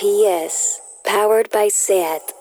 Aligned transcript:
PS, 0.00 0.80
powered 1.04 1.50
by 1.50 1.68
SAT. 1.68 2.32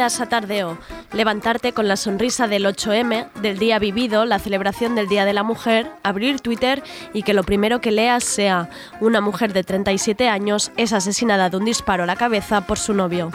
Bienvenidas 0.00 0.22
a 0.22 0.30
Tardeo. 0.30 0.78
Levantarte 1.12 1.74
con 1.74 1.86
la 1.86 1.96
sonrisa 1.96 2.48
del 2.48 2.64
8M, 2.64 3.30
del 3.42 3.58
día 3.58 3.78
vivido, 3.78 4.24
la 4.24 4.38
celebración 4.38 4.94
del 4.94 5.08
Día 5.08 5.26
de 5.26 5.34
la 5.34 5.42
Mujer, 5.42 5.90
abrir 6.02 6.40
Twitter 6.40 6.82
y 7.12 7.22
que 7.22 7.34
lo 7.34 7.42
primero 7.42 7.82
que 7.82 7.90
leas 7.90 8.24
sea 8.24 8.70
una 9.02 9.20
mujer 9.20 9.52
de 9.52 9.62
37 9.62 10.26
años 10.26 10.72
es 10.78 10.94
asesinada 10.94 11.50
de 11.50 11.58
un 11.58 11.66
disparo 11.66 12.04
a 12.04 12.06
la 12.06 12.16
cabeza 12.16 12.62
por 12.62 12.78
su 12.78 12.94
novio. 12.94 13.30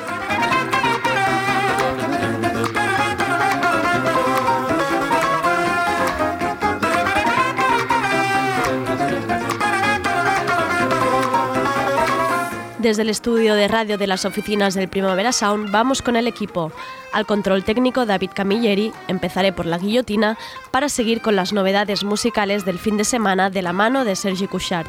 Desde 12.85 13.01
el 13.01 13.09
estudio 13.09 13.55
de 13.55 13.67
radio 13.67 13.97
de 13.97 14.05
las 14.05 14.25
oficinas 14.25 14.75
del 14.75 14.87
Primavera 14.87 15.31
Sound 15.31 15.71
vamos 15.71 16.03
con 16.03 16.15
el 16.15 16.27
equipo. 16.27 16.71
Al 17.13 17.25
control 17.25 17.63
técnico 17.63 18.05
David 18.05 18.29
Camilleri, 18.35 18.91
empezaré 19.07 19.51
por 19.51 19.65
la 19.65 19.79
guillotina 19.79 20.37
para 20.69 20.87
seguir 20.87 21.23
con 21.23 21.35
las 21.35 21.51
novedades 21.51 22.03
musicales 22.03 22.63
del 22.63 22.77
fin 22.77 22.95
de 22.95 23.03
semana 23.03 23.49
de 23.49 23.63
la 23.63 23.73
mano 23.73 24.05
de 24.05 24.15
Sergi 24.15 24.45
Couchard. 24.45 24.85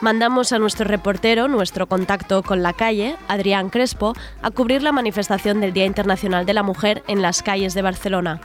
Mandamos 0.00 0.52
a 0.52 0.58
nuestro 0.58 0.86
reportero, 0.88 1.46
nuestro 1.46 1.86
contacto 1.86 2.42
con 2.42 2.62
la 2.62 2.72
calle, 2.72 3.16
Adrián 3.28 3.68
Crespo, 3.68 4.14
a 4.40 4.50
cubrir 4.50 4.82
la 4.82 4.92
manifestación 4.92 5.60
del 5.60 5.74
Día 5.74 5.84
Internacional 5.84 6.46
de 6.46 6.54
la 6.54 6.62
Mujer 6.62 7.02
en 7.06 7.20
las 7.20 7.42
calles 7.42 7.74
de 7.74 7.82
Barcelona. 7.82 8.40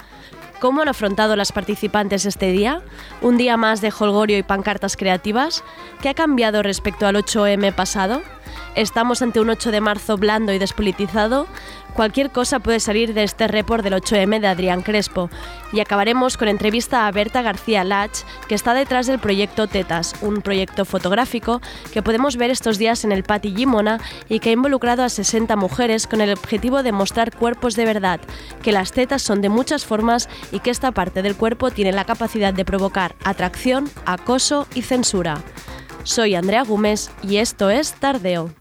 ¿Cómo 0.61 0.83
han 0.83 0.89
afrontado 0.89 1.35
las 1.35 1.51
participantes 1.51 2.27
este 2.27 2.51
día? 2.51 2.83
¿Un 3.21 3.35
día 3.35 3.57
más 3.57 3.81
de 3.81 3.91
holgorio 3.91 4.37
y 4.37 4.43
pancartas 4.43 4.95
creativas? 4.95 5.63
¿Qué 6.03 6.09
ha 6.09 6.13
cambiado 6.13 6.61
respecto 6.61 7.07
al 7.07 7.15
8M 7.15 7.73
pasado? 7.73 8.21
Estamos 8.75 9.23
ante 9.23 9.39
un 9.39 9.49
8 9.49 9.71
de 9.71 9.81
marzo 9.81 10.17
blando 10.17 10.53
y 10.53 10.59
despolitizado. 10.59 11.47
Cualquier 11.93 12.31
cosa 12.31 12.59
puede 12.59 12.79
salir 12.79 13.13
de 13.13 13.23
este 13.23 13.47
report 13.47 13.83
del 13.83 13.93
8M 13.93 14.39
de 14.39 14.47
Adrián 14.47 14.81
Crespo. 14.81 15.29
Y 15.73 15.81
acabaremos 15.81 16.37
con 16.37 16.47
entrevista 16.47 17.05
a 17.05 17.11
Berta 17.11 17.41
García 17.41 17.83
Lach, 17.83 18.23
que 18.47 18.55
está 18.55 18.73
detrás 18.73 19.07
del 19.07 19.19
proyecto 19.19 19.67
Tetas, 19.67 20.15
un 20.21 20.41
proyecto 20.41 20.85
fotográfico 20.85 21.61
que 21.93 22.01
podemos 22.01 22.37
ver 22.37 22.49
estos 22.49 22.77
días 22.77 23.03
en 23.03 23.11
el 23.11 23.23
Pati 23.23 23.53
Gimona 23.55 23.99
y 24.29 24.39
que 24.39 24.49
ha 24.49 24.53
involucrado 24.53 25.03
a 25.03 25.09
60 25.09 25.55
mujeres 25.57 26.07
con 26.07 26.21
el 26.21 26.31
objetivo 26.31 26.81
de 26.81 26.93
mostrar 26.93 27.35
cuerpos 27.35 27.75
de 27.75 27.85
verdad, 27.85 28.21
que 28.61 28.71
las 28.71 28.93
tetas 28.93 29.21
son 29.21 29.41
de 29.41 29.49
muchas 29.49 29.85
formas 29.85 30.29
y 30.51 30.59
que 30.59 30.69
esta 30.69 30.91
parte 30.91 31.21
del 31.21 31.35
cuerpo 31.35 31.71
tiene 31.71 31.91
la 31.91 32.05
capacidad 32.05 32.53
de 32.53 32.65
provocar 32.65 33.15
atracción, 33.23 33.89
acoso 34.05 34.67
y 34.75 34.81
censura. 34.83 35.41
Soy 36.03 36.35
Andrea 36.35 36.63
Gómez 36.63 37.11
y 37.21 37.37
esto 37.37 37.69
es 37.69 37.93
Tardeo. 37.93 38.60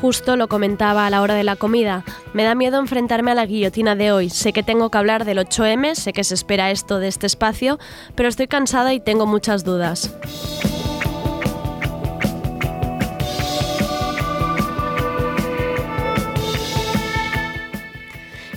Justo 0.00 0.36
lo 0.36 0.48
comentaba 0.48 1.04
a 1.06 1.10
la 1.10 1.20
hora 1.20 1.34
de 1.34 1.44
la 1.44 1.56
comida. 1.56 2.04
Me 2.32 2.42
da 2.44 2.54
miedo 2.54 2.78
enfrentarme 2.78 3.32
a 3.32 3.34
la 3.34 3.44
guillotina 3.44 3.94
de 3.94 4.12
hoy. 4.12 4.30
Sé 4.30 4.54
que 4.54 4.62
tengo 4.62 4.90
que 4.90 4.96
hablar 4.96 5.26
del 5.26 5.36
8M, 5.36 5.94
sé 5.94 6.14
que 6.14 6.24
se 6.24 6.32
espera 6.32 6.70
esto 6.70 6.98
de 6.98 7.08
este 7.08 7.26
espacio, 7.26 7.78
pero 8.14 8.28
estoy 8.30 8.46
cansada 8.48 8.94
y 8.94 9.00
tengo 9.00 9.26
muchas 9.26 9.62
dudas. 9.62 10.10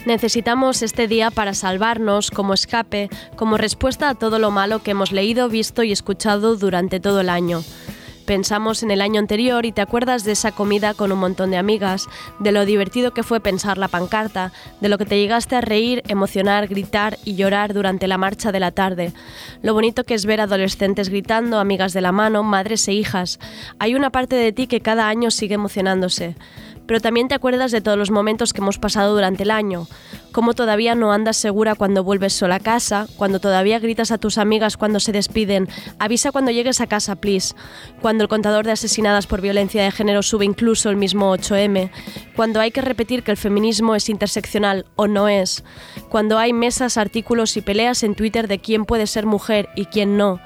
Necesitamos 0.05 0.81
este 0.81 1.07
día 1.09 1.29
para 1.29 1.53
salvarnos, 1.53 2.31
como 2.31 2.53
escape, 2.53 3.09
como 3.35 3.57
respuesta 3.57 4.09
a 4.09 4.15
todo 4.15 4.39
lo 4.39 4.51
malo 4.51 4.79
que 4.79 4.91
hemos 4.91 5.11
leído, 5.11 5.49
visto 5.49 5.83
y 5.83 5.91
escuchado 5.91 6.55
durante 6.55 7.01
todo 7.01 7.21
el 7.21 7.29
año. 7.29 7.63
Pensamos 8.25 8.83
en 8.83 8.91
el 8.91 9.01
año 9.01 9.19
anterior 9.19 9.65
y 9.65 9.73
te 9.73 9.81
acuerdas 9.81 10.23
de 10.23 10.31
esa 10.31 10.53
comida 10.53 10.93
con 10.93 11.11
un 11.11 11.19
montón 11.19 11.51
de 11.51 11.57
amigas, 11.57 12.07
de 12.39 12.53
lo 12.53 12.65
divertido 12.65 13.11
que 13.11 13.23
fue 13.23 13.41
pensar 13.41 13.77
la 13.77 13.89
pancarta, 13.89 14.53
de 14.79 14.87
lo 14.87 14.97
que 14.97 15.05
te 15.05 15.19
llegaste 15.19 15.57
a 15.57 15.61
reír, 15.61 16.03
emocionar, 16.07 16.67
gritar 16.67 17.17
y 17.25 17.35
llorar 17.35 17.73
durante 17.73 18.07
la 18.07 18.17
marcha 18.17 18.53
de 18.53 18.61
la 18.61 18.71
tarde. 18.71 19.11
Lo 19.61 19.73
bonito 19.73 20.05
que 20.05 20.13
es 20.13 20.25
ver 20.25 20.39
adolescentes 20.39 21.09
gritando, 21.09 21.59
amigas 21.59 21.91
de 21.91 22.01
la 22.01 22.13
mano, 22.13 22.43
madres 22.43 22.87
e 22.87 22.93
hijas. 22.93 23.39
Hay 23.77 23.93
una 23.93 24.09
parte 24.09 24.37
de 24.37 24.53
ti 24.53 24.67
que 24.67 24.79
cada 24.79 25.09
año 25.09 25.29
sigue 25.29 25.55
emocionándose 25.55 26.35
pero 26.87 26.99
también 26.99 27.27
te 27.27 27.35
acuerdas 27.35 27.71
de 27.71 27.81
todos 27.81 27.97
los 27.97 28.11
momentos 28.11 28.53
que 28.53 28.61
hemos 28.61 28.77
pasado 28.77 29.13
durante 29.13 29.43
el 29.43 29.51
año, 29.51 29.87
cómo 30.31 30.53
todavía 30.53 30.95
no 30.95 31.13
andas 31.13 31.37
segura 31.37 31.75
cuando 31.75 32.03
vuelves 32.03 32.33
sola 32.33 32.55
a 32.55 32.59
casa, 32.59 33.07
cuando 33.17 33.39
todavía 33.39 33.79
gritas 33.79 34.11
a 34.11 34.17
tus 34.17 34.37
amigas 34.37 34.77
cuando 34.77 34.99
se 34.99 35.11
despiden, 35.11 35.69
avisa 35.99 36.31
cuando 36.31 36.51
llegues 36.51 36.81
a 36.81 36.87
casa, 36.87 37.15
please, 37.15 37.55
cuando 38.01 38.23
el 38.23 38.29
contador 38.29 38.65
de 38.65 38.71
asesinadas 38.71 39.27
por 39.27 39.41
violencia 39.41 39.83
de 39.83 39.91
género 39.91 40.23
sube 40.23 40.45
incluso 40.45 40.89
el 40.89 40.95
mismo 40.95 41.35
8M, 41.35 41.91
cuando 42.35 42.59
hay 42.59 42.71
que 42.71 42.81
repetir 42.81 43.23
que 43.23 43.31
el 43.31 43.37
feminismo 43.37 43.95
es 43.95 44.09
interseccional 44.09 44.85
o 44.95 45.07
no 45.07 45.29
es, 45.29 45.63
cuando 46.09 46.39
hay 46.39 46.53
mesas, 46.53 46.97
artículos 46.97 47.55
y 47.57 47.61
peleas 47.61 48.03
en 48.03 48.15
Twitter 48.15 48.47
de 48.47 48.59
quién 48.59 48.85
puede 48.85 49.07
ser 49.07 49.25
mujer 49.25 49.69
y 49.75 49.85
quién 49.85 50.17
no, 50.17 50.39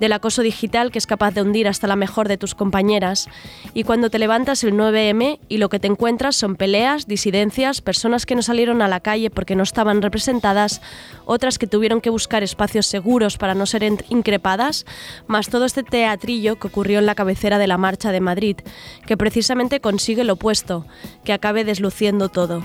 del 0.00 0.12
acoso 0.12 0.42
digital 0.42 0.90
que 0.90 0.98
es 0.98 1.06
capaz 1.06 1.32
de 1.32 1.42
hundir 1.42 1.68
hasta 1.68 1.86
la 1.86 1.96
mejor 1.96 2.26
de 2.26 2.38
tus 2.38 2.54
compañeras, 2.54 3.28
y 3.74 3.84
cuando 3.84 4.10
te 4.10 4.18
levantas 4.18 4.64
el 4.64 4.74
9M 4.74 5.38
y 5.48 5.58
lo 5.58 5.68
que 5.68 5.78
te 5.78 5.86
encuentras 5.86 6.36
son 6.36 6.56
peleas, 6.56 7.06
disidencias, 7.06 7.80
personas 7.80 8.26
que 8.26 8.34
no 8.34 8.42
salieron 8.42 8.82
a 8.82 8.88
la 8.88 9.00
calle 9.00 9.30
porque 9.30 9.54
no 9.54 9.62
estaban 9.62 10.02
representadas, 10.02 10.80
otras 11.26 11.58
que 11.58 11.66
tuvieron 11.66 12.00
que 12.00 12.10
buscar 12.10 12.42
espacios 12.42 12.86
seguros 12.86 13.36
para 13.36 13.54
no 13.54 13.66
ser 13.66 13.84
increpadas, 14.08 14.86
más 15.26 15.48
todo 15.48 15.64
este 15.64 15.82
teatrillo 15.82 16.58
que 16.58 16.68
ocurrió 16.68 16.98
en 16.98 17.06
la 17.06 17.14
cabecera 17.14 17.58
de 17.58 17.66
la 17.66 17.78
marcha 17.78 18.10
de 18.10 18.20
Madrid, 18.20 18.56
que 19.06 19.16
precisamente 19.16 19.80
consigue 19.80 20.24
lo 20.24 20.34
opuesto, 20.34 20.86
que 21.24 21.32
acabe 21.32 21.64
desluciendo 21.64 22.28
todo 22.28 22.64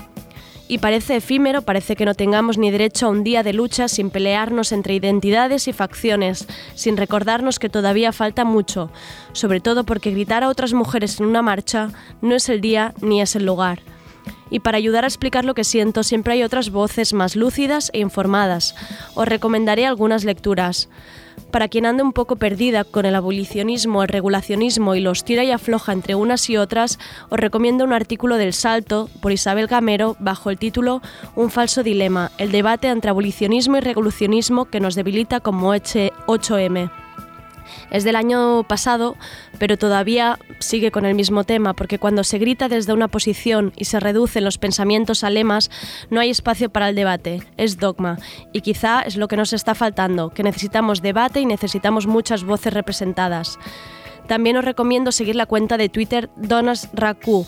y 0.68 0.78
parece 0.78 1.16
efímero, 1.16 1.62
parece 1.62 1.96
que 1.96 2.04
no 2.04 2.14
tengamos 2.14 2.58
ni 2.58 2.70
derecho 2.70 3.06
a 3.06 3.10
un 3.10 3.24
día 3.24 3.42
de 3.42 3.52
lucha 3.52 3.88
sin 3.88 4.10
pelearnos 4.10 4.72
entre 4.72 4.94
identidades 4.94 5.68
y 5.68 5.72
facciones, 5.72 6.46
sin 6.74 6.96
recordarnos 6.96 7.58
que 7.58 7.68
todavía 7.68 8.12
falta 8.12 8.44
mucho, 8.44 8.90
sobre 9.32 9.60
todo 9.60 9.84
porque 9.84 10.10
gritar 10.10 10.42
a 10.42 10.48
otras 10.48 10.72
mujeres 10.72 11.20
en 11.20 11.26
una 11.26 11.42
marcha 11.42 11.90
no 12.20 12.34
es 12.34 12.48
el 12.48 12.60
día 12.60 12.94
ni 13.00 13.20
es 13.20 13.36
el 13.36 13.46
lugar. 13.46 13.80
Y 14.50 14.60
para 14.60 14.78
ayudar 14.78 15.04
a 15.04 15.08
explicar 15.08 15.44
lo 15.44 15.54
que 15.54 15.64
siento, 15.64 16.02
siempre 16.02 16.34
hay 16.34 16.42
otras 16.42 16.70
voces 16.70 17.12
más 17.12 17.36
lúcidas 17.36 17.90
e 17.92 17.98
informadas. 17.98 18.74
Os 19.14 19.26
recomendaré 19.26 19.86
algunas 19.86 20.24
lecturas. 20.24 20.88
Para 21.50 21.68
quien 21.68 21.86
ande 21.86 22.02
un 22.02 22.12
poco 22.12 22.36
perdida 22.36 22.84
con 22.84 23.06
el 23.06 23.14
abolicionismo, 23.14 24.02
el 24.02 24.08
regulacionismo 24.08 24.94
y 24.94 25.00
los 25.00 25.24
tira 25.24 25.44
y 25.44 25.50
afloja 25.50 25.92
entre 25.92 26.14
unas 26.14 26.48
y 26.50 26.56
otras, 26.56 26.98
os 27.30 27.38
recomiendo 27.38 27.84
un 27.84 27.92
artículo 27.92 28.36
del 28.36 28.52
Salto 28.52 29.08
por 29.20 29.32
Isabel 29.32 29.66
Gamero 29.66 30.16
bajo 30.18 30.50
el 30.50 30.58
título 30.58 31.02
Un 31.34 31.50
falso 31.50 31.82
dilema, 31.82 32.30
el 32.38 32.52
debate 32.52 32.88
entre 32.88 33.10
abolicionismo 33.10 33.76
y 33.76 33.80
regulacionismo 33.80 34.66
que 34.66 34.80
nos 34.80 34.94
debilita 34.94 35.40
como 35.40 35.74
8M. 35.74 37.05
Es 37.90 38.04
del 38.04 38.16
año 38.16 38.64
pasado, 38.64 39.16
pero 39.58 39.76
todavía 39.76 40.38
sigue 40.58 40.90
con 40.90 41.04
el 41.04 41.14
mismo 41.14 41.44
tema, 41.44 41.74
porque 41.74 41.98
cuando 41.98 42.24
se 42.24 42.38
grita 42.38 42.68
desde 42.68 42.92
una 42.92 43.08
posición 43.08 43.72
y 43.76 43.84
se 43.84 44.00
reducen 44.00 44.44
los 44.44 44.58
pensamientos 44.58 45.24
a 45.24 45.30
lemas, 45.30 45.70
no 46.10 46.20
hay 46.20 46.30
espacio 46.30 46.70
para 46.70 46.88
el 46.88 46.94
debate, 46.94 47.42
es 47.56 47.78
dogma. 47.78 48.18
Y 48.52 48.60
quizá 48.60 49.02
es 49.02 49.16
lo 49.16 49.28
que 49.28 49.36
nos 49.36 49.52
está 49.52 49.74
faltando, 49.74 50.30
que 50.30 50.42
necesitamos 50.42 51.02
debate 51.02 51.40
y 51.40 51.46
necesitamos 51.46 52.06
muchas 52.06 52.44
voces 52.44 52.74
representadas. 52.74 53.58
También 54.26 54.56
os 54.56 54.64
recomiendo 54.64 55.12
seguir 55.12 55.36
la 55.36 55.46
cuenta 55.46 55.76
de 55.76 55.88
Twitter 55.88 56.30
Donas 56.36 56.88
Raku, 56.92 57.46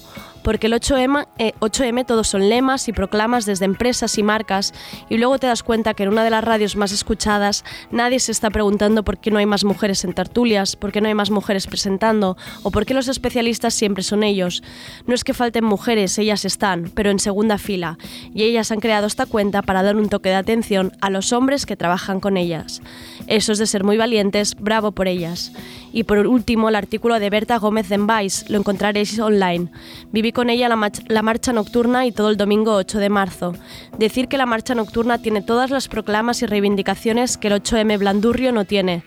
porque 0.48 0.68
el 0.68 0.72
8M, 0.72 1.26
8M, 1.60 2.06
todos 2.06 2.26
son 2.26 2.48
lemas 2.48 2.88
y 2.88 2.94
proclamas 2.94 3.44
desde 3.44 3.66
empresas 3.66 4.16
y 4.16 4.22
marcas 4.22 4.72
y 5.10 5.18
luego 5.18 5.38
te 5.38 5.46
das 5.46 5.62
cuenta 5.62 5.92
que 5.92 6.04
en 6.04 6.08
una 6.08 6.24
de 6.24 6.30
las 6.30 6.42
radios 6.42 6.74
más 6.74 6.90
escuchadas 6.90 7.66
nadie 7.90 8.18
se 8.18 8.32
está 8.32 8.48
preguntando 8.48 9.04
por 9.04 9.18
qué 9.18 9.30
no 9.30 9.36
hay 9.36 9.44
más 9.44 9.64
mujeres 9.64 10.04
en 10.04 10.14
tertulias, 10.14 10.74
por 10.74 10.90
qué 10.90 11.02
no 11.02 11.08
hay 11.08 11.12
más 11.12 11.30
mujeres 11.30 11.66
presentando 11.66 12.38
o 12.62 12.70
por 12.70 12.86
qué 12.86 12.94
los 12.94 13.08
especialistas 13.08 13.74
siempre 13.74 14.02
son 14.02 14.22
ellos. 14.22 14.62
No 15.06 15.14
es 15.14 15.22
que 15.22 15.34
falten 15.34 15.66
mujeres, 15.66 16.16
ellas 16.16 16.46
están, 16.46 16.90
pero 16.94 17.10
en 17.10 17.18
segunda 17.18 17.58
fila 17.58 17.98
y 18.32 18.44
ellas 18.44 18.72
han 18.72 18.80
creado 18.80 19.06
esta 19.06 19.26
cuenta 19.26 19.60
para 19.60 19.82
dar 19.82 19.96
un 19.96 20.08
toque 20.08 20.30
de 20.30 20.36
atención 20.36 20.92
a 21.02 21.10
los 21.10 21.34
hombres 21.34 21.66
que 21.66 21.76
trabajan 21.76 22.20
con 22.20 22.38
ellas. 22.38 22.80
Eso 23.26 23.52
es 23.52 23.58
de 23.58 23.66
ser 23.66 23.84
muy 23.84 23.98
valientes, 23.98 24.54
bravo 24.58 24.92
por 24.92 25.08
ellas. 25.08 25.52
Y 25.92 26.04
por 26.04 26.26
último, 26.26 26.68
el 26.68 26.74
artículo 26.74 27.18
de 27.18 27.30
Berta 27.30 27.58
Gómez 27.58 27.88
Denbais, 27.88 28.48
lo 28.48 28.58
encontraréis 28.58 29.18
online. 29.18 29.70
Viví 30.12 30.32
con 30.38 30.50
ella 30.50 30.68
la, 30.68 31.22
marcha 31.22 31.52
nocturna 31.52 32.06
y 32.06 32.12
todo 32.12 32.30
el 32.30 32.36
domingo 32.36 32.76
8 32.76 33.00
de 33.00 33.08
marzo. 33.08 33.54
Decir 33.98 34.28
que 34.28 34.38
la 34.38 34.46
marcha 34.46 34.72
nocturna 34.76 35.18
tiene 35.18 35.42
todas 35.42 35.70
las 35.70 35.88
proclamas 35.88 36.42
y 36.42 36.46
reivindicaciones 36.46 37.36
que 37.36 37.48
el 37.48 37.54
8M 37.54 37.98
Blandurrio 37.98 38.52
no 38.52 38.64
tiene. 38.64 39.02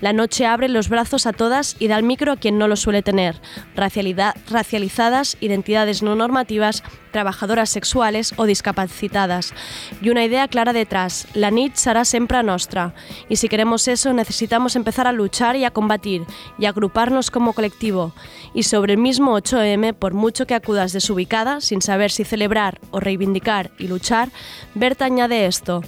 La 0.00 0.12
noche 0.12 0.44
abre 0.44 0.68
los 0.68 0.90
brazos 0.90 1.26
a 1.26 1.32
todas 1.32 1.74
y 1.78 1.88
da 1.88 1.96
el 1.96 2.04
micro 2.04 2.32
a 2.32 2.36
quien 2.36 2.58
no 2.58 2.68
lo 2.68 2.76
suele 2.76 3.02
tener. 3.02 3.40
racializadas, 3.74 5.38
identidades 5.40 6.02
no 6.02 6.14
normativas, 6.14 6.82
trabajadoras 7.12 7.70
sexuales 7.70 8.34
o 8.36 8.44
discapacitadas. 8.44 9.54
Y 10.02 10.10
una 10.10 10.22
idea 10.22 10.48
clara 10.48 10.74
detrás, 10.74 11.26
la 11.32 11.50
NIT 11.50 11.76
será 11.76 12.04
siempre 12.04 12.42
nuestra. 12.42 12.92
Y 13.30 13.36
si 13.36 13.48
queremos 13.48 13.88
eso, 13.88 14.12
necesitamos 14.12 14.76
empezar 14.76 15.06
a 15.06 15.12
luchar 15.12 15.56
y 15.56 15.64
a 15.64 15.70
combatir, 15.70 16.24
y 16.58 16.66
agruparnos 16.66 17.30
como 17.30 17.54
colectivo. 17.54 18.12
Y 18.52 18.64
sobre 18.64 18.92
el 18.92 18.98
mismo 18.98 19.34
8M, 19.38 19.94
por 19.94 20.12
mucho 20.12 20.46
que 20.46 20.54
acudas 20.54 20.92
desubicada, 20.92 21.62
sin 21.62 21.80
saber 21.80 22.10
si 22.10 22.24
celebrar 22.24 22.80
o 22.90 23.00
reivindicar 23.00 23.70
y 23.78 23.88
luchar, 23.88 24.28
Berta 24.74 25.06
añade 25.06 25.46
esto. 25.46 25.82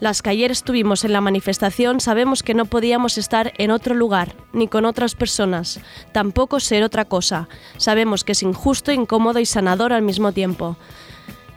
Las 0.00 0.22
que 0.22 0.30
ayer 0.30 0.50
estuvimos 0.50 1.04
en 1.04 1.12
la 1.12 1.20
manifestación 1.20 2.00
sabemos 2.00 2.42
que 2.42 2.54
no 2.54 2.64
podíamos 2.64 3.18
estar 3.18 3.52
en 3.58 3.70
otro 3.70 3.94
lugar, 3.94 4.34
ni 4.54 4.66
con 4.66 4.86
otras 4.86 5.14
personas, 5.14 5.78
tampoco 6.12 6.58
ser 6.58 6.82
otra 6.82 7.04
cosa. 7.04 7.48
Sabemos 7.76 8.24
que 8.24 8.32
es 8.32 8.42
injusto, 8.42 8.92
incómodo 8.92 9.40
y 9.40 9.46
sanador 9.46 9.92
al 9.92 10.00
mismo 10.00 10.32
tiempo. 10.32 10.78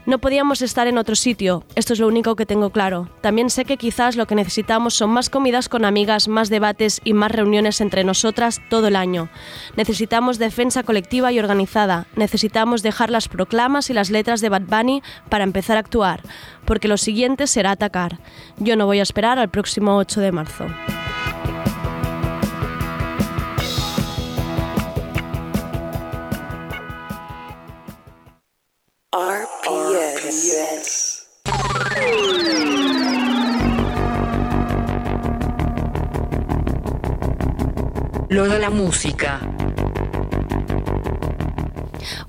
No 0.06 0.20
podíamos 0.20 0.62
estar 0.62 0.88
en 0.88 0.98
otro 0.98 1.16
sitio, 1.16 1.64
esto 1.76 1.94
es 1.94 2.00
lo 2.00 2.08
único 2.08 2.36
que 2.36 2.46
tengo 2.46 2.72
claro. 2.72 3.08
También 3.22 3.50
sé 3.50 3.64
que 3.64 3.78
quizás 3.78 4.18
lo 4.18 4.28
que 4.28 4.36
necesitamos 4.36 4.96
son 4.96 5.12
más 5.12 5.30
comidas 5.30 5.70
con 5.70 5.86
amigas, 5.86 6.28
más 6.28 6.50
debates 6.50 7.00
y 7.06 7.14
más 7.14 7.32
reuniones 7.32 7.80
entre 7.80 8.04
nosotras 8.04 8.62
todo 8.70 8.88
el 8.90 8.98
año. 8.98 9.30
Necesitamos 9.78 10.40
defensa 10.40 10.84
colectiva 10.84 11.32
y 11.32 11.40
organizada. 11.40 12.06
Necesitamos 12.18 12.84
dejar 12.84 13.10
las 13.12 13.30
proclamas 13.30 13.90
y 13.90 13.94
las 13.94 14.10
letras 14.10 14.42
de 14.42 14.50
Bad 14.50 14.64
Bunny 14.64 15.02
para 15.30 15.46
empezar 15.46 15.78
a 15.78 15.80
actuar, 15.80 16.22
porque 16.66 16.90
lo 16.90 16.98
siguiente 16.98 17.48
será 17.48 17.72
atacar. 17.72 18.20
Yo 18.58 18.76
no 18.76 18.86
voy 18.86 19.00
a 19.00 19.04
esperar 19.04 19.40
al 19.40 19.50
próximo 19.50 19.96
8 19.96 20.20
de 20.20 20.32
marzo. 20.34 20.66
RPS. 30.34 31.14
Lo 38.30 38.46
de 38.50 38.58
la 38.60 38.70
música. 38.72 39.40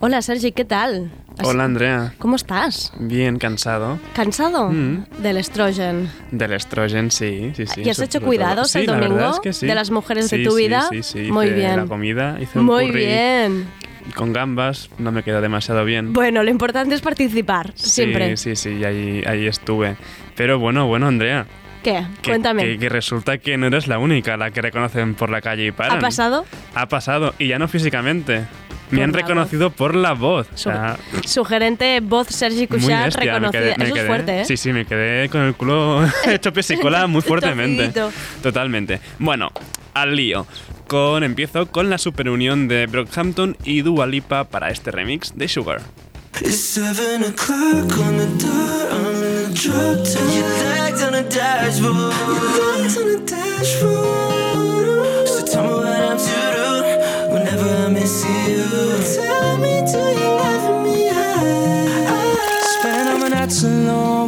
Hola 0.00 0.20
Sergi, 0.20 0.52
¿qué 0.52 0.64
tal? 0.66 1.10
Hola 1.42 1.64
Andrea. 1.64 2.14
¿Cómo 2.18 2.36
estás? 2.36 2.92
Bien, 2.98 3.38
cansado. 3.38 3.98
¿Cansado? 4.14 4.68
Mm. 4.70 5.04
Del 5.18 5.38
estrogen. 5.38 6.10
Del 6.30 6.52
estrogen, 6.52 7.10
sí, 7.10 7.52
sí, 7.56 7.66
sí. 7.66 7.80
¿Y 7.82 7.88
has 7.90 7.98
hecho 8.00 8.20
cuidados 8.20 8.74
el 8.76 8.82
Sí, 8.82 8.86
la 8.86 8.94
domingo 8.94 9.14
verdad 9.16 9.30
es 9.34 9.40
que 9.40 9.52
sí. 9.52 9.66
de 9.66 9.74
las 9.74 9.90
mujeres 9.90 10.30
de 10.30 10.36
Sí, 10.38 10.44
tu 10.44 10.50
sí, 10.52 10.56
vida? 10.58 10.86
Sí, 10.90 11.02
sí, 11.02 11.32
Muy 11.32 11.46
hice 11.46 11.54
bien. 11.56 11.76
la 11.76 11.86
comida, 11.86 12.38
hice 12.40 12.58
un 12.58 12.66
Muy 12.66 12.86
curry 12.88 13.06
bien. 13.06 13.66
Con 14.14 14.32
gambas, 14.32 14.90
no 14.98 15.12
me 15.12 15.22
queda 15.22 15.40
demasiado 15.40 15.84
bien. 15.84 16.12
Bueno, 16.12 16.42
lo 16.42 16.50
importante 16.50 16.94
es 16.94 17.00
participar, 17.00 17.72
siempre. 17.74 18.36
Sí, 18.36 18.54
sí, 18.56 18.76
sí, 18.76 18.84
ahí, 18.84 19.22
ahí 19.26 19.46
estuve. 19.46 19.96
Pero 20.36 20.58
bueno, 20.58 20.86
bueno, 20.86 21.06
Andrea. 21.08 21.46
¿Qué? 21.82 22.02
Que, 22.22 22.30
Cuéntame. 22.30 22.64
Que, 22.64 22.78
que 22.78 22.88
resulta 22.88 23.38
que 23.38 23.56
no 23.58 23.66
eres 23.66 23.86
la 23.88 23.98
única 23.98 24.36
la 24.36 24.50
que 24.50 24.62
reconocen 24.62 25.14
por 25.14 25.28
la 25.30 25.40
calle 25.42 25.66
y 25.66 25.70
paran. 25.72 25.98
¿Ha 25.98 26.00
pasado? 26.00 26.46
Ha 26.74 26.88
pasado, 26.88 27.34
y 27.38 27.48
ya 27.48 27.58
no 27.58 27.68
físicamente. 27.68 28.44
Me 28.90 29.02
han 29.02 29.12
reconocido 29.12 29.70
por 29.70 29.94
la 29.96 30.12
voz. 30.12 30.46
O 30.52 30.56
Su- 30.56 30.70
sea, 30.70 30.96
Sugerente 31.26 31.98
voz 32.00 32.28
Sergi 32.28 32.66
Cuixart 32.66 33.06
bestia. 33.06 33.24
me 33.24 33.26
reconocida. 33.48 33.60
quedé- 33.60 33.74
me 33.78 33.84
Eso 33.84 33.94
es 33.94 34.00
quedé- 34.00 34.06
fuerte, 34.06 34.40
¿eh? 34.42 34.44
Sí, 34.44 34.56
sí, 34.56 34.72
me 34.72 34.84
quedé 34.84 35.28
con 35.30 35.40
el 35.40 35.54
culo 35.54 36.04
hecho 36.26 36.52
pesicola 36.52 37.06
muy 37.06 37.22
fuertemente. 37.22 37.90
Totalmente. 38.42 39.00
Bueno, 39.18 39.50
al 39.94 40.14
lío. 40.14 40.46
Con, 40.86 41.25
empiezo 41.25 41.66
con 41.66 41.90
la 41.90 41.98
superunión 41.98 42.69
de 42.69 42.86
Brockhampton 42.86 43.56
y 43.64 43.82
Dua 43.82 44.06
Lipa 44.06 44.44
para 44.44 44.70
este 44.70 44.90
remix 44.90 45.32
de 45.36 45.48
Sugar. 45.48 45.81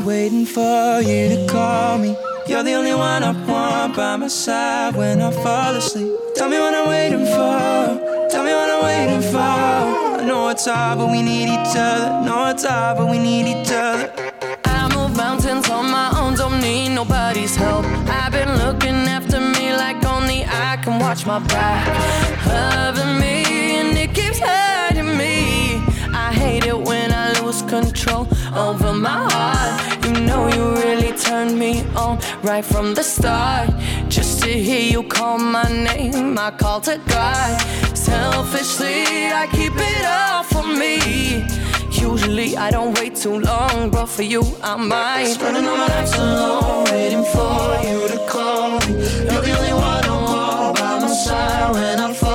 Waiting 0.04 0.44
for 0.44 1.00
you 1.00 1.28
to 1.28 1.46
call 1.48 1.98
me. 1.98 2.16
You're 2.46 2.62
the 2.62 2.74
only 2.74 2.94
one 2.94 3.22
I 3.22 3.32
want 3.46 3.96
by 3.96 4.16
my 4.16 4.28
side 4.28 4.94
when 4.94 5.20
I 5.20 5.30
fall 5.30 5.74
asleep. 5.74 6.12
Tell 6.34 6.48
me 6.48 6.58
what 6.58 6.74
I'm 6.74 6.88
waiting 6.88 7.24
for. 7.26 8.28
Tell 8.30 8.44
me 8.44 8.52
what 8.52 8.70
I'm 8.70 8.84
waiting 8.84 9.22
for. 9.32 9.38
I 9.38 10.24
know 10.26 10.48
it's 10.48 10.66
hard, 10.66 10.98
but 10.98 11.10
we 11.10 11.22
need 11.22 11.48
each 11.48 11.76
other. 11.76 12.26
Know 12.26 12.48
it's 12.48 12.64
hard, 12.64 12.98
but 12.98 13.10
we 13.10 13.18
need 13.18 13.46
each 13.46 13.72
other. 13.72 14.12
I 14.64 14.94
move 14.94 15.16
mountains 15.16 15.68
on 15.70 15.90
my 15.90 16.10
own, 16.18 16.34
don't 16.34 16.60
need 16.60 16.90
nobody's 16.90 17.56
help. 17.56 17.84
I've 18.08 18.32
been 18.32 18.52
looking 18.58 19.08
after 19.16 19.40
me 19.40 19.72
like 19.72 20.04
only 20.04 20.44
I 20.44 20.78
can 20.82 20.98
watch 20.98 21.26
my 21.26 21.38
back. 21.38 21.86
Loving 22.46 23.18
me, 23.18 23.44
and 23.80 23.96
it 23.98 24.14
keeps 24.14 24.38
hurting 24.38 25.16
me. 25.16 25.80
I 26.12 26.32
hate 26.32 26.64
it 26.64 26.78
when 26.78 27.12
I 27.12 27.38
lose 27.40 27.62
control 27.62 28.28
over 28.56 28.92
my 28.92 29.28
heart. 29.30 30.04
You 30.04 30.12
know 30.26 30.48
you 30.48 30.74
really 30.82 31.12
turned 31.16 31.58
me 31.58 31.82
on 31.94 32.18
right 32.42 32.64
from 32.64 32.94
the 32.94 33.02
start. 33.02 33.70
Just 34.08 34.42
to 34.42 34.48
hear 34.48 34.80
you 34.80 35.02
call 35.02 35.38
my 35.38 35.68
name, 35.68 36.38
I 36.38 36.50
call 36.50 36.80
to 36.82 36.98
God. 37.06 37.60
Selfishly, 37.94 39.26
I 39.42 39.46
keep 39.50 39.74
it 39.76 40.04
all 40.06 40.42
for 40.42 40.66
me. 40.66 41.44
Usually 41.90 42.56
I 42.56 42.70
don't 42.70 42.98
wait 42.98 43.16
too 43.16 43.40
long, 43.40 43.90
but 43.90 44.06
for 44.06 44.22
you 44.22 44.42
I 44.62 44.76
might. 44.76 45.26
Spending 45.26 45.66
all 45.66 45.76
my 45.76 45.88
nights 45.88 46.14
alone, 46.16 46.84
waiting 46.90 47.24
for 47.24 47.78
you 47.86 48.08
to 48.08 48.18
call 48.28 48.78
me. 48.80 48.92
You're 49.26 49.42
the 49.42 49.52
only 49.58 49.72
one 49.72 50.04
I 50.04 50.16
want 50.24 50.78
by 50.78 50.98
my 51.00 51.08
side 51.08 51.72
when 51.74 52.00
I 52.00 52.12
fall 52.14 52.25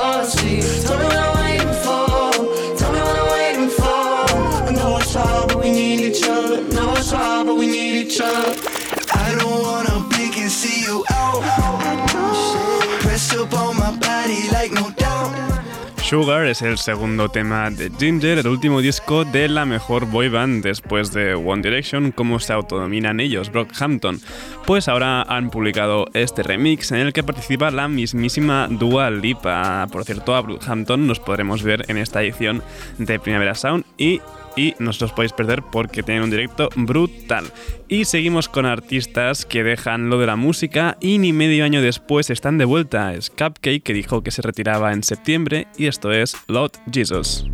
Sugar 16.12 16.44
es 16.44 16.60
el 16.60 16.76
segundo 16.76 17.30
tema 17.30 17.70
de 17.70 17.90
Ginger, 17.98 18.36
el 18.36 18.46
último 18.46 18.82
disco 18.82 19.24
de 19.24 19.48
la 19.48 19.64
mejor 19.64 20.04
boy 20.04 20.28
band 20.28 20.62
después 20.62 21.10
de 21.10 21.34
One 21.34 21.62
Direction, 21.62 22.12
como 22.12 22.38
se 22.38 22.52
autodominan 22.52 23.18
ellos, 23.18 23.50
Brockhampton. 23.50 24.20
Pues 24.66 24.88
ahora 24.88 25.22
han 25.22 25.48
publicado 25.48 26.04
este 26.12 26.42
remix 26.42 26.92
en 26.92 26.98
el 26.98 27.14
que 27.14 27.22
participa 27.22 27.70
la 27.70 27.88
mismísima 27.88 28.68
Dua 28.68 29.10
Lipa. 29.10 29.86
Por 29.90 30.04
cierto, 30.04 30.34
a 30.34 30.42
Brockhampton 30.42 31.06
nos 31.06 31.18
podremos 31.18 31.62
ver 31.62 31.86
en 31.88 31.96
esta 31.96 32.22
edición 32.22 32.62
de 32.98 33.18
Primavera 33.18 33.54
Sound 33.54 33.86
y 33.96 34.20
y 34.56 34.74
no 34.78 34.90
os 34.90 35.00
los 35.00 35.12
podéis 35.12 35.32
perder 35.32 35.62
porque 35.62 36.02
tienen 36.02 36.24
un 36.24 36.30
directo 36.30 36.68
brutal. 36.76 37.44
Y 37.88 38.04
seguimos 38.04 38.48
con 38.48 38.66
artistas 38.66 39.44
que 39.44 39.64
dejan 39.64 40.10
lo 40.10 40.18
de 40.18 40.26
la 40.26 40.36
música 40.36 40.96
y 41.00 41.18
ni 41.18 41.32
medio 41.32 41.64
año 41.64 41.82
después 41.82 42.30
están 42.30 42.58
de 42.58 42.64
vuelta. 42.64 43.14
Es 43.14 43.30
Cupcake 43.30 43.82
que 43.82 43.92
dijo 43.92 44.22
que 44.22 44.30
se 44.30 44.42
retiraba 44.42 44.92
en 44.92 45.02
septiembre 45.02 45.68
y 45.76 45.86
esto 45.86 46.12
es 46.12 46.36
Lord 46.48 46.72
Jesus. 46.90 47.46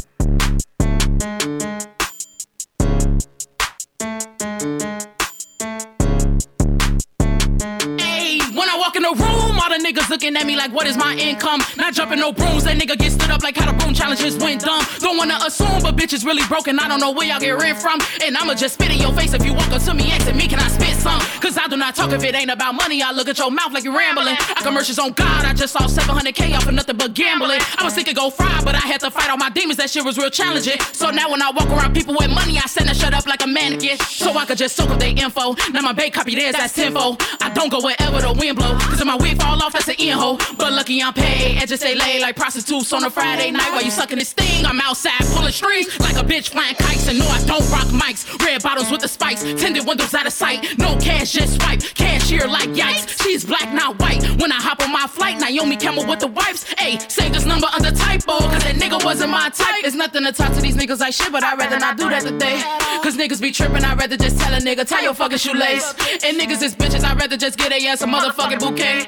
All 9.59 9.71
the 9.71 9.79
niggas 9.83 10.09
looking 10.09 10.37
at 10.37 10.47
me 10.47 10.57
like, 10.57 10.73
what 10.73 10.87
is 10.87 10.97
my 10.97 11.15
income? 11.17 11.61
Not 11.77 11.95
jumping 11.95 12.19
no 12.19 12.33
brooms, 12.33 12.65
that 12.65 12.77
nigga 12.77 12.97
get 12.99 13.12
stood 13.12 13.31
up 13.31 13.43
like 13.43 13.57
how 13.57 13.71
the 13.71 13.77
broom 13.79 13.95
challenges 13.95 14.37
went 14.37 14.62
dumb. 14.62 14.85
Don't 14.99 15.17
wanna 15.17 15.38
assume, 15.45 15.83
but 15.83 15.97
bitch 15.97 16.12
is 16.12 16.25
really 16.25 16.47
broken. 16.47 16.79
I 16.79 16.88
don't 16.88 17.00
know 17.00 17.12
where 17.12 17.27
y'all 17.27 17.41
get 17.41 17.57
rent 17.59 17.79
from. 17.79 17.99
And 18.23 18.37
I'ma 18.37 18.55
just 18.55 18.75
spit 18.75 18.91
in 18.91 18.99
your 18.99 19.12
face 19.12 19.35
if 19.35 19.45
you 19.45 19.55
walk 19.55 19.71
up 19.71 19.83
to 19.83 19.95
me 19.95 20.11
asking 20.12 20.37
me, 20.37 20.47
can 20.49 20.61
I 20.61 20.69
spit 20.69 20.97
some? 20.97 21.21
Cause 21.41 21.57
I 21.59 21.69
do 21.69 21.77
not 21.77 21.95
talk 21.95 22.12
if 22.12 22.23
it 22.23 22.35
ain't 22.35 22.50
about 22.50 22.75
money. 22.75 23.03
I 23.03 23.12
look 23.12 23.29
at 23.29 23.38
your 23.38 23.50
mouth 23.50 23.73
like 23.73 23.85
you're 23.85 23.97
rambling. 23.97 24.37
I 24.38 24.61
commercials 24.62 24.99
on 24.99 25.12
God, 25.12 25.45
I 25.45 25.55
just 25.55 25.73
saw 25.73 25.81
700k 25.81 26.57
off 26.57 26.67
of 26.67 26.75
nothing 26.75 26.97
but 26.97 27.15
gambling. 27.15 27.61
I 27.79 27.85
was 27.85 27.95
thinking 27.95 28.15
go 28.15 28.31
fry, 28.31 28.61
but 28.65 28.75
I 28.75 28.85
had 28.85 29.00
to 29.00 29.11
fight 29.11 29.31
all 29.31 29.37
my 29.37 29.50
demons. 29.50 29.79
That 29.79 29.91
shit 29.91 30.05
was 30.05 30.19
real 30.19 30.31
challenging. 30.31 30.79
So 30.93 31.11
now 31.11 31.31
when 31.31 31.43
I 31.43 31.50
walk 31.50 31.69
around 31.69 31.95
people 31.95 32.15
with 32.15 32.31
money, 32.31 32.59
I 32.59 32.67
send 32.67 32.91
a 32.91 32.95
shut 32.95 33.15
up 33.15 33.27
like 33.27 33.43
a 33.43 33.47
mannequin. 33.47 33.99
So 33.99 34.37
I 34.37 34.45
could 34.45 34.59
just 34.59 34.77
soak 34.77 34.91
up 34.91 35.00
their 35.00 35.15
info. 35.17 35.55
Now 35.73 35.81
my 35.81 35.93
bank 35.93 36.15
copy 36.15 36.35
theirs, 36.35 36.55
that's 36.55 36.75
tenfold. 36.75 37.23
I 37.41 37.50
don't 37.50 37.71
go 37.71 37.81
wherever 37.81 38.21
the 38.21 38.33
wind 38.33 38.57
blow. 38.57 38.75
Cause 38.79 39.00
if 39.00 39.07
my 39.07 39.17
wig 39.17 39.41
fall 39.41 39.48
off, 39.49 39.73
that's 39.73 39.88
an 39.88 39.97
in. 39.99 40.19
But 40.57 40.73
lucky 40.73 41.02
I'm 41.02 41.12
paid. 41.12 41.59
And 41.59 41.69
just 41.69 41.83
say 41.83 41.95
lay 41.95 42.21
like 42.21 42.37
prostitutes 42.37 42.93
on 42.93 43.05
a 43.05 43.11
Friday 43.11 43.50
night 43.50 43.71
while 43.71 43.83
you 43.83 43.90
sucking 43.90 44.19
this 44.19 44.33
thing. 44.33 44.64
I'm 44.67 44.81
outside 44.81 45.21
pulling 45.35 45.52
strings 45.52 45.99
like 46.00 46.17
a 46.17 46.25
bitch 46.26 46.50
flying 46.50 46.75
kites. 46.75 47.09
And 47.09 47.19
no, 47.19 47.26
I 47.26 47.43
don't 47.45 47.69
rock 47.71 47.87
mics. 47.88 48.26
Red 48.45 48.62
bottles 48.62 48.90
with 48.90 49.00
the 49.00 49.09
spikes. 49.09 49.43
Tinted 49.43 49.87
windows 49.87 50.14
out 50.14 50.26
of 50.26 50.33
sight. 50.33 50.78
No 50.78 50.97
cash, 50.99 51.33
just 51.33 51.61
swipe. 51.61 51.81
Cashier 51.95 52.47
like 52.47 52.71
yikes. 52.71 53.23
She's 53.23 53.45
black, 53.45 53.73
not 53.73 53.99
white. 53.99 54.23
When 54.40 54.52
I 54.52 54.57
hop 54.57 54.81
on 54.83 54.93
my 54.93 55.07
flight, 55.07 55.38
Naomi 55.38 55.76
Campbell 55.76 56.07
with 56.07 56.21
the 56.21 56.28
wipes. 56.28 56.64
Hey, 56.78 56.99
save 57.09 57.33
this 57.33 57.47
number 57.47 57.67
under 57.75 57.90
typo. 57.90 58.38
Cause 58.38 58.64
that 58.64 58.76
nigga 58.76 59.02
wasn't 59.05 59.31
my 59.31 59.49
type. 59.50 59.85
It's 59.85 59.97
nothing 59.97 60.25
to 60.25 60.33
talk 60.33 60.52
to 60.55 60.61
these 60.61 60.76
niggas 60.76 61.00
like 61.00 61.14
shit, 61.14 61.33
but 61.33 61.43
I'd 61.45 61.59
rather 61.59 61.78
not 61.78 61.97
do 61.97 62.09
that 62.11 62.23
today. 62.23 62.61
Cause 63.02 63.17
niggas 63.17 63.40
be 63.40 63.50
tripping, 63.50 63.85
I'd 63.85 63.99
rather 63.99 64.17
just 64.17 64.38
tell 64.38 64.52
a 64.52 64.59
nigga, 64.59 64.87
tie 64.87 65.02
your 65.02 65.14
fucking 65.14 65.38
shoelace. 65.38 65.95
And 66.25 66.38
niggas 66.38 66.62
is 66.62 66.75
bitches, 66.75 67.05
I'd 67.05 67.19
rather 67.19 67.37
just 67.37 67.59
get 67.59 67.73
a 67.73 67.87
ass 67.87 68.02
a 68.02 68.07
motherfucking 68.07 68.61
bouquet. 68.61 69.07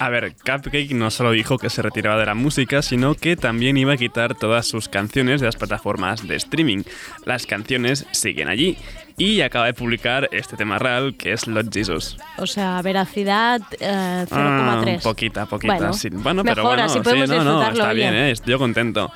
A 0.00 0.08
ver, 0.08 0.34
Cupcake 0.34 0.92
no 0.92 1.10
solo 1.10 1.30
dijo 1.30 1.58
que 1.58 1.70
se 1.70 1.82
retiraba 1.82 2.18
de 2.18 2.26
la 2.26 2.34
música, 2.34 2.82
sino 2.82 3.14
que 3.14 3.36
también 3.36 3.76
iba 3.76 3.94
a 3.94 3.96
quitar 3.96 4.34
todas 4.34 4.66
sus 4.66 4.88
canciones 4.88 5.40
de 5.40 5.46
las 5.46 5.56
plataformas 5.56 6.26
de 6.26 6.36
streaming. 6.36 6.82
Las 7.24 7.46
canciones 7.46 8.06
siguen 8.12 8.48
allí. 8.48 8.76
Y 9.18 9.40
acaba 9.40 9.66
de 9.66 9.72
publicar 9.72 10.28
este 10.32 10.56
tema 10.56 10.78
real 10.78 11.16
que 11.16 11.32
es 11.32 11.46
Lord 11.46 11.70
Jesus. 11.72 12.18
O 12.36 12.46
sea, 12.46 12.82
veracidad 12.82 13.62
eh, 13.80 14.26
0,3. 14.28 14.30
Ah, 14.30 15.00
poquita, 15.02 15.46
poquita. 15.46 15.74
Bueno, 15.74 15.92
sí. 15.94 16.10
Bueno, 16.12 16.44
mejor, 16.44 16.56
pero 16.56 16.66
bueno, 16.66 16.82
así 16.82 17.00
podemos 17.00 17.30
sí, 17.30 17.36
no, 17.36 17.44
no, 17.44 17.50
disfrutarlo 17.52 17.80
está 17.80 17.92
bien, 17.94 18.12
bien. 18.12 18.24
¿eh? 18.24 18.30
estoy 18.32 18.58
contento. 18.58 19.10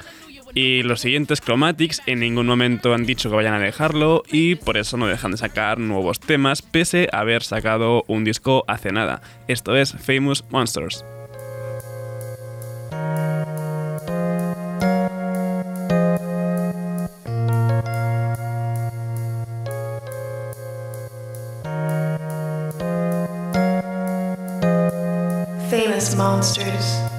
Y 0.54 0.82
los 0.82 1.00
siguientes 1.00 1.40
Chromatics 1.40 2.02
en 2.06 2.20
ningún 2.20 2.46
momento 2.46 2.94
han 2.94 3.06
dicho 3.06 3.30
que 3.30 3.36
vayan 3.36 3.54
a 3.54 3.60
dejarlo 3.60 4.22
y 4.30 4.56
por 4.56 4.76
eso 4.76 4.96
no 4.96 5.06
dejan 5.06 5.32
de 5.32 5.36
sacar 5.36 5.78
nuevos 5.78 6.20
temas 6.20 6.62
pese 6.62 7.08
a 7.12 7.20
haber 7.20 7.42
sacado 7.42 8.04
un 8.08 8.24
disco 8.24 8.64
hace 8.66 8.92
nada. 8.92 9.22
Esto 9.48 9.76
es 9.76 9.92
Famous 9.92 10.44
Monsters. 10.50 11.04
famous 25.70 26.16
monsters 26.16 27.09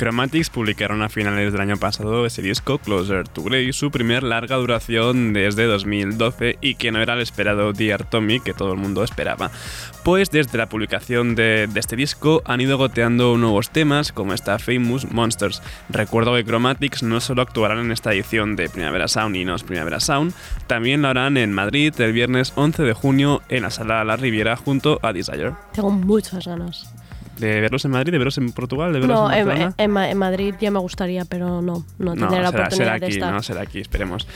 Chromatics 0.00 0.48
publicaron 0.48 1.02
a 1.02 1.10
finales 1.10 1.52
del 1.52 1.60
año 1.60 1.76
pasado 1.76 2.24
ese 2.24 2.40
disco 2.40 2.78
Closer 2.78 3.28
to 3.28 3.42
Grey, 3.42 3.70
su 3.74 3.90
primer 3.90 4.22
larga 4.22 4.56
duración 4.56 5.34
desde 5.34 5.66
2012 5.66 6.56
y 6.62 6.76
que 6.76 6.90
no 6.90 7.02
era 7.02 7.12
el 7.12 7.20
esperado 7.20 7.74
Dear 7.74 8.08
Tommy 8.08 8.40
que 8.40 8.54
todo 8.54 8.72
el 8.72 8.78
mundo 8.78 9.04
esperaba. 9.04 9.50
Pues 10.02 10.30
desde 10.30 10.56
la 10.56 10.70
publicación 10.70 11.34
de, 11.34 11.68
este 11.74 11.96
disco 11.96 12.40
han 12.46 12.62
ido 12.62 12.78
goteando 12.78 13.36
nuevos 13.36 13.68
temas 13.68 14.10
como 14.10 14.32
esta 14.32 14.58
Famous 14.58 15.10
Monsters. 15.12 15.60
Recuerdo 15.90 16.34
que 16.34 16.46
Chromatics 16.46 17.02
no 17.02 17.20
solo 17.20 17.42
actuarán 17.42 17.80
en 17.80 17.92
esta 17.92 18.14
edición 18.14 18.56
de 18.56 18.70
Primavera 18.70 19.06
Sound 19.06 19.36
y 19.36 19.44
no 19.44 19.54
es 19.54 19.64
Primavera 19.64 20.00
Sound, 20.00 20.32
también 20.66 21.02
lo 21.02 21.08
harán 21.08 21.36
en 21.36 21.52
Madrid 21.52 21.92
el 22.00 22.14
viernes 22.14 22.54
11 22.56 22.84
de 22.84 22.94
junio 22.94 23.42
en 23.50 23.64
la 23.64 23.70
sala 23.70 24.02
La 24.04 24.16
Riviera 24.16 24.56
junto 24.56 24.98
a 25.02 25.12
Desire. 25.12 25.52
Tengo 25.74 25.90
muchas 25.90 26.46
ganas. 26.46 26.90
¿De 27.40 27.60
verlos 27.60 27.84
en 27.84 27.90
Madrid? 27.92 28.12
¿De 28.12 28.18
verlos 28.18 28.38
en 28.38 28.52
Portugal? 28.52 28.92
¿De 28.92 29.00
verlos 29.00 29.18
No, 29.18 29.32
en 29.32 29.46
Barcelona? 29.46 29.74
en 29.78 29.96
en 29.96 30.18
Madrid 30.18 30.54
ya 30.60 30.70
me 30.70 30.78
gustaría, 30.78 31.24
pero 31.24 31.62
no, 31.62 31.84
no 31.98 32.14
tendré 32.14 32.40
la 32.42 32.50
será, 32.50 32.64
oportunidad 32.64 32.68
será 32.76 32.98
de 32.98 33.06
aquí, 33.06 33.14
estar. 33.14 33.32
no 33.32 33.42
será 33.42 33.60
aquí, 33.62 33.78
esperemos. 33.80 34.26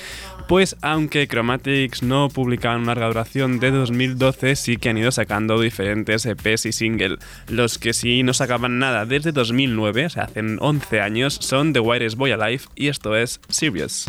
Pues 0.49 0.76
aunque 0.82 1.26
Chromatics 1.28 2.02
no 2.02 2.28
publicaban 2.28 2.80
una 2.82 2.94
larga 2.94 3.06
duración 3.08 3.61
de 3.61 3.70
2012, 3.70 4.56
sí 4.56 4.76
que 4.76 4.88
han 4.90 4.99
ido 4.99 5.11
sacando 5.11 5.61
diferentes 5.61 6.26
EPs 6.26 6.66
y 6.66 6.73
single. 6.73 7.18
Los 7.49 7.78
que 7.78 7.92
sí 7.92 8.23
no 8.23 8.32
sacaban 8.34 8.78
nada 8.78 9.06
desde 9.06 9.32
2009, 9.32 10.06
o 10.06 10.11
sea, 10.11 10.25
hacen 10.25 10.58
11 10.61 11.00
años, 11.00 11.34
son 11.40 11.73
The 11.73 11.80
Wireless 11.80 12.16
Boy 12.16 12.32
Alive 12.32 12.64
y 12.75 12.88
esto 12.88 13.16
es 13.16 13.40
Serious. 13.49 14.06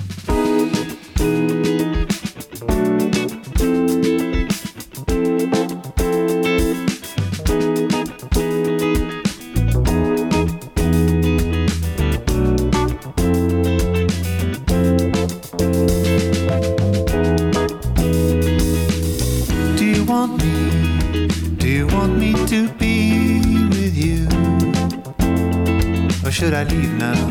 Should 26.45 26.53
I 26.53 26.63
leave 26.65 26.93
now? 26.99 27.27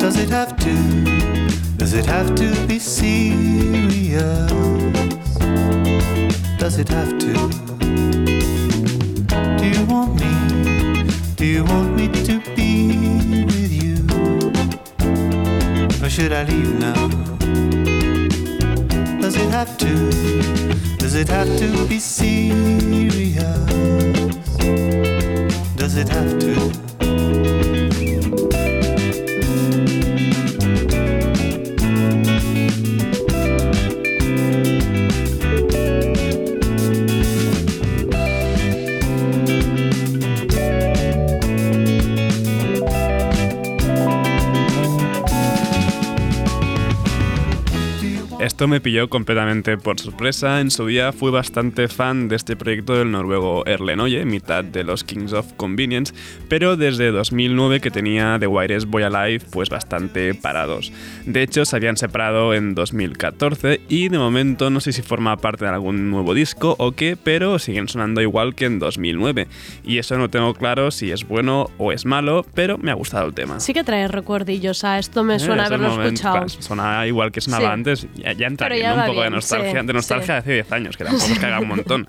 Does 0.00 0.18
it 0.18 0.28
have 0.28 0.56
to? 0.56 0.74
Does 1.76 1.92
it 1.92 2.04
have 2.04 2.34
to 2.34 2.66
be 2.66 2.80
serious? 2.80 4.50
Does 6.58 6.78
it 6.78 6.88
have 6.88 7.16
to? 7.20 7.32
Do 9.56 9.66
you 9.74 9.84
want 9.86 10.16
me? 10.18 10.32
Do 11.36 11.46
you 11.46 11.64
want 11.64 11.94
me 11.94 12.08
to 12.24 12.40
be 12.56 13.44
with 13.44 13.72
you? 13.84 13.98
Or 16.04 16.10
should 16.10 16.32
I 16.32 16.42
leave 16.42 16.74
now? 16.80 17.06
Does 19.20 19.36
it 19.36 19.50
have 19.50 19.78
to? 19.78 19.92
Does 20.98 21.14
it 21.14 21.28
have 21.28 21.56
to 21.58 21.86
be 21.86 22.00
serious? 22.00 23.44
Does 25.76 25.96
it 25.96 26.08
have 26.08 26.40
to? 26.40 26.85
Esto 48.56 48.68
me 48.68 48.80
pilló 48.80 49.10
completamente 49.10 49.76
por 49.76 50.00
sorpresa. 50.00 50.62
En 50.62 50.70
su 50.70 50.86
día 50.86 51.12
fui 51.12 51.30
bastante 51.30 51.88
fan 51.88 52.26
de 52.28 52.36
este 52.36 52.56
proyecto 52.56 52.94
del 52.94 53.10
noruego 53.10 53.66
Erlen 53.66 54.00
Oye, 54.00 54.24
mitad 54.24 54.64
de 54.64 54.82
los 54.82 55.04
Kings 55.04 55.34
of 55.34 55.52
Convenience, 55.58 56.14
pero 56.48 56.78
desde 56.78 57.10
2009 57.10 57.80
que 57.82 57.90
tenía 57.90 58.38
The 58.40 58.46
Wireless 58.46 58.86
Boy 58.86 59.02
Alive 59.02 59.44
pues 59.50 59.68
bastante 59.68 60.32
parados. 60.32 60.90
De 61.26 61.42
hecho, 61.42 61.66
se 61.66 61.76
habían 61.76 61.98
separado 61.98 62.54
en 62.54 62.74
2014 62.74 63.82
y 63.90 64.08
de 64.08 64.16
momento 64.18 64.70
no 64.70 64.80
sé 64.80 64.92
si 64.92 65.02
forma 65.02 65.36
parte 65.36 65.66
de 65.66 65.72
algún 65.72 66.10
nuevo 66.10 66.32
disco 66.32 66.76
o 66.78 66.92
qué, 66.92 67.14
pero 67.22 67.58
siguen 67.58 67.88
sonando 67.88 68.22
igual 68.22 68.54
que 68.54 68.64
en 68.64 68.78
2009. 68.78 69.48
Y 69.84 69.98
eso 69.98 70.16
no 70.16 70.30
tengo 70.30 70.54
claro 70.54 70.90
si 70.90 71.10
es 71.12 71.28
bueno 71.28 71.68
o 71.76 71.92
es 71.92 72.06
malo, 72.06 72.46
pero 72.54 72.78
me 72.78 72.90
ha 72.90 72.94
gustado 72.94 73.26
el 73.26 73.34
tema. 73.34 73.60
Sí 73.60 73.74
que 73.74 73.84
trae 73.84 74.08
recuerdillos 74.08 74.82
a 74.82 74.98
esto, 74.98 75.24
me 75.24 75.34
Eh, 75.36 75.40
suena 75.40 75.66
haberlo 75.66 75.90
momento, 75.90 76.14
escuchado. 76.14 76.46
claro, 76.46 76.62
Suena 76.62 77.06
igual 77.06 77.30
que 77.32 77.42
sonaba 77.42 77.66
Sí. 77.66 77.70
antes, 77.70 78.06
ya, 78.14 78.32
ya 78.32 78.45
entra 78.46 78.68
Pero 78.68 78.76
bien, 78.76 78.94
ya 78.94 79.00
un 79.02 79.06
poco 79.06 79.22
de 79.22 79.30
nostalgia, 79.30 79.80
sí, 79.80 79.86
de 79.86 79.92
nostalgia 79.92 80.26
sí. 80.26 80.32
de 80.32 80.38
hace 80.38 80.52
10 80.52 80.72
años, 80.72 80.96
que 80.96 81.04
tampoco 81.04 81.32
es 81.32 81.38
que 81.38 81.46
haga 81.46 81.60
un 81.60 81.68
montón. 81.68 82.08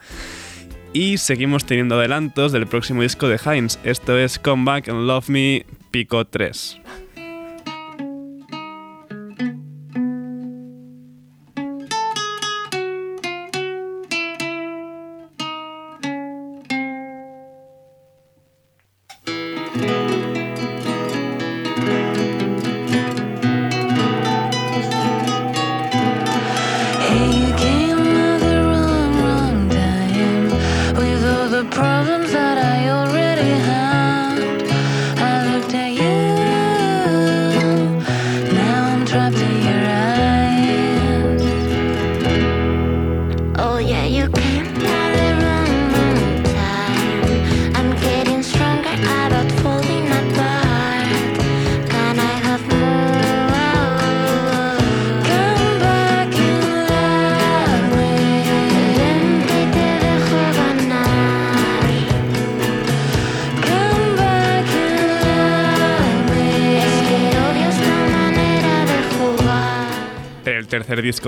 Y 0.94 1.17
seguimos 1.17 1.65
teniendo 1.65 1.96
adelantos 1.96 2.51
del 2.51 2.65
próximo 2.65 3.01
disco 3.01 3.27
de 3.27 3.39
Heinz. 3.44 3.77
Esto 3.84 4.17
es 4.17 4.39
Come 4.39 4.63
Back 4.65 4.89
and 4.89 5.06
Love 5.06 5.29
Me 5.29 5.65
Pico 5.91 6.25
3. 6.25 6.79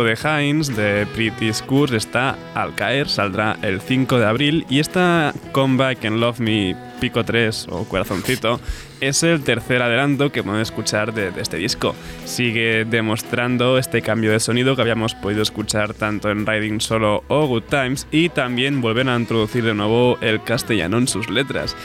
De 0.03 0.15
Heinz, 0.15 0.75
de 0.75 1.05
Pretty 1.15 1.53
Scurs, 1.53 1.91
está 1.91 2.35
al 2.53 2.75
caer, 2.75 3.07
saldrá 3.07 3.57
el 3.61 3.81
5 3.81 4.19
de 4.19 4.25
abril 4.25 4.65
y 4.69 4.79
esta 4.79 5.33
Come 5.51 5.77
Back 5.77 6.05
and 6.05 6.19
Love 6.19 6.39
Me 6.39 6.75
Pico 6.99 7.23
3 7.23 7.67
o 7.69 7.85
Corazoncito 7.85 8.59
es 8.99 9.23
el 9.23 9.41
tercer 9.43 9.81
adelanto 9.81 10.31
que 10.31 10.43
podemos 10.43 10.67
escuchar 10.67 11.13
de, 11.13 11.31
de 11.31 11.41
este 11.41 11.57
disco. 11.57 11.95
Sigue 12.25 12.85
demostrando 12.85 13.77
este 13.77 14.01
cambio 14.01 14.31
de 14.31 14.39
sonido 14.39 14.75
que 14.75 14.81
habíamos 14.81 15.15
podido 15.15 15.41
escuchar 15.41 15.93
tanto 15.93 16.29
en 16.29 16.45
Riding 16.45 16.81
Solo 16.81 17.23
o 17.27 17.47
Good 17.47 17.63
Times 17.69 18.07
y 18.11 18.29
también 18.29 18.81
vuelven 18.81 19.09
a 19.09 19.15
introducir 19.15 19.63
de 19.63 19.73
nuevo 19.73 20.17
el 20.21 20.43
castellano 20.43 20.97
en 20.97 21.07
sus 21.07 21.29
letras. 21.29 21.75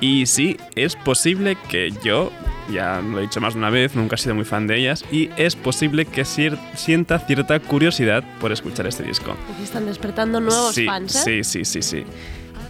Y 0.00 0.26
sí, 0.26 0.56
es 0.76 0.94
posible 0.94 1.56
que 1.68 1.92
yo, 2.04 2.30
ya 2.72 3.00
lo 3.00 3.18
he 3.18 3.22
dicho 3.22 3.40
más 3.40 3.54
de 3.54 3.58
una 3.58 3.70
vez, 3.70 3.96
nunca 3.96 4.14
he 4.14 4.18
sido 4.18 4.34
muy 4.36 4.44
fan 4.44 4.66
de 4.68 4.76
ellas, 4.78 5.04
y 5.10 5.30
es 5.36 5.56
posible 5.56 6.04
que 6.04 6.22
cier- 6.22 6.58
sienta 6.76 7.18
cierta 7.18 7.58
curiosidad 7.58 8.22
por 8.40 8.52
escuchar 8.52 8.86
este 8.86 9.02
disco. 9.02 9.36
Aquí 9.52 9.64
están 9.64 9.86
despertando 9.86 10.40
nuevos 10.40 10.74
sí, 10.74 10.86
fans, 10.86 11.26
¿eh? 11.26 11.42
Sí, 11.42 11.64
sí, 11.64 11.64
sí, 11.64 11.82
sí. 11.82 12.04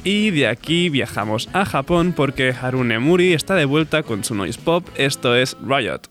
Y 0.05 0.31
de 0.31 0.47
aquí 0.47 0.89
viajamos 0.89 1.51
a 1.53 1.67
Japón 1.67 2.15
porque 2.17 2.55
Harune 2.59 2.99
Muri 2.99 3.35
está 3.35 3.57
de 3.57 3.67
vuelta 3.67 4.03
con 4.05 4.25
su 4.25 4.35
noise 4.35 4.59
pop, 4.65 4.87
esto 4.97 5.35
es 5.37 5.57
Riot. 5.63 6.03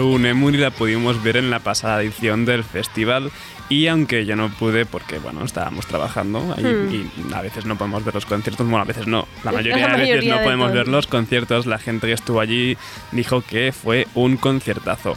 Harune 0.00 0.32
Muri 0.32 0.56
la 0.56 0.70
pudimos 0.70 1.22
ver 1.22 1.36
en 1.36 1.50
la 1.50 1.58
pasada 1.58 2.00
edición 2.02 2.46
del 2.46 2.64
festival 2.64 3.30
y 3.68 3.86
aunque 3.86 4.24
yo 4.24 4.34
no 4.34 4.48
pude 4.48 4.86
porque 4.86 5.18
bueno 5.18 5.44
estábamos 5.44 5.84
trabajando 5.86 6.54
ahí, 6.56 6.64
Hmm. 6.64 7.30
y 7.30 7.34
a 7.34 7.42
veces 7.42 7.66
no 7.66 7.76
podemos 7.76 8.02
ver 8.02 8.14
los 8.14 8.24
conciertos, 8.24 8.66
bueno 8.66 8.82
a 8.82 8.86
veces 8.86 9.06
no, 9.06 9.28
la 9.44 9.52
La 9.52 9.58
mayoría 9.58 9.88
de 9.88 9.96
veces 9.98 10.24
no 10.26 10.38
de 10.38 10.42
podemos 10.44 10.68
todo. 10.68 10.76
ver 10.78 10.88
los 10.88 11.06
conciertos, 11.06 11.66
la 11.66 11.78
gente 11.78 12.06
que 12.06 12.14
estuvo 12.14 12.40
allí 12.40 12.78
dijo 13.12 13.42
que 13.42 13.72
fue 13.72 14.06
un 14.14 14.38
conciertazo. 14.38 15.16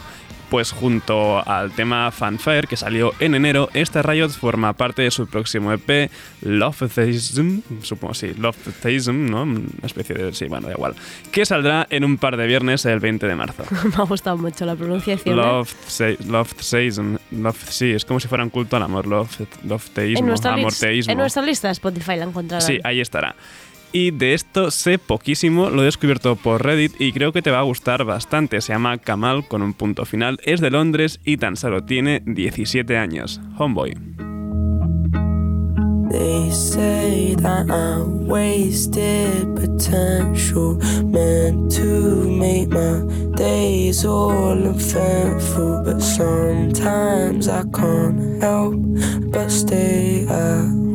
Pues 0.54 0.70
junto 0.70 1.42
al 1.44 1.72
tema 1.72 2.12
Fanfare 2.12 2.68
que 2.68 2.76
salió 2.76 3.12
en 3.18 3.34
enero, 3.34 3.70
esta 3.74 4.02
Riot 4.02 4.28
forma 4.28 4.72
parte 4.74 5.02
de 5.02 5.10
su 5.10 5.26
próximo 5.26 5.72
EP 5.72 6.08
Love 6.42 6.94
Theism, 6.94 7.58
supongo 7.82 8.14
sí, 8.14 8.32
Love 8.38 8.56
Theism, 8.80 9.26
¿no? 9.26 9.42
Una 9.42 9.66
especie 9.82 10.14
de 10.14 10.32
sí, 10.32 10.46
bueno, 10.46 10.68
da 10.68 10.74
igual, 10.74 10.94
que 11.32 11.44
saldrá 11.44 11.88
en 11.90 12.04
un 12.04 12.18
par 12.18 12.36
de 12.36 12.46
viernes 12.46 12.86
el 12.86 13.00
20 13.00 13.26
de 13.26 13.34
marzo. 13.34 13.64
Me 13.84 13.96
ha 13.96 14.06
gustado 14.06 14.38
mucho 14.38 14.64
la 14.64 14.76
pronunciación. 14.76 15.36
¿eh? 15.36 15.42
Love, 15.42 15.74
love 16.28 16.54
theism, 16.54 17.16
love, 17.32 17.58
sí, 17.68 17.90
es 17.90 18.04
como 18.04 18.20
si 18.20 18.28
fuera 18.28 18.44
un 18.44 18.50
culto 18.50 18.76
al 18.76 18.84
amor, 18.84 19.08
love, 19.08 19.36
love 19.64 19.90
nuestra 20.22 20.54
amor 20.54 20.72
teísmo. 20.72 21.10
en 21.10 21.18
nuestra 21.18 21.42
lista 21.42 21.66
de 21.66 21.72
Spotify 21.72 22.14
la 22.14 22.26
encontrarán. 22.26 22.64
Sí, 22.64 22.78
ahí 22.84 23.00
estará. 23.00 23.34
Y 23.96 24.10
de 24.10 24.34
esto 24.34 24.72
sé 24.72 24.98
poquísimo, 24.98 25.70
lo 25.70 25.82
he 25.82 25.84
descubierto 25.84 26.34
por 26.34 26.64
Reddit 26.64 27.00
y 27.00 27.12
creo 27.12 27.32
que 27.32 27.42
te 27.42 27.52
va 27.52 27.60
a 27.60 27.62
gustar 27.62 28.04
bastante. 28.04 28.60
Se 28.60 28.72
llama 28.72 28.98
Kamal 28.98 29.46
con 29.46 29.62
un 29.62 29.72
punto 29.72 30.04
final, 30.04 30.40
es 30.42 30.60
de 30.60 30.72
Londres 30.72 31.20
y 31.24 31.36
tan 31.36 31.56
solo 31.56 31.84
tiene 31.84 32.20
17 32.26 32.98
años. 32.98 33.40
Homeboy. 33.56 33.94
They 36.10 36.50
say 36.50 37.36
that 37.36 37.70
I'm 37.70 38.26
wasted 38.26 39.54
potential, 39.54 40.80
meant 41.04 41.70
to 41.76 42.28
make 42.28 42.70
my 42.70 43.04
days 43.36 44.04
all 44.04 44.58
eventful. 44.58 45.82
But 45.84 46.00
sometimes 46.00 47.48
I 47.48 47.62
can't 47.72 48.42
help 48.42 48.74
but 49.30 49.50
stay 49.50 50.26
at 50.28 50.93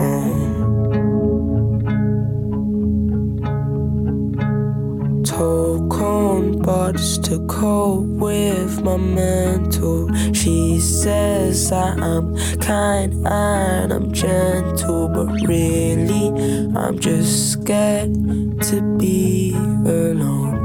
Told 5.39 5.89
corn, 5.89 6.61
hardest 6.65 7.23
to 7.23 7.39
cope 7.47 8.03
with 8.03 8.81
my 8.81 8.97
mental. 8.97 10.13
She 10.33 10.81
says 10.81 11.69
that 11.69 11.97
I'm 11.97 12.35
kind 12.59 13.25
and 13.25 13.93
I'm 13.93 14.11
gentle, 14.11 15.07
but 15.07 15.27
really 15.47 16.27
I'm 16.75 16.99
just 16.99 17.53
scared 17.53 18.13
to 18.63 18.97
be 18.97 19.53
alone. 19.55 20.59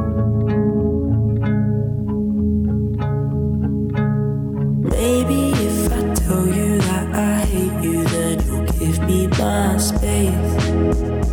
Maybe 4.83 5.53
if 5.53 5.93
I 5.93 6.15
tell 6.15 6.49
you 6.49 6.79
that 6.81 7.15
I 7.15 7.45
hate 7.45 7.85
you, 7.85 8.03
then 8.03 8.45
you'll 8.45 8.67
give 8.73 8.99
me 9.07 9.29
my 9.29 9.77
space. 9.77 11.24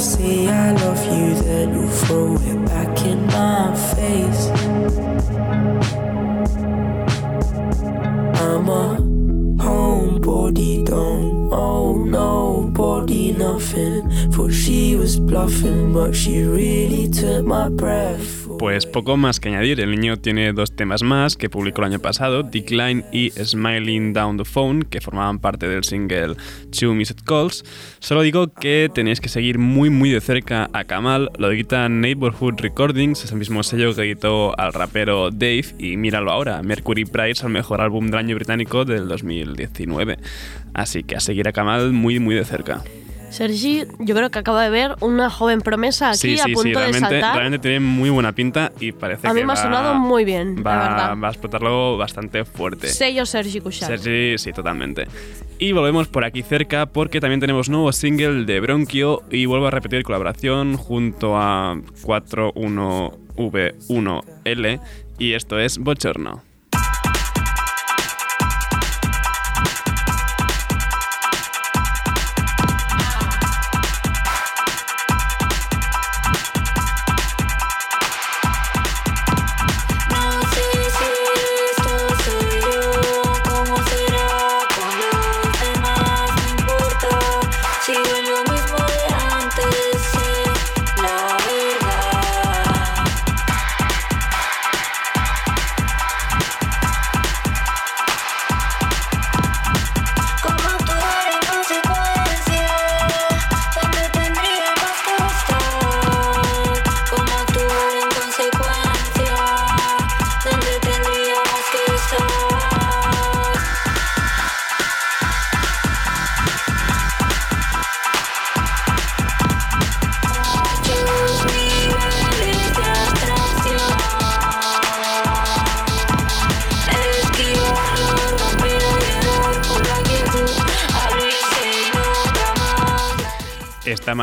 Say 0.00 0.48
I 0.48 0.72
love 0.72 1.04
you, 1.04 1.34
then 1.42 1.74
you'll 1.74 1.88
throw 1.90 2.34
it 2.34 2.66
back 2.66 3.04
in 3.04 3.26
my 3.26 3.76
face. 3.94 4.46
I'm 8.40 8.68
a 8.68 8.96
homebody, 9.62 10.86
don't 10.86 11.52
owe 11.52 12.02
nobody 12.02 13.32
nothing. 13.32 13.99
Pues 18.58 18.86
poco 18.86 19.16
más 19.16 19.38
que 19.38 19.48
añadir, 19.48 19.80
el 19.80 19.90
niño 19.90 20.16
tiene 20.16 20.52
dos 20.52 20.74
temas 20.74 21.02
más 21.02 21.36
que 21.36 21.50
publicó 21.50 21.82
el 21.82 21.92
año 21.92 21.98
pasado, 21.98 22.42
Decline 22.42 23.04
y 23.12 23.30
Smiling 23.30 24.12
Down 24.12 24.38
the 24.38 24.44
Phone, 24.44 24.82
que 24.82 25.00
formaban 25.00 25.38
parte 25.40 25.68
del 25.68 25.84
single 25.84 26.36
Two 26.70 26.94
Missed 26.94 27.18
Calls. 27.24 27.64
Solo 27.98 28.22
digo 28.22 28.52
que 28.52 28.90
tenéis 28.94 29.20
que 29.20 29.28
seguir 29.28 29.58
muy 29.58 29.90
muy 29.90 30.10
de 30.10 30.20
cerca 30.20 30.70
a 30.72 30.84
Kamal, 30.84 31.30
lo 31.38 31.50
edita 31.50 31.88
Neighborhood 31.88 32.60
Recordings, 32.60 33.24
es 33.24 33.32
el 33.32 33.38
mismo 33.38 33.62
sello 33.62 33.94
que 33.94 34.02
editó 34.02 34.58
al 34.58 34.72
rapero 34.72 35.30
Dave, 35.30 35.66
y 35.78 35.96
míralo 35.96 36.32
ahora, 36.32 36.62
Mercury 36.62 37.04
Prize 37.04 37.44
al 37.44 37.52
mejor 37.52 37.80
álbum 37.80 38.06
del 38.06 38.18
año 38.18 38.34
británico 38.36 38.84
del 38.84 39.06
2019. 39.08 40.18
Así 40.72 41.02
que 41.02 41.16
a 41.16 41.20
seguir 41.20 41.48
a 41.48 41.52
Kamal 41.52 41.92
muy 41.92 42.18
muy 42.18 42.34
de 42.34 42.44
cerca. 42.44 42.82
Sergi, 43.30 43.84
yo 44.00 44.14
creo 44.14 44.30
que 44.30 44.38
acaba 44.40 44.62
de 44.62 44.70
ver 44.70 44.96
una 45.00 45.30
joven 45.30 45.60
promesa 45.60 46.10
aquí 46.10 46.18
Sí, 46.18 46.38
a 46.40 46.44
sí, 46.44 46.52
punto 46.52 46.62
sí, 46.62 46.68
de 46.70 46.74
realmente, 46.76 47.08
saltar. 47.08 47.36
realmente 47.36 47.58
tiene 47.62 47.80
muy 47.80 48.10
buena 48.10 48.32
pinta 48.32 48.72
y 48.80 48.92
parece 48.92 49.26
A 49.26 49.30
que 49.32 49.40
mí 49.40 49.46
me 49.46 49.52
ha 49.52 49.56
sonado 49.56 49.94
muy 49.94 50.24
bien, 50.24 50.56
la 50.56 50.62
va, 50.62 50.78
verdad. 50.88 51.16
va 51.22 51.28
a 51.28 51.30
explotarlo 51.30 51.96
bastante 51.96 52.44
fuerte. 52.44 52.88
Sello 52.88 53.24
Sergi 53.24 53.60
Cushart. 53.60 53.98
Sergi, 54.00 54.36
sí, 54.38 54.52
totalmente. 54.52 55.06
Y 55.58 55.72
volvemos 55.72 56.08
por 56.08 56.24
aquí 56.24 56.42
cerca 56.42 56.86
porque 56.86 57.20
también 57.20 57.40
tenemos 57.40 57.68
nuevo 57.68 57.92
single 57.92 58.44
de 58.46 58.60
Bronquio 58.60 59.22
y 59.30 59.46
vuelvo 59.46 59.66
a 59.66 59.70
repetir 59.70 60.02
colaboración 60.02 60.76
junto 60.76 61.36
a 61.36 61.76
41V1L 62.02 64.80
y 65.18 65.32
esto 65.34 65.58
es 65.58 65.78
Bochorno. 65.78 66.42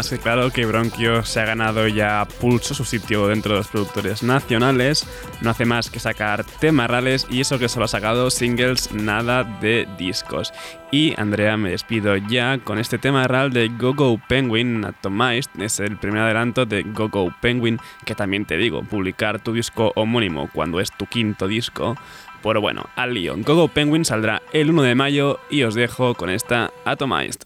Que 0.09 0.19
claro 0.19 0.51
que 0.51 0.65
Bronquio 0.65 1.23
se 1.23 1.39
ha 1.39 1.45
ganado 1.45 1.87
ya 1.87 2.27
pulso 2.39 2.73
su 2.73 2.85
sitio 2.85 3.27
dentro 3.27 3.53
de 3.53 3.59
los 3.59 3.67
productores 3.67 4.23
nacionales. 4.23 5.07
No 5.41 5.49
hace 5.49 5.65
más 5.65 5.89
que 5.89 5.99
sacar 5.99 6.43
temas 6.43 6.89
reales 6.89 7.27
y 7.29 7.41
eso 7.41 7.59
que 7.59 7.67
solo 7.67 7.85
ha 7.85 7.87
sacado 7.87 8.29
singles, 8.29 8.91
nada 8.93 9.43
de 9.43 9.87
discos. 9.97 10.53
Y 10.91 11.13
Andrea, 11.19 11.57
me 11.57 11.71
despido 11.71 12.15
ya 12.15 12.59
con 12.59 12.79
este 12.79 12.97
tema 12.97 13.27
real 13.27 13.51
de 13.51 13.69
Go 13.69 13.93
Go 13.93 14.21
Penguin 14.29 14.85
Atomized. 14.85 15.49
Es 15.59 15.79
el 15.79 15.97
primer 15.97 16.21
adelanto 16.21 16.65
de 16.65 16.83
Go 16.83 17.09
Go 17.09 17.33
Penguin, 17.41 17.79
que 18.05 18.15
también 18.15 18.45
te 18.45 18.57
digo, 18.57 18.83
publicar 18.83 19.39
tu 19.39 19.53
disco 19.53 19.91
homónimo 19.95 20.49
cuando 20.53 20.79
es 20.79 20.91
tu 20.91 21.05
quinto 21.05 21.47
disco. 21.47 21.97
Pero 22.43 22.61
bueno, 22.61 22.87
al 22.95 23.13
lío. 23.13 23.35
Go 23.37 23.55
Go 23.55 23.67
Penguin 23.67 24.05
saldrá 24.05 24.41
el 24.53 24.69
1 24.69 24.83
de 24.83 24.95
mayo 24.95 25.39
y 25.49 25.63
os 25.63 25.75
dejo 25.75 26.13
con 26.13 26.29
esta 26.29 26.71
Atomized. 26.85 27.41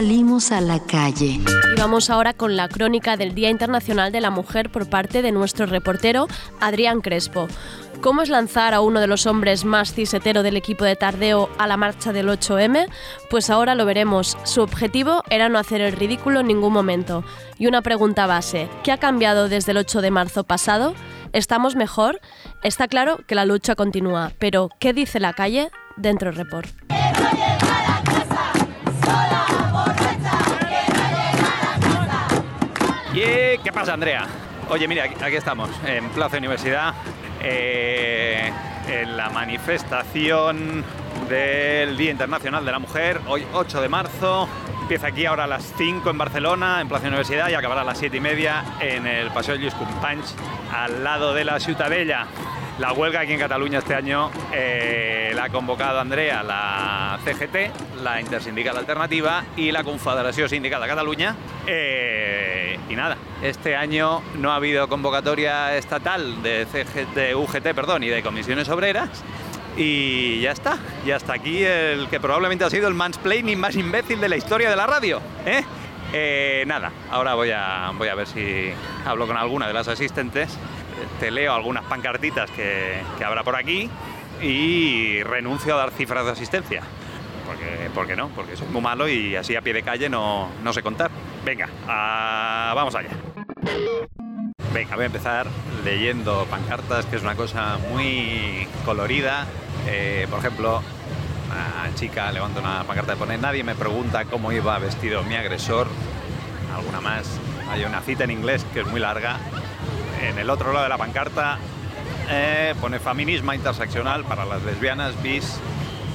Salimos 0.00 0.50
a 0.50 0.62
la 0.62 0.80
calle. 0.80 1.38
Y 1.76 1.78
vamos 1.78 2.08
ahora 2.08 2.32
con 2.32 2.56
la 2.56 2.68
crónica 2.68 3.18
del 3.18 3.34
Día 3.34 3.50
Internacional 3.50 4.12
de 4.12 4.22
la 4.22 4.30
Mujer 4.30 4.70
por 4.70 4.88
parte 4.88 5.20
de 5.20 5.30
nuestro 5.30 5.66
reportero 5.66 6.26
Adrián 6.58 7.02
Crespo. 7.02 7.48
¿Cómo 8.00 8.22
es 8.22 8.30
lanzar 8.30 8.72
a 8.72 8.80
uno 8.80 9.00
de 9.00 9.06
los 9.06 9.26
hombres 9.26 9.66
más 9.66 9.92
cisetero 9.92 10.42
del 10.42 10.56
equipo 10.56 10.84
de 10.84 10.96
Tardeo 10.96 11.50
a 11.58 11.66
la 11.66 11.76
marcha 11.76 12.14
del 12.14 12.30
8M? 12.30 12.88
Pues 13.28 13.50
ahora 13.50 13.74
lo 13.74 13.84
veremos. 13.84 14.38
Su 14.44 14.62
objetivo 14.62 15.22
era 15.28 15.50
no 15.50 15.58
hacer 15.58 15.82
el 15.82 15.92
ridículo 15.92 16.40
en 16.40 16.46
ningún 16.46 16.72
momento. 16.72 17.22
Y 17.58 17.66
una 17.66 17.82
pregunta 17.82 18.26
base, 18.26 18.70
¿qué 18.82 18.92
ha 18.92 18.96
cambiado 18.96 19.50
desde 19.50 19.72
el 19.72 19.76
8 19.76 20.00
de 20.00 20.10
marzo 20.10 20.44
pasado? 20.44 20.94
¿Estamos 21.34 21.76
mejor? 21.76 22.22
Está 22.62 22.88
claro 22.88 23.18
que 23.26 23.34
la 23.34 23.44
lucha 23.44 23.74
continúa, 23.74 24.32
pero 24.38 24.70
¿qué 24.78 24.94
dice 24.94 25.20
la 25.20 25.34
calle? 25.34 25.70
Dentro 25.98 26.30
report. 26.30 26.70
¿Y 33.12 33.58
qué 33.58 33.72
pasa, 33.72 33.94
Andrea? 33.94 34.24
Oye, 34.68 34.86
mira, 34.86 35.04
aquí, 35.04 35.16
aquí 35.20 35.34
estamos, 35.34 35.68
en 35.84 36.08
Plaza 36.10 36.38
Universidad, 36.38 36.94
eh, 37.40 38.52
en 38.86 39.16
la 39.16 39.30
manifestación 39.30 40.84
del 41.28 41.96
Día 41.96 42.12
Internacional 42.12 42.64
de 42.64 42.70
la 42.70 42.78
Mujer, 42.78 43.20
hoy 43.26 43.44
8 43.52 43.80
de 43.80 43.88
marzo. 43.88 44.48
Empieza 44.82 45.08
aquí 45.08 45.26
ahora 45.26 45.44
a 45.44 45.46
las 45.48 45.74
5 45.76 46.08
en 46.08 46.18
Barcelona, 46.18 46.80
en 46.80 46.88
Plaza 46.88 47.08
Universidad, 47.08 47.48
y 47.48 47.54
acabará 47.54 47.80
a 47.80 47.84
las 47.84 47.98
7 47.98 48.16
y 48.16 48.20
media 48.20 48.64
en 48.78 49.04
el 49.08 49.30
Paseo 49.32 49.56
Lluís 49.56 49.74
Companys, 49.74 50.36
al 50.72 51.02
lado 51.02 51.34
de 51.34 51.44
la 51.44 51.58
Ciutadella. 51.58 52.28
La 52.80 52.94
huelga 52.94 53.20
aquí 53.20 53.34
en 53.34 53.38
Cataluña 53.38 53.80
este 53.80 53.94
año 53.94 54.30
eh, 54.54 55.32
la 55.34 55.44
ha 55.44 55.48
convocado 55.50 56.00
Andrea, 56.00 56.42
la 56.42 57.18
CGT, 57.22 58.00
la 58.02 58.22
Intersindical 58.22 58.74
Alternativa 58.74 59.44
y 59.54 59.70
la 59.70 59.84
Confederación 59.84 60.48
Sindical 60.48 60.80
de 60.80 60.88
Cataluña. 60.88 61.36
Eh, 61.66 62.78
y 62.88 62.96
nada, 62.96 63.18
este 63.42 63.76
año 63.76 64.22
no 64.38 64.50
ha 64.50 64.56
habido 64.56 64.88
convocatoria 64.88 65.76
estatal 65.76 66.42
de, 66.42 66.64
CG 66.64 67.12
de 67.14 67.34
UGT 67.34 67.74
perdón, 67.74 68.02
y 68.02 68.08
de 68.08 68.22
comisiones 68.22 68.66
obreras. 68.70 69.10
Y 69.76 70.40
ya 70.40 70.52
está, 70.52 70.78
y 71.04 71.10
hasta 71.10 71.34
aquí 71.34 71.62
el 71.62 72.08
que 72.08 72.18
probablemente 72.18 72.64
ha 72.64 72.70
sido 72.70 72.88
el 72.88 72.94
mansplaining 72.94 73.60
más 73.60 73.76
imbécil 73.76 74.22
de 74.22 74.30
la 74.30 74.38
historia 74.38 74.70
de 74.70 74.76
la 74.76 74.86
radio. 74.86 75.20
¿eh? 75.44 75.62
Eh, 76.14 76.64
nada, 76.66 76.90
ahora 77.10 77.34
voy 77.34 77.50
a, 77.50 77.92
voy 77.98 78.08
a 78.08 78.14
ver 78.14 78.26
si 78.26 78.72
hablo 79.04 79.26
con 79.26 79.36
alguna 79.36 79.66
de 79.68 79.74
las 79.74 79.86
asistentes 79.86 80.58
te 81.18 81.30
leo 81.30 81.54
algunas 81.54 81.84
pancartitas 81.84 82.50
que, 82.50 83.02
habrá 83.24 83.42
por 83.42 83.56
aquí 83.56 83.90
y 84.42 85.22
renuncio 85.22 85.74
a 85.74 85.78
dar 85.78 85.90
cifras 85.90 86.24
de 86.24 86.32
asistencia. 86.32 86.82
Porque, 87.46 87.90
porque 87.94 88.16
no, 88.16 88.28
porque 88.28 88.56
soy 88.56 88.68
muy 88.68 88.80
malo 88.80 89.08
y 89.08 89.34
así 89.36 89.56
a 89.56 89.60
pie 89.60 89.72
de 89.72 89.82
calle 89.82 90.08
no, 90.08 90.48
no 90.62 90.72
sé 90.72 90.82
contar. 90.82 91.10
Venga, 91.44 91.68
vamos 91.86 92.94
allá. 92.94 93.10
Venga, 94.72 94.94
voy 94.94 95.02
a 95.02 95.06
empezar 95.06 95.48
leyendo 95.84 96.46
pancartas, 96.48 97.04
que 97.06 97.16
es 97.16 97.22
una 97.22 97.34
cosa 97.34 97.78
muy 97.90 98.68
colorida. 98.84 99.46
Eh, 99.88 100.26
por 100.30 100.38
ejemplo, 100.38 100.82
una 101.46 101.94
chica 101.96 102.30
levanta 102.30 102.60
una 102.60 102.84
pancarta 102.84 103.14
y 103.14 103.16
pone 103.16 103.36
Nadie 103.36 103.64
me 103.64 103.74
pregunta 103.74 104.24
cómo 104.26 104.52
iba 104.52 104.78
vestido 104.78 105.24
mi 105.24 105.34
agresor. 105.34 105.88
Alguna 106.74 107.00
más. 107.00 107.40
Hay 107.68 107.84
una 107.84 108.00
cita 108.00 108.24
en 108.24 108.30
inglés 108.30 108.64
que 108.72 108.80
es 108.80 108.86
muy 108.86 109.00
larga 109.00 109.38
en 110.22 110.38
el 110.38 110.50
otro 110.50 110.72
lado 110.72 110.84
de 110.84 110.88
la 110.88 110.98
pancarta 110.98 111.58
eh, 112.28 112.74
pone 112.80 112.98
feminismo 112.98 113.52
interseccional 113.52 114.24
para 114.24 114.44
las 114.44 114.62
lesbianas, 114.62 115.20
bis, 115.22 115.58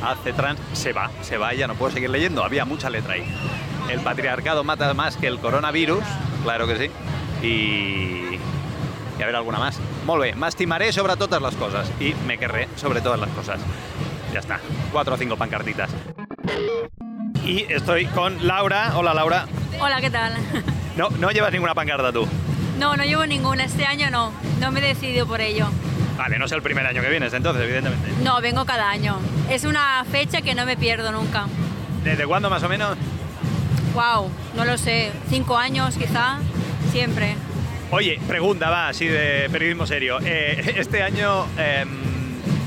hace 0.04 0.34
trans. 0.34 0.60
Se 0.74 0.94
va, 0.94 1.10
se 1.22 1.38
va, 1.38 1.54
ya 1.54 1.68
no 1.68 1.76
puedo 1.76 1.92
seguir 1.92 2.10
leyendo, 2.10 2.44
había 2.44 2.66
mucha 2.66 2.90
letra 2.90 3.14
ahí. 3.14 3.26
El 3.90 4.00
patriarcado 4.00 4.64
mata 4.64 4.94
más 4.94 5.18
que 5.18 5.28
el 5.28 5.40
coronavirus, 5.40 6.04
claro 6.44 6.68
que 6.68 6.78
sí. 6.78 6.92
Y, 7.46 8.40
y 9.20 9.24
a 9.24 9.26
ver 9.26 9.36
alguna 9.36 9.60
más. 9.60 9.80
Molt 10.06 10.22
bé, 10.22 10.36
m'estimaré 10.36 10.92
sobre 10.94 11.16
totes 11.18 11.42
les 11.42 11.56
coses 11.56 11.90
i 12.00 12.14
me 12.28 12.38
querré 12.38 12.68
sobre 12.76 13.02
todas 13.02 13.20
las 13.20 13.30
cosas. 13.32 13.60
Ya 14.34 14.40
está, 14.40 14.60
cuatro 14.92 15.16
o 15.16 15.18
cinco 15.18 15.36
pancartitas. 15.36 15.90
Y 17.44 17.66
estoy 17.72 18.06
con 18.08 18.48
Laura. 18.48 18.94
Hola 18.96 19.14
Laura. 19.14 19.46
Hola, 19.80 20.02
¿qué 20.02 20.10
tal? 20.10 20.34
No, 20.96 21.10
no 21.10 21.30
llevas 21.32 21.52
ninguna 21.52 21.76
pancarta 21.76 22.12
tú. 22.12 22.28
No, 22.80 22.96
no 22.98 23.04
llevo 23.04 23.26
ninguna. 23.26 23.66
Este 23.66 23.86
año 23.86 24.10
no. 24.10 24.32
No 24.60 24.72
me 24.72 24.80
he 24.80 24.84
decidido 24.84 25.26
por 25.28 25.42
ello. 25.42 25.68
Vale, 26.18 26.40
no 26.40 26.46
es 26.46 26.52
el 26.52 26.62
primer 26.62 26.86
año 26.86 27.02
que 27.02 27.10
vienes 27.10 27.34
entonces, 27.34 27.64
evidentemente. 27.64 28.10
No, 28.24 28.40
vengo 28.42 28.66
cada 28.66 28.90
año. 28.90 29.20
Es 29.50 29.66
una 29.66 30.06
fecha 30.10 30.42
que 30.42 30.56
no 30.56 30.66
me 30.66 30.78
pierdo 30.78 31.12
nunca. 31.12 31.48
¿Desde 32.04 32.26
cuándo 32.26 32.50
más 32.50 32.64
o 32.64 32.70
menos? 32.70 32.98
Wow, 33.94 34.30
no 34.56 34.66
lo 34.66 34.78
sé. 34.78 35.12
Cinco 35.30 35.58
años 35.58 35.96
quizá. 35.98 36.38
Siempre. 36.92 37.36
Oye, 37.92 38.20
pregunta, 38.28 38.70
va, 38.70 38.90
así 38.90 39.08
de 39.08 39.50
periodismo 39.52 39.86
serio. 39.86 40.20
Eh, 40.24 40.74
este 40.78 41.04
año, 41.04 41.46
eh, 41.58 41.86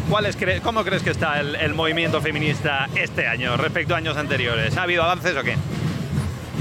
¿cuál 0.09 0.27
es, 0.27 0.37
cre 0.37 0.61
¿cómo 0.61 0.85
crees 0.85 1.03
que 1.03 1.11
está 1.11 1.41
el, 1.41 1.55
el, 1.57 1.75
movimiento 1.75 2.21
feminista 2.21 2.89
este 2.95 3.27
año 3.27 3.57
respecto 3.57 3.95
a 3.95 3.99
años 3.99 4.17
anteriores? 4.17 4.77
¿Ha 4.77 4.83
habido 4.83 5.03
avances 5.03 5.37
o 5.37 5.43
qué? 5.43 5.57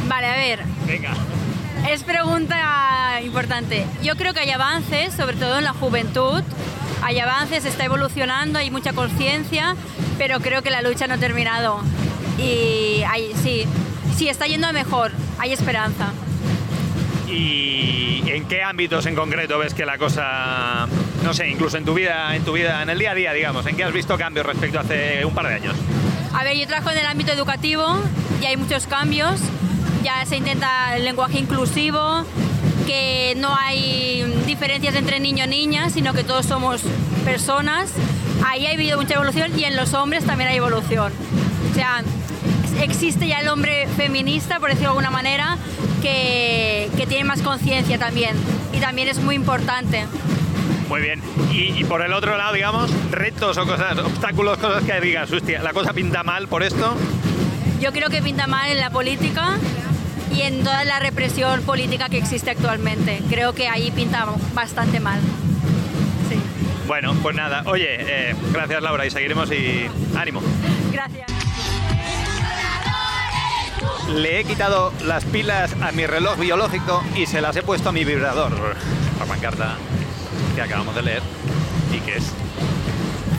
Vale, 0.08 0.28
a 0.28 0.36
ver. 0.36 0.64
Venga. 0.86 1.12
Es 1.90 2.04
pregunta 2.04 3.22
importante. 3.24 3.86
Yo 4.04 4.16
creo 4.18 4.34
que 4.34 4.42
hay 4.42 4.52
avances, 4.52 5.14
sobre 5.14 5.38
todo 5.38 5.58
en 5.58 5.64
la 5.64 5.72
juventud. 5.72 6.44
Hay 7.02 7.20
avances, 7.20 7.64
está 7.64 7.86
evolucionando, 7.86 8.60
hay 8.60 8.70
mucha 8.70 8.92
conciencia, 8.92 9.76
pero 10.18 10.42
creo 10.42 10.62
que 10.62 10.70
la 10.70 10.82
lucha 10.82 11.08
no 11.08 11.14
ha 11.14 11.18
terminado. 11.18 11.80
Y 12.38 13.04
hay, 13.10 13.32
sí, 13.42 13.66
sí, 14.18 14.28
está 14.28 14.48
yendo 14.48 14.68
a 14.68 14.74
mejor, 14.74 15.12
hay 15.40 15.54
esperanza. 15.54 16.12
¿Y 17.28 18.22
en 18.28 18.46
qué 18.48 18.64
ámbitos 18.64 19.06
en 19.06 19.16
concreto 19.16 19.58
ves 19.58 19.74
que 19.74 19.86
la 19.86 19.98
cosa, 19.98 20.88
no 21.24 21.34
sé, 21.34 21.48
incluso 21.48 21.78
en 21.78 21.86
tu 21.86 21.94
vida, 21.94 22.36
en 22.36 22.44
tu 22.44 22.52
vida, 22.52 22.82
en 22.82 22.90
el 22.90 23.00
día 23.00 23.12
a 23.12 23.16
día, 23.16 23.34
digamos, 23.34 23.66
en 23.66 23.78
qué 23.78 23.86
has 23.86 23.94
visto 23.94 24.18
cambios 24.18 24.46
respecto 24.46 24.78
a 24.80 24.82
hace 24.82 25.24
un 25.24 25.34
par 25.34 25.48
de 25.48 25.56
años? 25.56 25.76
A 26.34 26.44
ver, 26.44 26.58
yo 26.58 26.68
trabajo 26.68 26.92
en 26.92 26.98
el 26.98 27.06
ámbito 27.06 27.32
educativo 27.32 27.98
y 28.42 28.46
hay 28.46 28.58
muchos 28.58 28.88
cambios. 28.88 29.40
Ya 30.08 30.26
se 30.26 30.38
intenta 30.38 30.96
el 30.96 31.04
lenguaje 31.04 31.38
inclusivo, 31.38 32.24
que 32.86 33.34
no 33.36 33.54
hay 33.54 34.24
diferencias 34.46 34.96
entre 34.96 35.20
niño 35.20 35.44
y 35.44 35.48
niña, 35.50 35.90
sino 35.90 36.14
que 36.14 36.24
todos 36.24 36.46
somos 36.46 36.82
personas. 37.26 37.92
Ahí 38.46 38.68
ha 38.68 38.72
habido 38.72 38.98
mucha 38.98 39.16
evolución 39.16 39.60
y 39.60 39.66
en 39.66 39.76
los 39.76 39.94
hombres 39.94 40.24
también 40.24 40.50
hay 40.50 40.56
evolución. 40.60 41.12
O 41.72 41.76
sea, 41.76 42.06
existe 42.82 43.28
ya 43.28 43.42
el 43.42 43.50
hombre 43.50 43.86
feminista, 43.98 44.62
por 44.62 44.70
decirlo 44.70 44.92
de 44.92 45.00
alguna 45.00 45.12
manera, 45.12 45.58
que, 46.02 46.90
que 46.96 47.06
tiene 47.06 47.26
más 47.26 47.42
conciencia 47.42 48.00
también. 48.00 48.38
Y 48.72 48.78
también 48.78 49.10
es 49.10 49.20
muy 49.20 49.36
importante. 49.36 50.06
Muy 50.88 51.02
bien. 51.02 51.22
Y, 51.52 51.82
y, 51.82 51.84
por 51.84 52.02
el 52.02 52.14
otro 52.14 52.38
lado, 52.38 52.54
digamos, 52.54 52.90
retos 53.12 53.58
o 53.58 53.66
cosas, 53.66 53.98
obstáculos, 53.98 54.58
cosas 54.58 54.84
que 54.84 55.02
digas, 55.02 55.30
hostia, 55.30 55.62
la 55.62 55.74
cosa 55.74 55.92
pinta 55.92 56.24
mal 56.24 56.48
por 56.48 56.64
esto. 56.64 56.96
Yo 57.82 57.92
creo 57.92 58.10
que 58.10 58.22
pinta 58.22 58.48
mal 58.48 58.72
en 58.72 58.80
la 58.80 58.90
política 58.90 59.58
y 60.34 60.42
en 60.42 60.64
toda 60.64 60.84
la 60.86 61.00
represión 61.00 61.62
política 61.62 62.10
que 62.10 62.18
existe 62.18 62.52
actualmente. 62.52 63.22
Creo 63.30 63.54
que 63.54 63.68
ahí 63.68 63.92
pinta 63.92 64.26
bastante 64.54 65.00
mal. 65.00 65.20
Sí. 66.30 66.40
Bueno, 66.88 67.14
pues 67.22 67.36
nada. 67.36 67.64
Oye, 67.66 67.88
eh, 67.90 68.36
gracias 68.52 68.82
Laura 68.82 69.06
y 69.06 69.12
seguiremos 69.12 69.52
y 69.52 69.90
ánimo. 70.18 70.42
Gracias. 70.92 71.28
Le 74.10 74.40
he 74.40 74.44
quitado 74.46 74.94
las 75.06 75.26
pilas 75.26 75.76
a 75.82 75.92
mi 75.92 76.06
reloj 76.06 76.38
biológico 76.38 77.04
y 77.16 77.26
se 77.26 77.42
las 77.42 77.56
he 77.58 77.62
puesto 77.62 77.90
a 77.90 77.92
mi 77.92 78.06
vibrador. 78.06 78.52
La 79.20 79.26
pancarta 79.26 79.76
que 80.56 80.62
acabamos 80.62 80.96
de 80.96 81.02
leer 81.02 81.22
y 81.94 82.00
que 82.00 82.18
es 82.18 82.32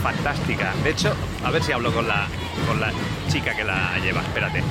fantástica. 0.03 0.73
De 0.83 0.91
hecho, 0.91 1.15
a 1.43 1.49
ver 1.49 1.63
si 1.63 1.71
hablo 1.71 1.91
con 1.91 2.07
la, 2.07 2.27
con 2.67 2.79
la 2.79 2.91
chica 3.29 3.55
que 3.55 3.63
la 3.63 3.97
lleva. 3.99 4.21
Espérate. 4.21 4.63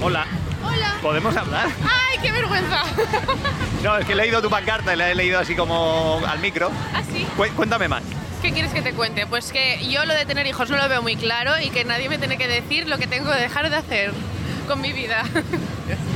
Hola. 0.00 0.26
Hola. 0.64 0.98
¿Podemos 1.02 1.36
hablar? 1.36 1.68
¡Ay, 1.82 2.18
qué 2.22 2.32
vergüenza! 2.32 2.82
No, 3.82 3.96
es 3.96 4.04
que 4.04 4.12
he 4.12 4.16
leído 4.16 4.42
tu 4.42 4.50
pancarta 4.50 4.92
y 4.92 4.96
la 4.96 5.10
he 5.10 5.14
leído 5.14 5.38
así 5.38 5.56
como 5.56 6.20
al 6.26 6.38
micro. 6.38 6.70
¿Ah, 6.94 7.02
sí? 7.10 7.26
Cuéntame 7.56 7.88
más. 7.88 8.02
¿Qué 8.42 8.52
quieres 8.52 8.72
que 8.72 8.82
te 8.82 8.92
cuente? 8.92 9.26
Pues 9.26 9.52
que 9.52 9.86
yo 9.88 10.04
lo 10.04 10.14
de 10.14 10.26
tener 10.26 10.46
hijos 10.46 10.70
no 10.70 10.76
lo 10.76 10.88
veo 10.88 11.02
muy 11.02 11.16
claro 11.16 11.52
y 11.60 11.70
que 11.70 11.84
nadie 11.84 12.08
me 12.08 12.18
tiene 12.18 12.36
que 12.38 12.48
decir 12.48 12.88
lo 12.88 12.98
que 12.98 13.06
tengo 13.06 13.30
que 13.32 13.38
dejar 13.38 13.70
de 13.70 13.76
hacer 13.76 14.12
con 14.66 14.80
mi 14.80 14.92
vida. 14.92 15.24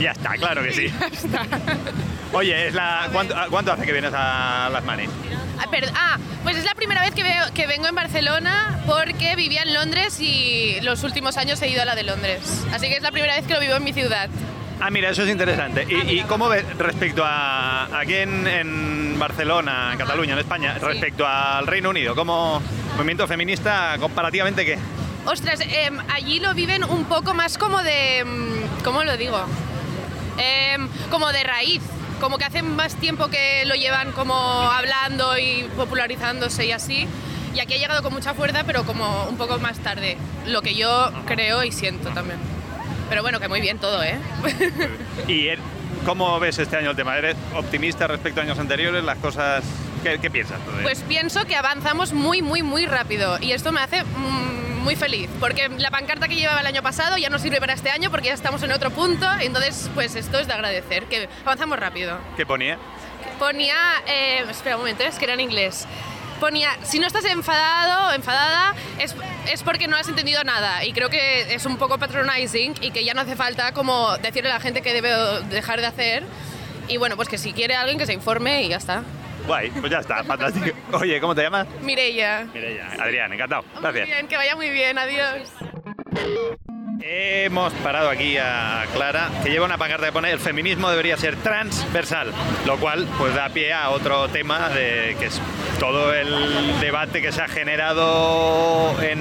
Ya 0.01 0.13
está, 0.13 0.35
claro 0.35 0.63
que 0.63 0.73
sí. 0.73 0.87
Ya 1.01 1.07
está. 1.07 1.47
Oye, 2.33 2.69
es 2.69 2.75
la, 2.75 3.09
¿cuánto, 3.13 3.35
¿cuánto, 3.51 3.73
hace 3.73 3.85
que 3.87 3.93
vienes 3.93 4.13
a 4.15 4.69
las 4.73 4.85
manis? 4.85 5.09
Ah, 5.59 5.67
ah, 5.95 6.19
pues 6.43 6.57
es 6.57 6.65
la 6.65 6.75
primera 6.75 7.01
vez 7.03 7.15
que, 7.15 7.23
veo, 7.23 7.45
que 7.55 7.67
vengo 7.67 7.87
en 7.87 7.95
Barcelona 7.95 8.81
porque 8.87 9.37
vivía 9.37 9.63
en 9.63 9.75
Londres 9.75 10.21
y 10.21 10.79
los 10.83 11.03
últimos 11.05 11.37
años 11.37 11.61
he 11.63 11.69
ido 11.69 11.83
a 11.83 11.85
la 11.85 11.95
de 11.95 12.03
Londres. 12.03 12.65
Así 12.73 12.89
que 12.89 12.97
es 12.97 13.03
la 13.03 13.13
primera 13.13 13.37
vez 13.37 13.47
que 13.47 13.55
lo 13.55 13.61
vivo 13.61 13.75
en 13.75 13.85
mi 13.85 13.93
ciudad. 13.93 14.29
Ah, 14.81 14.91
mira, 14.91 15.11
eso 15.11 15.23
es 15.23 15.31
interesante. 15.31 15.87
¿Y, 15.89 16.19
y 16.19 16.23
cómo 16.25 16.49
ves 16.49 16.65
respecto 16.77 17.23
a 17.25 17.99
aquí 17.99 18.15
en, 18.15 18.47
en 18.47 19.19
Barcelona, 19.19 19.91
en 19.93 19.99
Cataluña, 19.99 20.33
en 20.35 20.41
España, 20.41 20.75
sí. 20.79 20.85
respecto 20.85 21.27
al 21.27 21.67
Reino 21.67 21.91
Unido? 21.91 22.15
¿Cómo 22.15 22.61
movimiento 22.97 23.27
feminista 23.27 23.97
comparativamente 23.99 24.65
qué? 24.65 24.79
Ostras, 25.27 25.61
eh, 25.61 25.91
allí 26.13 26.41
lo 26.41 26.53
viven 26.55 26.85
un 26.85 27.05
poco 27.05 27.33
más 27.35 27.57
como 27.57 27.83
de... 27.83 28.25
¿Cómo 28.83 29.05
lo 29.05 29.17
digo? 29.17 29.47
em, 30.39 30.89
como 31.11 31.33
de 31.33 31.45
raíz. 31.45 31.83
Como 32.25 32.39
que 32.39 32.47
hace 32.47 32.63
más 32.63 32.95
tiempo 32.95 33.29
que 33.29 33.65
lo 33.67 33.75
llevan 33.75 34.13
como 34.13 34.35
hablando 34.35 35.37
y 35.37 35.69
popularizándose 35.77 36.65
y 36.65 36.73
así. 36.73 37.07
Y 37.55 37.61
aquí 37.61 37.75
ha 37.75 37.77
llegado 37.77 38.03
con 38.03 38.15
mucha 38.15 38.33
fuerza, 38.33 38.65
pero 38.65 38.85
como 38.85 39.25
un 39.29 39.37
poco 39.37 39.59
más 39.59 39.79
tarde. 39.81 40.17
Lo 40.47 40.63
que 40.63 40.75
yo 40.75 41.13
creo 41.27 41.63
y 41.65 41.71
siento 41.71 42.09
también. 42.15 42.39
Pero 43.11 43.21
bueno, 43.21 43.41
que 43.41 43.49
muy 43.49 43.61
bien 43.61 43.77
todo, 43.79 44.03
¿eh? 44.03 44.19
¿Y 45.29 45.49
cómo 46.07 46.41
ves 46.41 46.59
este 46.59 46.79
año 46.79 46.93
el 46.93 46.97
tema? 46.97 47.15
¿Eres 47.19 47.37
optimista 47.55 48.07
respecto 48.07 48.41
a 48.41 48.45
años 48.45 48.59
anteriores? 48.59 49.05
¿Las 49.05 49.19
cosas... 49.19 49.63
¿Qué, 50.03 50.19
qué 50.19 50.31
piensas? 50.31 50.59
tú 50.65 50.75
de- 50.79 50.83
Pues 50.83 51.01
pienso 51.03 51.45
que 51.45 51.57
avanzamos 51.57 52.15
muy, 52.15 52.41
muy, 52.41 52.63
muy 52.63 52.87
rápido 52.87 53.37
y 53.39 53.53
esto 53.53 53.71
me 53.71 53.83
hace 53.83 54.03
mm, 54.03 54.74
muy 54.85 54.97
feliz 54.97 55.31
porque 55.41 55.69
la 55.71 55.91
pancarta 55.91 56.29
que 56.29 56.37
llevaba 56.37 56.61
el 56.61 56.67
año 56.67 56.83
pasado 56.83 57.17
ya 57.17 57.31
no 57.31 57.39
sirve 57.39 57.59
para 57.59 57.73
este 57.73 57.91
año 57.91 58.11
porque 58.11 58.27
ya 58.27 58.35
estamos 58.35 58.63
en 58.63 58.71
otro 58.71 58.91
punto, 58.91 59.27
entonces 59.41 59.91
pues 59.95 60.15
esto 60.15 60.39
es 60.39 60.47
de 60.47 60.53
agradecer, 60.53 61.07
que 61.07 61.29
avanzamos 61.43 61.79
rápido. 61.79 62.19
¿Qué 62.37 62.45
ponía? 62.45 62.79
Ponía, 63.39 63.75
eh, 64.07 64.45
espera 64.49 64.77
un 64.77 64.83
momento, 64.83 65.03
es 65.03 65.19
que 65.19 65.25
era 65.25 65.35
en 65.35 65.41
inglés. 65.41 65.87
Ponía, 66.39 66.77
si 66.83 66.99
no 66.99 67.07
estás 67.07 67.25
enfadado 67.25 68.11
o 68.11 68.13
enfadada 68.13 68.75
es, 68.99 69.15
es 69.51 69.63
porque 69.63 69.89
no 69.89 69.97
has 69.97 70.09
entendido 70.09 70.45
nada 70.45 70.85
y 70.85 70.93
creo 70.93 71.09
que 71.09 71.55
es 71.55 71.65
un 71.65 71.79
poco 71.79 71.97
patronizing 71.97 72.75
y 72.83 72.91
que 72.91 73.05
ya 73.05 73.15
no 73.15 73.23
hace 73.23 73.37
falta 73.37 73.73
como 73.73 74.19
decirle 74.19 74.51
a 74.51 74.55
la 74.55 74.61
gente 74.61 74.83
que 74.83 74.93
debe 74.93 75.11
dejar 75.49 75.81
de 75.81 75.87
hacer 75.87 76.25
y 76.89 76.99
bueno, 76.99 77.17
pues 77.17 77.29
que 77.29 77.39
si 77.39 77.55
quiere 77.55 77.75
alguien 77.75 77.99
que 77.99 78.05
se 78.05 78.13
informe 78.13 78.65
y 78.65 78.69
ya 78.69 78.77
está. 78.77 79.03
Guay, 79.47 79.71
pues 79.71 79.91
ya 79.93 79.99
está, 79.99 80.25
fantástico. 80.25 80.77
Oye, 80.93 81.21
¿cómo 81.21 81.35
te 81.35 81.43
llamas? 81.43 81.67
Mireia. 81.83 82.47
Mireia. 82.55 82.89
Adrián, 82.99 83.33
encantado. 83.33 83.63
Muy 83.75 83.83
Gracias. 83.83 84.07
bien, 84.07 84.27
que 84.29 84.37
vaya 84.37 84.57
muy 84.57 84.71
bien, 84.71 84.97
adiós. 84.99 85.51
Hemos 87.07 87.73
parado 87.75 88.09
aquí 88.09 88.39
a 88.39 88.85
Clara, 88.95 89.29
que 89.43 89.51
lleva 89.51 89.67
una 89.67 89.77
pancarta 89.77 90.07
que 90.07 90.13
pone 90.13 90.31
el 90.31 90.39
feminismo 90.39 90.89
debería 90.89 91.19
ser 91.19 91.37
transversal, 91.37 92.33
lo 92.65 92.79
cual 92.79 93.07
pues 93.19 93.35
da 93.35 93.51
pie 93.51 93.75
a 93.75 93.91
otro 93.91 94.29
tema 94.29 94.71
de 94.71 95.15
que 95.19 95.27
es 95.27 95.39
todo 95.79 96.15
el 96.15 96.81
debate 96.81 97.21
que 97.21 97.31
se 97.31 97.43
ha 97.43 97.49
generado 97.49 98.97
en 99.03 99.21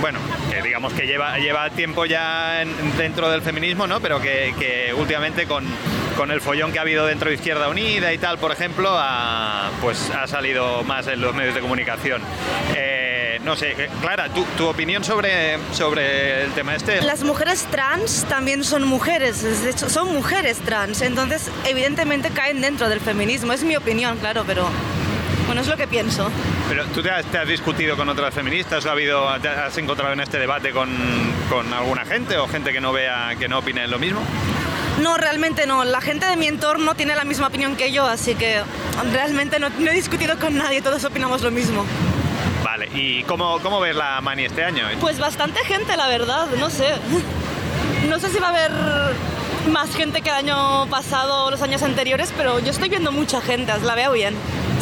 bueno, 0.00 0.18
que 0.50 0.60
digamos 0.62 0.92
que 0.94 1.06
lleva 1.06 1.38
lleva 1.38 1.70
tiempo 1.70 2.04
ya 2.04 2.62
en- 2.62 2.96
dentro 2.96 3.30
del 3.30 3.42
feminismo, 3.42 3.86
¿no? 3.86 4.00
Pero 4.00 4.20
que, 4.20 4.52
que 4.58 4.92
últimamente 4.94 5.46
con, 5.46 5.64
con 6.16 6.30
el 6.30 6.40
follón 6.40 6.72
que 6.72 6.78
ha 6.78 6.82
habido 6.82 7.06
dentro 7.06 7.28
de 7.28 7.34
Izquierda 7.34 7.68
Unida 7.68 8.12
y 8.12 8.18
tal, 8.18 8.38
por 8.38 8.52
ejemplo, 8.52 8.90
ha, 8.92 9.70
pues 9.80 10.10
ha 10.10 10.26
salido 10.26 10.82
más 10.84 11.06
en 11.06 11.20
los 11.20 11.34
medios 11.34 11.54
de 11.54 11.60
comunicación. 11.60 12.22
Eh, 12.74 13.38
no 13.42 13.56
sé, 13.56 13.74
Clara, 14.00 14.28
¿tu, 14.28 14.44
tu 14.56 14.66
opinión 14.66 15.04
sobre, 15.04 15.58
sobre 15.72 16.44
el 16.44 16.52
tema 16.52 16.74
este? 16.74 17.02
Las 17.02 17.22
mujeres 17.22 17.66
trans 17.70 18.24
también 18.28 18.64
son 18.64 18.84
mujeres, 18.84 19.42
de 19.62 19.70
hecho 19.70 19.90
son 19.90 20.12
mujeres 20.12 20.58
trans, 20.58 21.02
entonces 21.02 21.50
evidentemente 21.66 22.30
caen 22.30 22.60
dentro 22.60 22.88
del 22.88 23.00
feminismo, 23.00 23.52
es 23.52 23.62
mi 23.64 23.76
opinión, 23.76 24.18
claro, 24.18 24.44
pero 24.46 24.68
bueno, 25.46 25.60
es 25.60 25.68
lo 25.68 25.76
que 25.76 25.86
pienso. 25.86 26.30
Pero 26.68 26.86
tú 26.86 27.02
te 27.02 27.10
has, 27.10 27.26
te 27.26 27.38
has 27.38 27.48
discutido 27.48 27.96
con 27.96 28.08
otras 28.08 28.32
feministas 28.32 28.84
o 28.86 28.88
ha 28.88 28.92
habido, 28.92 29.28
te 29.40 29.48
has 29.48 29.76
encontrado 29.76 30.12
en 30.12 30.20
este 30.20 30.38
debate 30.38 30.70
con, 30.70 30.90
con 31.50 31.72
alguna 31.72 32.04
gente 32.06 32.38
o 32.38 32.48
gente 32.48 32.72
que 32.72 32.80
no 32.80 32.92
vea, 32.92 33.34
que 33.38 33.48
no 33.48 33.58
opine 33.58 33.86
lo 33.86 33.98
mismo? 33.98 34.22
No, 35.02 35.16
realmente 35.16 35.66
no, 35.66 35.84
la 35.84 36.00
gente 36.00 36.26
de 36.26 36.36
mi 36.36 36.46
entorno 36.46 36.94
tiene 36.94 37.16
la 37.16 37.24
misma 37.24 37.48
opinión 37.48 37.76
que 37.76 37.90
yo, 37.90 38.06
así 38.06 38.34
que 38.34 38.62
realmente 39.12 39.58
no, 39.58 39.68
no 39.70 39.90
he 39.90 39.94
discutido 39.94 40.38
con 40.38 40.56
nadie, 40.56 40.82
todos 40.82 41.04
opinamos 41.04 41.42
lo 41.42 41.50
mismo. 41.50 41.84
Vale, 42.62 42.88
¿y 42.94 43.22
cómo, 43.24 43.58
cómo 43.60 43.80
ves 43.80 43.96
la 43.96 44.20
mani 44.20 44.44
este 44.44 44.64
año? 44.64 44.84
Pues 45.00 45.18
bastante 45.18 45.60
gente, 45.64 45.96
la 45.96 46.08
verdad, 46.08 46.46
no 46.58 46.70
sé. 46.70 46.88
No 48.08 48.18
sé 48.20 48.28
si 48.28 48.38
va 48.38 48.48
a 48.48 48.50
haber 48.50 48.70
más 49.68 49.94
gente 49.94 50.22
que 50.22 50.30
el 50.30 50.36
año 50.36 50.86
pasado 50.88 51.46
o 51.46 51.50
los 51.50 51.62
años 51.62 51.82
anteriores, 51.82 52.32
pero 52.36 52.58
yo 52.60 52.70
estoy 52.70 52.88
viendo 52.88 53.12
mucha 53.12 53.40
gente, 53.40 53.72
la 53.82 53.94
veo 53.94 54.12
bien. 54.12 54.34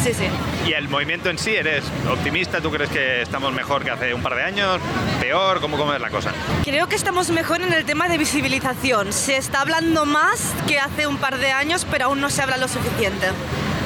Sí, 0.03 0.13
sí. 0.13 0.25
¿Y 0.67 0.73
el 0.73 0.89
movimiento 0.89 1.29
en 1.29 1.37
sí, 1.37 1.55
eres 1.55 1.83
optimista? 2.09 2.59
¿Tú 2.61 2.71
crees 2.71 2.89
que 2.89 3.21
estamos 3.21 3.53
mejor 3.53 3.83
que 3.83 3.91
hace 3.91 4.13
un 4.13 4.21
par 4.21 4.35
de 4.35 4.43
años? 4.43 4.79
¿Peor? 5.21 5.61
¿Cómo, 5.61 5.77
cómo 5.77 5.93
es 5.93 6.01
la 6.01 6.09
cosa? 6.09 6.31
Creo 6.63 6.87
que 6.87 6.95
estamos 6.95 7.29
mejor 7.29 7.61
en 7.61 7.71
el 7.71 7.85
tema 7.85 8.09
de 8.09 8.17
visibilización. 8.17 9.13
Se 9.13 9.37
está 9.37 9.61
hablando 9.61 10.05
más 10.05 10.53
que 10.67 10.79
hace 10.79 11.07
un 11.07 11.17
par 11.17 11.37
de 11.37 11.51
años, 11.51 11.87
pero 11.89 12.05
aún 12.05 12.19
no 12.19 12.29
se 12.29 12.41
habla 12.41 12.57
lo 12.57 12.67
suficiente. 12.67 13.27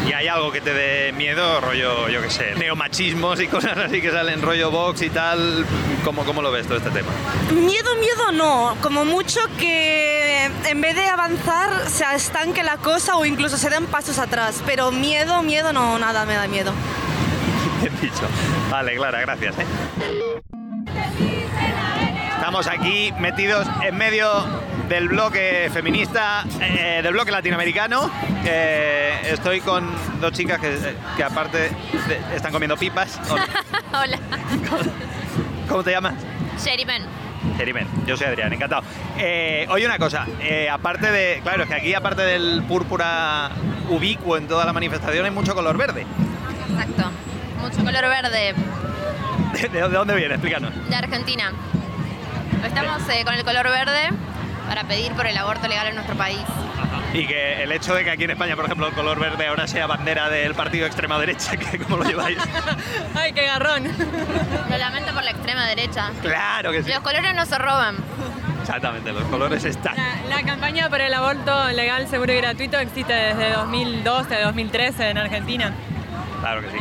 ¿Y 0.08 0.14
hay 0.14 0.28
algo 0.30 0.52
que 0.54 0.62
te 0.62 0.74
dé 0.74 1.12
miedo, 1.12 1.60
rollo, 1.60 2.08
yo 2.08 2.22
qué 2.22 2.30
sé, 2.30 2.56
neomachismos 2.56 3.42
y 3.42 3.48
cosas 3.48 3.78
así 3.78 4.02
que 4.02 4.10
salen, 4.10 4.42
rollo 4.42 4.72
box 4.72 5.02
y 5.02 5.10
tal? 5.10 5.66
¿Cómo, 6.06 6.24
cómo 6.24 6.42
lo 6.42 6.50
ves 6.50 6.66
todo 6.66 6.78
este 6.78 6.92
tema? 6.92 7.10
Miedo, 7.52 7.96
miedo 7.96 8.32
no. 8.32 8.78
Como 8.82 9.04
mucho 9.04 9.42
que 9.60 10.46
en 10.46 10.82
vez 10.82 10.96
de 10.96 11.06
avanzar 11.08 11.90
se 11.90 12.06
estanque 12.16 12.64
la 12.64 12.78
cosa 12.78 13.18
o 13.18 13.26
incluso 13.26 13.58
se 13.58 13.70
den 13.70 13.86
pasos 13.86 14.18
atrás. 14.18 14.64
Pero 14.66 14.92
miedo, 14.92 15.44
miedo 15.44 15.74
no, 15.74 16.00
nada 16.00 16.26
me 16.26 16.36
da 16.36 16.48
miedo. 16.48 16.72
Bien 17.82 17.94
dicho. 18.02 18.24
Vale, 18.72 18.96
Clara, 18.96 19.20
gracias. 19.20 19.56
¿eh? 19.60 19.66
Estamos 22.38 22.68
aquí 22.68 23.12
metidos 23.20 23.68
en 23.84 23.98
medio 23.98 24.30
del 24.88 25.08
bloque 25.10 25.70
feminista, 25.74 26.46
eh, 26.62 27.02
del 27.04 27.14
bloque 27.14 27.32
latinoamericano. 27.32 28.10
Eh, 28.46 29.14
estoy 29.26 29.60
con 29.62 29.88
dos 30.22 30.32
chicas 30.32 30.60
que, 30.60 30.78
que 31.16 31.24
aparte 31.24 31.58
de- 31.58 32.36
están 32.36 32.52
comiendo 32.52 32.78
pipas. 32.78 33.20
Hola. 33.94 34.18
¿Cómo 35.68 35.84
te 35.84 35.92
llamas? 35.92 36.14
Sheriman. 36.64 37.02
Jerimen, 37.58 37.88
yo 38.06 38.18
soy 38.18 38.28
Adrián, 38.28 38.52
encantado. 38.54 38.84
Eh, 39.18 39.66
oye, 39.70 39.86
una 39.86 39.98
cosa, 39.98 40.26
eh, 40.42 40.70
aparte 40.70 41.12
de. 41.12 41.40
Claro, 41.44 41.64
es 41.64 41.70
que 41.70 41.76
aquí, 41.76 41.94
aparte 41.94 42.22
del 42.24 42.64
púrpura 42.68 43.50
ubicuo 43.90 44.38
en 44.38 44.48
toda 44.48 44.66
la 44.66 44.74
manifestación, 44.74 45.26
hay 45.26 45.32
mucho 45.32 45.54
color 45.56 45.78
verde. 45.78 46.06
Exacto. 46.70 47.12
Mucho 47.62 47.78
color 47.84 48.04
verde 48.10 48.54
¿De, 49.62 49.70
de 49.70 49.82
dónde 49.90 50.16
viene? 50.16 50.36
Explícanos. 50.36 50.72
de 50.90 50.96
Argentina. 50.96 51.52
Estamos 52.66 53.02
con 53.24 53.34
el 53.34 53.44
color 53.44 53.70
verde 53.70 54.10
para 54.68 54.84
pedir 54.84 55.12
por 55.14 55.26
el 55.26 55.38
aborto 55.38 55.68
legal 55.68 55.88
en 55.88 55.96
nuestro 55.96 56.16
país. 56.16 56.42
Y 57.14 57.26
que 57.26 57.64
el 57.64 57.72
hecho 57.72 57.96
de 57.96 58.04
que 58.04 58.12
aquí 58.12 58.26
en 58.26 58.32
España, 58.32 58.56
por 58.56 58.66
ejemplo, 58.66 58.88
el 58.88 58.94
color 58.94 59.20
verde 59.20 59.48
ahora 59.48 59.66
sea 59.68 59.88
bandera 59.88 60.30
del 60.30 60.54
partido 60.54 60.84
de 60.84 60.88
extrema 60.88 61.18
derecha, 61.18 61.56
que 61.58 61.80
¿cómo 61.80 61.98
lo 61.98 62.04
lleváis? 62.04 62.38
¡Ay, 63.16 63.34
qué 63.34 63.46
garrón! 63.46 63.86
Lo 64.70 64.78
lamento 64.78 65.14
por 65.14 65.24
la 65.24 65.32
extrema 65.32 65.66
derecha. 65.66 66.12
Claro 66.22 66.72
que 66.72 66.84
sí. 66.84 66.90
Los 66.92 67.00
colores 67.00 67.34
no 67.34 67.46
se 67.46 67.58
roban. 67.58 67.96
Exactamente, 68.62 69.14
los 69.14 69.24
colores 69.26 69.64
están. 69.64 69.96
La 70.28 70.44
campaña 70.44 70.90
por 70.90 71.00
el 71.00 71.14
aborto 71.14 71.70
legal, 71.70 72.08
seguro 72.10 72.34
y 72.34 72.38
gratuito 72.38 72.78
existe 72.78 73.14
desde 73.14 73.52
2012, 73.54 74.42
2013 74.42 75.10
en 75.10 75.18
Argentina. 75.18 75.74
Claro 76.42 76.62
que 76.62 76.70
sí. 76.72 76.78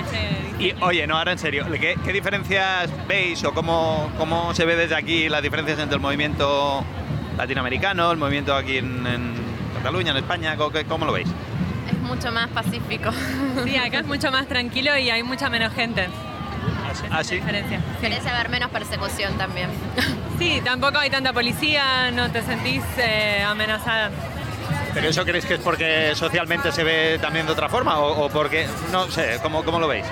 Y 0.58 0.74
oye, 0.80 1.06
no, 1.06 1.16
ahora 1.16 1.32
en 1.32 1.38
serio, 1.38 1.64
¿qué, 1.70 1.96
qué 2.04 2.12
diferencias 2.12 2.90
veis 3.06 3.44
o 3.44 3.54
cómo, 3.54 4.10
cómo 4.18 4.52
se 4.54 4.64
ve 4.64 4.74
desde 4.74 4.96
aquí 4.96 5.28
las 5.28 5.42
diferencias 5.42 5.78
entre 5.78 5.94
el 5.94 6.00
movimiento 6.00 6.84
latinoamericano, 7.36 8.10
el 8.12 8.18
movimiento 8.18 8.54
aquí 8.54 8.78
en, 8.78 9.06
en 9.06 9.34
Cataluña, 9.74 10.10
en 10.12 10.16
España? 10.18 10.56
¿Cómo, 10.56 10.72
cómo 10.88 11.06
lo 11.06 11.12
veis? 11.12 11.28
Es 11.90 11.98
mucho 12.00 12.32
más 12.32 12.48
pacífico. 12.48 13.10
Sí, 13.64 13.76
acá 13.76 14.00
es 14.00 14.06
mucho 14.06 14.30
más 14.30 14.46
tranquilo 14.46 14.96
y 14.96 15.10
hay 15.10 15.22
mucha 15.22 15.48
menos 15.48 15.72
gente. 15.72 16.08
Ah, 17.10 17.22
sí. 17.24 17.36
Diferencia. 17.36 17.80
Parece 18.00 18.28
haber 18.28 18.48
menos 18.48 18.70
persecución 18.70 19.36
también. 19.38 19.70
Sí, 20.38 20.60
tampoco 20.62 20.98
hay 20.98 21.08
tanta 21.08 21.32
policía, 21.32 22.10
no 22.10 22.30
te 22.30 22.42
sentís 22.42 22.82
eh, 22.98 23.42
amenazada. 23.42 24.10
¿Pero 24.92 25.08
eso 25.08 25.24
creéis 25.24 25.46
que 25.46 25.54
es 25.54 25.60
porque 25.60 26.12
socialmente 26.14 26.72
se 26.72 26.84
ve 26.84 27.18
también 27.18 27.46
de 27.46 27.52
otra 27.52 27.70
forma 27.70 27.98
o, 28.00 28.26
o 28.26 28.28
porque, 28.28 28.66
no 28.92 29.10
sé, 29.10 29.38
¿cómo, 29.42 29.64
cómo 29.64 29.78
lo 29.80 29.88
veis? 29.88 30.04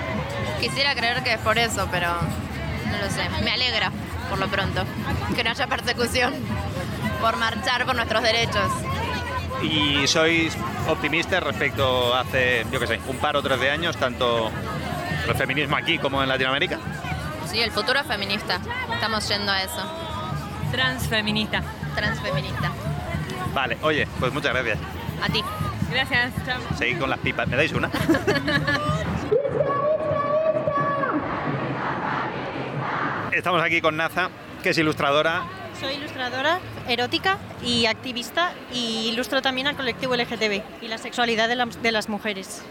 Quisiera 0.59 0.95
creer 0.95 1.21
que 1.21 1.33
es 1.33 1.39
por 1.39 1.59
eso, 1.59 1.87
pero 1.91 2.07
no 2.89 2.97
lo 2.97 3.11
sé. 3.11 3.29
Me 3.43 3.51
alegra, 3.51 3.91
por 4.27 4.39
lo 4.39 4.47
pronto, 4.47 4.83
que 5.35 5.43
no 5.43 5.51
haya 5.51 5.67
persecución 5.67 6.33
por 7.25 7.37
marchar 7.37 7.87
por 7.87 7.95
nuestros 7.95 8.21
derechos. 8.21 8.71
¿Y 9.63 10.05
sois 10.05 10.55
optimistas 10.87 11.41
respecto 11.41 12.13
a 12.13 12.19
hace, 12.19 12.63
yo 12.71 12.79
qué 12.79 12.85
sé, 12.85 12.99
un 13.07 13.17
par 13.17 13.35
o 13.35 13.41
tres 13.41 13.59
de 13.59 13.71
años, 13.71 13.97
tanto 13.97 14.51
el 15.27 15.33
feminismo 15.33 15.75
aquí 15.75 15.97
como 15.97 16.21
en 16.21 16.29
Latinoamérica? 16.29 16.77
Sí, 17.47 17.59
el 17.61 17.71
futuro 17.71 17.99
es 18.01 18.05
feminista. 18.05 18.59
Estamos 18.93 19.27
yendo 19.27 19.51
a 19.51 19.63
eso. 19.63 19.81
Transfeminista. 20.71 21.63
Transfeminista. 21.95 22.71
Vale, 23.55 23.79
oye, 23.81 24.07
pues 24.19 24.31
muchas 24.31 24.53
gracias. 24.53 24.77
A 25.23 25.27
ti. 25.27 25.43
Gracias. 25.89 26.31
Chao. 26.45 26.61
Seguid 26.77 26.99
con 26.99 27.09
las 27.09 27.17
pipas. 27.17 27.47
¿Me 27.47 27.57
dais 27.57 27.71
una? 27.73 27.89
Estamos 33.31 33.63
aquí 33.63 33.81
con 33.81 33.97
Naza, 33.97 34.29
que 34.61 34.69
es 34.69 34.77
ilustradora. 34.77 35.64
Soy 35.79 35.95
ilustradora 35.95 36.59
erótica 36.87 37.37
y 37.63 37.85
activista 37.85 38.53
y 38.73 39.09
ilustro 39.11 39.41
también 39.41 39.67
al 39.67 39.75
colectivo 39.75 40.15
LGTB 40.15 40.61
y 40.81 40.87
la 40.87 40.97
sexualidad 40.97 41.47
de, 41.49 41.55
la- 41.55 41.65
de 41.65 41.91
las 41.91 42.07
mujeres. 42.09 42.61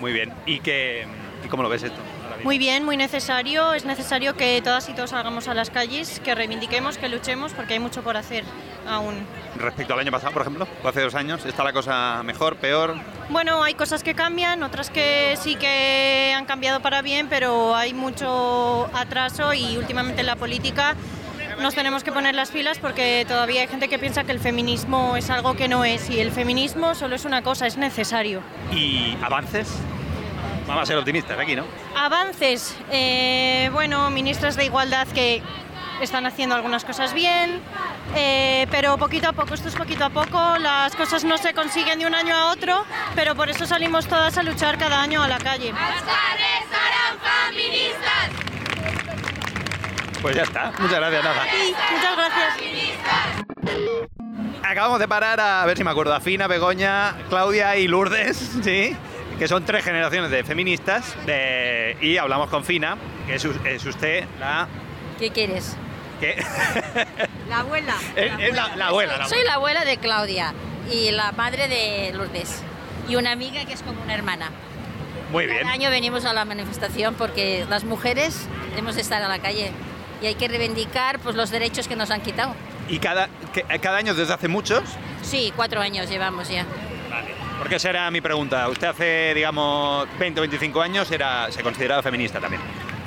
Muy 0.00 0.12
bien. 0.12 0.32
¿Y, 0.46 0.60
que, 0.60 1.06
¿Y 1.44 1.48
cómo 1.48 1.62
lo 1.62 1.68
ves 1.68 1.82
esto? 1.84 1.98
Muy 2.44 2.58
bien, 2.58 2.84
muy 2.84 2.96
necesario. 2.96 3.72
Es 3.74 3.84
necesario 3.84 4.36
que 4.36 4.60
todas 4.62 4.88
y 4.88 4.92
todos 4.92 5.10
salgamos 5.10 5.48
a 5.48 5.54
las 5.54 5.70
calles, 5.70 6.20
que 6.20 6.34
reivindiquemos, 6.36 6.96
que 6.98 7.08
luchemos, 7.08 7.52
porque 7.52 7.74
hay 7.74 7.80
mucho 7.80 8.02
por 8.02 8.16
hacer. 8.16 8.44
aún. 8.88 9.26
Respecto 9.56 9.94
al 9.94 10.00
año 10.00 10.12
pasado, 10.12 10.32
por 10.32 10.42
ejemplo, 10.42 10.68
o 10.84 10.88
hace 10.88 11.00
dos 11.00 11.14
años, 11.16 11.44
¿está 11.46 11.64
la 11.64 11.72
cosa 11.72 12.22
mejor, 12.24 12.56
peor? 12.56 12.94
Bueno, 13.28 13.62
hay 13.64 13.74
cosas 13.74 14.02
que 14.04 14.14
cambian, 14.14 14.62
otras 14.62 14.88
que 14.88 15.36
sí 15.42 15.56
que 15.56 16.32
han 16.36 16.44
cambiado 16.44 16.80
para 16.80 17.02
bien, 17.02 17.26
pero 17.28 17.74
hay 17.74 17.92
mucho 17.92 18.88
atraso 18.94 19.52
y 19.52 19.76
últimamente 19.76 20.20
en 20.20 20.26
la 20.26 20.36
política 20.36 20.94
nos 21.60 21.74
tenemos 21.74 22.04
que 22.04 22.12
poner 22.12 22.34
las 22.34 22.50
pilas 22.50 22.78
porque 22.78 23.24
todavía 23.26 23.62
hay 23.62 23.68
gente 23.68 23.88
que 23.88 23.98
piensa 23.98 24.24
que 24.24 24.32
el 24.32 24.40
feminismo 24.40 25.16
es 25.16 25.30
algo 25.30 25.54
que 25.54 25.68
no 25.68 25.84
es 25.84 26.08
y 26.10 26.20
el 26.20 26.32
feminismo 26.32 26.94
solo 26.94 27.16
es 27.16 27.24
una 27.24 27.42
cosa, 27.42 27.66
es 27.66 27.76
necesario. 27.76 28.42
¿Y 28.72 29.16
avances? 29.22 29.68
Vamos 30.66 30.82
a 30.82 30.86
ser 30.86 30.98
optimistas 30.98 31.38
aquí, 31.38 31.56
¿no? 31.56 31.64
Avances, 31.96 32.76
eh, 32.90 33.70
bueno, 33.72 34.10
ministras 34.10 34.54
de 34.56 34.66
igualdad 34.66 35.08
que 35.08 35.42
están 36.02 36.26
haciendo 36.26 36.54
algunas 36.54 36.84
cosas 36.84 37.12
bien, 37.14 37.60
eh, 38.14 38.66
pero 38.70 38.96
poquito 38.98 39.28
a 39.28 39.32
poco, 39.32 39.54
esto 39.54 39.68
es 39.68 39.74
poquito 39.74 40.04
a 40.04 40.10
poco, 40.10 40.58
las 40.58 40.94
cosas 40.94 41.24
no 41.24 41.38
se 41.38 41.54
consiguen 41.54 41.98
de 41.98 42.06
un 42.06 42.14
año 42.14 42.36
a 42.36 42.52
otro, 42.52 42.84
pero 43.14 43.34
por 43.34 43.48
eso 43.48 43.66
salimos 43.66 44.06
todas 44.06 44.36
a 44.38 44.42
luchar 44.42 44.78
cada 44.78 45.02
año 45.02 45.22
a 45.22 45.28
la 45.28 45.38
calle. 45.38 45.72
Pues 50.22 50.34
ya 50.36 50.42
está. 50.42 50.72
Muchas 50.78 50.98
gracias, 50.98 51.24
nada. 51.24 51.44
Sí, 51.50 51.74
muchas 51.92 52.16
gracias. 52.16 52.54
Acabamos 54.62 54.98
de 54.98 55.08
parar 55.08 55.40
a, 55.40 55.64
ver 55.64 55.76
si 55.76 55.84
me 55.84 55.90
acuerdo, 55.90 56.14
a 56.14 56.20
Fina, 56.20 56.46
Begoña, 56.46 57.14
Claudia 57.28 57.76
y 57.76 57.88
Lourdes, 57.88 58.36
¿sí? 58.62 58.96
Que 59.38 59.48
son 59.48 59.64
tres 59.64 59.84
generaciones 59.84 60.30
de 60.30 60.44
feministas. 60.44 61.14
de- 61.24 61.96
y 62.00 62.16
hablamos 62.16 62.50
con 62.50 62.64
Fina, 62.64 62.96
que 63.26 63.34
es, 63.36 63.44
usted 63.86 64.24
la... 64.40 64.68
¿Qué 65.18 65.30
quieres? 65.30 65.76
¿qué? 66.20 66.44
La 67.48 67.60
abuela. 67.60 67.94
Es- 68.16 68.32
es 68.40 68.54
la- 68.54 68.76
la 68.76 68.88
abuela, 68.88 69.16
la 69.16 69.28
Soy 69.28 69.42
la 69.44 69.54
abuela 69.54 69.84
de 69.84 69.96
Claudia 69.98 70.52
y 70.90 71.10
la 71.12 71.32
madre 71.32 71.68
de 71.68 72.12
Lourdes. 72.14 72.62
Y 73.08 73.16
una 73.16 73.30
amiga 73.32 73.64
que 73.64 73.72
es 73.72 73.82
como 73.82 74.02
una 74.02 74.14
hermana. 74.14 74.50
Muy 75.30 75.46
bien. 75.46 75.58
Cada 75.60 75.72
año 75.72 75.90
venimos 75.90 76.24
a 76.24 76.32
la 76.32 76.44
manifestación 76.44 77.14
porque 77.14 77.64
las 77.70 77.84
mujeres 77.84 78.46
hemos 78.76 78.96
de 78.96 79.02
estar 79.02 79.22
a 79.22 79.28
la 79.28 79.38
calle 79.38 79.70
y 80.22 80.26
hay 80.26 80.34
que 80.34 80.48
reivindicar 80.48 81.18
pues, 81.18 81.34
los 81.36 81.50
derechos 81.50 81.86
que 81.88 81.96
nos 81.96 82.10
han 82.10 82.20
quitado. 82.20 82.54
Y 82.88 82.98
cada, 82.98 83.28
que- 83.52 83.62
cada 83.80 83.98
año 83.98 84.14
desde 84.14 84.32
hace 84.34 84.48
muchos, 84.48 84.82
Sí, 85.22 85.52
cuatro 85.54 85.80
años 85.80 86.08
llevamos 86.08 86.48
ya. 86.48 86.64
porque 87.58 87.76
esa 87.76 87.90
era 87.90 88.10
mi 88.10 88.20
pregunta. 88.20 88.68
Usted 88.68 88.86
hace, 88.88 89.32
digamos, 89.34 90.06
20 90.18 90.40
o 90.40 90.42
25 90.42 90.80
años 90.80 91.10
era, 91.10 91.50
se 91.50 91.62
consideraba 91.62 92.02
feminista 92.02 92.40
también. 92.40 92.62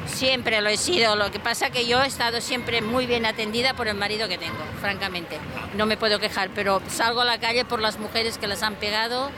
Siempre 0.05 0.59
lo 0.61 0.69
he 0.69 0.77
sido. 0.77 1.15
Lo 1.15 1.31
que 1.31 1.39
pasa 1.39 1.69
que 1.69 1.87
yo 1.87 2.01
he 2.03 2.07
estado 2.07 2.41
siempre 2.41 2.81
muy 2.81 3.05
bien 3.05 3.25
atendida 3.25 3.73
por 3.75 3.87
el 3.87 3.95
marido 3.95 4.27
que 4.27 4.37
tengo, 4.37 4.57
francamente. 4.81 5.37
No 5.77 5.85
me 5.85 5.95
puedo 5.95 6.19
quejar, 6.19 6.49
pero 6.53 6.81
salgo 6.89 7.21
a 7.21 7.25
la 7.25 7.39
calle 7.39 7.63
por 7.65 7.79
las 7.79 7.97
mujeres 7.97 8.37
que 8.37 8.47
las 8.47 8.61
han 8.61 8.75
pegado 8.75 9.31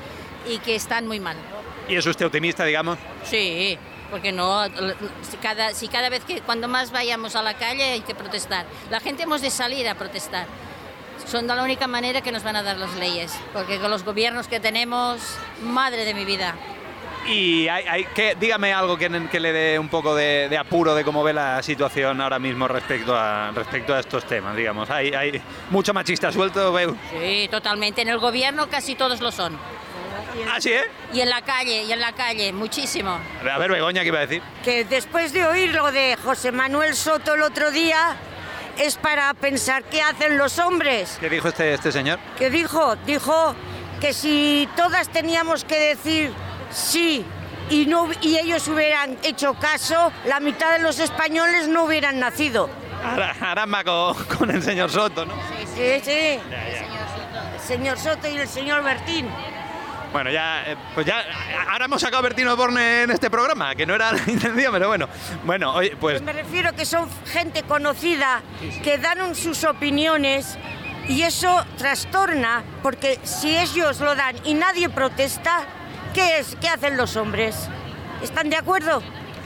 y 0.50 0.58
que 0.60 0.76
están 0.76 1.06
muy 1.08 1.20
mal. 1.20 1.38
¿Y 1.88 1.96
es 1.96 2.06
usted 2.08 2.26
optimista, 2.26 2.66
digamos? 2.66 2.98
Sí, 3.24 3.78
porque 4.14 4.32
no, 4.32 4.64
si 5.28 5.38
cada, 5.42 5.74
si 5.74 5.88
cada 5.88 6.08
vez 6.08 6.24
que 6.24 6.40
cuando 6.42 6.68
más 6.68 6.92
vayamos 6.92 7.36
a 7.36 7.42
la 7.42 7.56
calle 7.56 7.84
hay 7.84 8.02
que 8.02 8.14
protestar. 8.14 8.64
La 8.92 9.00
gente 9.00 9.24
hemos 9.24 9.42
de 9.42 9.50
salir 9.50 9.90
a 9.90 9.96
protestar. 9.96 10.46
Son 11.26 11.48
de 11.48 11.56
la 11.56 11.64
única 11.64 11.88
manera 11.88 12.22
que 12.22 12.32
nos 12.32 12.44
van 12.44 12.56
a 12.56 12.62
dar 12.62 12.78
las 12.78 12.94
leyes, 12.94 13.34
porque 13.54 13.80
con 13.80 13.90
los 13.90 14.04
gobiernos 14.06 14.48
que 14.48 14.60
tenemos, 14.60 15.20
madre 15.64 16.06
de 16.06 16.14
mi 16.14 16.26
vida. 16.26 16.54
Y 17.26 17.68
hay, 17.70 17.86
hay- 17.88 18.06
que, 18.06 18.36
dígame 18.40 18.72
algo 18.72 18.98
que, 18.98 19.10
que 19.32 19.40
le 19.40 19.52
dé 19.52 19.80
un 19.80 19.90
poco 19.90 20.14
de, 20.14 20.48
de 20.48 20.58
apuro 20.60 20.94
de 20.94 21.04
cómo 21.04 21.24
ve 21.24 21.34
la 21.34 21.64
situación 21.64 22.22
ahora 22.22 22.38
mismo 22.38 22.68
respecto 22.68 23.16
a, 23.18 23.50
respecto 23.50 23.96
a 23.96 24.00
estos 24.00 24.26
temas, 24.26 24.56
digamos. 24.56 24.92
Hay, 24.92 25.12
hay 25.16 25.42
mucho 25.72 25.92
machista 25.92 26.32
suelto, 26.32 26.72
veo. 26.72 26.96
Sí, 27.20 27.48
totalmente. 27.50 28.04
En 28.04 28.10
el 28.10 28.20
gobierno 28.20 28.70
casi 28.70 28.94
todos 28.94 29.22
lo 29.22 29.32
son. 29.32 29.58
¿Ah, 30.52 30.60
sí, 30.60 30.72
eh? 30.72 30.84
Y 31.14 31.22
en 31.22 31.30
la 31.30 31.42
calle, 31.42 31.84
y 31.84 31.92
en 31.92 32.00
la 32.00 32.12
calle, 32.14 32.52
muchísimo. 32.54 33.18
A 33.50 33.58
ver, 33.58 33.72
Begoña, 33.72 34.02
¿qué 34.02 34.08
iba 34.08 34.20
a 34.20 34.26
decir? 34.26 34.42
que 34.64 34.86
después 34.86 35.34
de 35.34 35.46
oír 35.46 35.74
lo 35.74 35.92
de 35.92 36.18
José 36.24 36.52
Manuel 36.52 36.96
Soto 36.96 37.34
el 37.36 37.42
otro 37.44 37.72
día, 37.72 38.16
es 38.78 38.96
para 38.98 39.34
pensar 39.36 39.84
qué 39.84 40.02
hacen 40.02 40.38
los 40.38 40.58
hombres. 40.60 41.18
¿Qué 41.20 41.30
dijo 41.30 41.48
este, 41.48 41.74
este 41.74 41.92
señor? 41.92 42.18
¿Qué 42.38 42.50
dijo? 42.50 42.96
Dijo 43.06 43.56
que 44.02 44.14
si 44.14 44.68
todas 44.76 45.10
teníamos 45.10 45.64
que 45.64 45.78
decir 45.80 46.34
sí 46.72 47.24
y, 47.70 47.86
no, 47.86 48.10
y 48.22 48.38
ellos 48.38 48.68
hubieran 48.68 49.18
hecho 49.24 49.54
caso, 49.54 50.12
la 50.26 50.40
mitad 50.40 50.74
de 50.74 50.80
los 50.80 51.00
españoles 51.00 51.68
no 51.68 51.84
hubieran 51.86 52.20
nacido. 52.20 52.70
Ara- 53.04 53.36
Aramba 53.42 53.84
con, 53.84 54.16
con 54.26 54.50
el 54.50 54.64
señor 54.64 54.90
Soto, 54.90 55.26
¿no? 55.26 55.34
Sí, 55.76 56.02
sí. 56.04 56.40
El 56.40 57.60
señor 57.66 57.98
Soto 58.00 58.28
y 58.28 58.38
el 58.38 58.48
señor 58.48 58.84
Bertín. 58.84 59.30
Bueno, 60.14 60.30
ya, 60.30 60.64
eh, 60.72 60.78
pues 60.94 61.06
ya, 61.06 61.24
ahora 61.70 61.86
hemos 61.86 62.00
sacado 62.02 62.20
a 62.20 62.22
Bertino 62.22 62.56
Borne 62.56 63.02
en 63.04 63.12
este 63.12 63.30
programa, 63.30 63.74
que 63.76 63.86
no 63.86 63.96
era 63.96 64.12
la 64.14 64.22
intención, 64.28 64.72
pero 64.72 64.88
bueno. 64.88 65.10
Bueno, 65.44 65.74
oye, 65.74 65.96
pues 66.00 66.22
Me 66.22 66.32
refiero 66.34 66.72
que 66.74 66.86
son 66.86 67.10
gente 67.26 67.64
conocida 67.64 68.42
que 68.84 68.98
dan 69.00 69.34
sus 69.36 69.64
opiniones 69.64 70.58
y 71.10 71.24
eso 71.24 71.66
trastorna 71.78 72.64
porque 72.84 73.20
si 73.24 73.58
ellos 73.58 74.00
lo 74.00 74.16
dan 74.16 74.36
y 74.46 74.54
nadie 74.54 74.88
protesta, 74.88 75.64
¿qué 76.14 76.38
es? 76.40 76.56
¿Qué 76.62 76.70
hacen 76.70 76.96
los 76.96 77.16
hombres? 77.16 77.68
¿Están 78.22 78.50
de 78.52 78.58
acuerdo? 78.58 79.02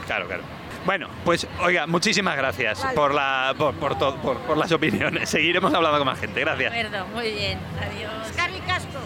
Claro, 0.06 0.26
claro. 0.28 0.42
Bueno, 0.84 1.08
pues 1.24 1.46
oiga, 1.60 1.86
muchísimas 1.86 2.36
gracias 2.36 2.82
Vale. 2.82 2.94
por, 2.94 3.12
la, 3.14 3.54
por, 3.58 3.74
por, 3.74 3.98
todo- 3.98 4.16
por, 4.22 4.38
por 4.40 4.56
las 4.56 4.70
opiniones. 4.70 5.28
Seguiremos 5.30 5.72
hablando 5.74 5.98
con 5.98 6.06
más 6.06 6.20
gente. 6.20 6.40
Gracias. 6.40 6.72
De 6.72 6.80
acuerdo, 6.80 7.06
muy 7.08 7.30
bien. 7.32 7.58
Adiós. 7.82 8.32
Carly 8.36 8.60
Castro. 8.60 9.00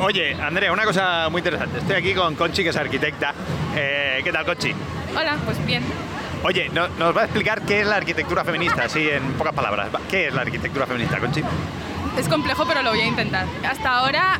Oye, 0.00 0.34
Andrea, 0.40 0.72
una 0.72 0.84
cosa 0.84 1.28
muy 1.28 1.40
interesante. 1.40 1.78
Estoy 1.78 1.96
aquí 1.96 2.14
con 2.14 2.34
Conchi, 2.36 2.62
que 2.62 2.68
es 2.70 2.76
arquitecta. 2.76 3.34
Eh, 3.76 4.20
¿Qué 4.22 4.32
tal, 4.32 4.44
Conchi? 4.44 4.72
Hola, 5.16 5.36
pues 5.44 5.64
bien. 5.66 5.82
Oye, 6.44 6.68
no- 6.72 6.88
nos 6.88 7.16
va 7.16 7.22
a 7.22 7.24
explicar 7.24 7.62
qué 7.62 7.80
es 7.80 7.86
la 7.86 7.96
arquitectura 7.96 8.44
feminista, 8.44 8.84
así 8.84 9.08
en 9.08 9.22
pocas 9.32 9.54
palabras. 9.54 9.88
¿Qué 10.10 10.28
es 10.28 10.34
la 10.34 10.42
arquitectura 10.42 10.86
feminista, 10.86 11.18
Conchi? 11.18 11.42
Es 12.16 12.28
complejo, 12.28 12.64
pero 12.66 12.82
lo 12.82 12.90
voy 12.90 13.00
a 13.00 13.06
intentar. 13.06 13.46
Hasta 13.68 13.90
ahora, 13.96 14.38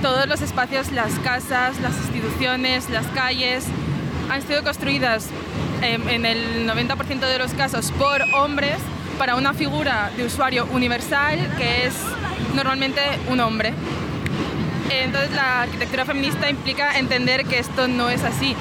todos 0.00 0.26
los 0.28 0.40
espacios, 0.42 0.92
las 0.92 1.12
casas, 1.18 1.80
las 1.80 1.96
instituciones, 1.96 2.88
las 2.88 3.06
calles, 3.08 3.64
han 4.30 4.42
sido 4.42 4.62
construidas 4.62 5.28
em, 5.82 6.08
en 6.08 6.24
el 6.24 6.66
90% 6.68 7.26
de 7.26 7.38
los 7.38 7.52
casos 7.54 7.90
por 7.92 8.22
hombres 8.34 8.76
para 9.18 9.34
una 9.34 9.54
figura 9.54 10.10
de 10.16 10.24
usuario 10.24 10.66
universal 10.72 11.38
que 11.58 11.86
es 11.86 11.94
normalmente 12.54 13.00
un 13.28 13.40
hombre. 13.40 13.74
Entonces 14.90 15.30
la 15.32 15.62
arquitectura 15.62 16.04
feminista 16.04 16.50
implica 16.50 16.98
entender 16.98 17.44
que 17.46 17.58
esto 17.58 17.88
no 17.88 18.10
es 18.10 18.22
así 18.24 18.54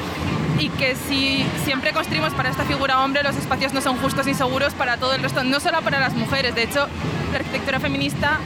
y 0.60 0.70
que 0.70 0.96
si 0.96 1.46
siempre 1.64 1.92
construimos 1.94 2.34
para 2.34 2.50
esta 2.50 2.64
figura 2.66 3.00
hombre, 3.02 3.24
los 3.24 3.36
espacios 3.36 3.74
no 3.74 3.82
son 3.82 3.98
justos 3.98 4.26
ni 4.26 4.34
seguros 4.34 4.74
para 4.74 4.98
todo 4.98 5.14
el 5.14 5.22
resto, 5.22 5.44
no 5.44 5.60
solo 5.60 5.82
para 5.82 6.00
las 6.00 6.14
mujeres. 6.14 6.54
De 6.54 6.64
hecho, 6.64 6.88
la 7.32 7.38
arquitectura 7.40 7.80
feminista 7.80 8.40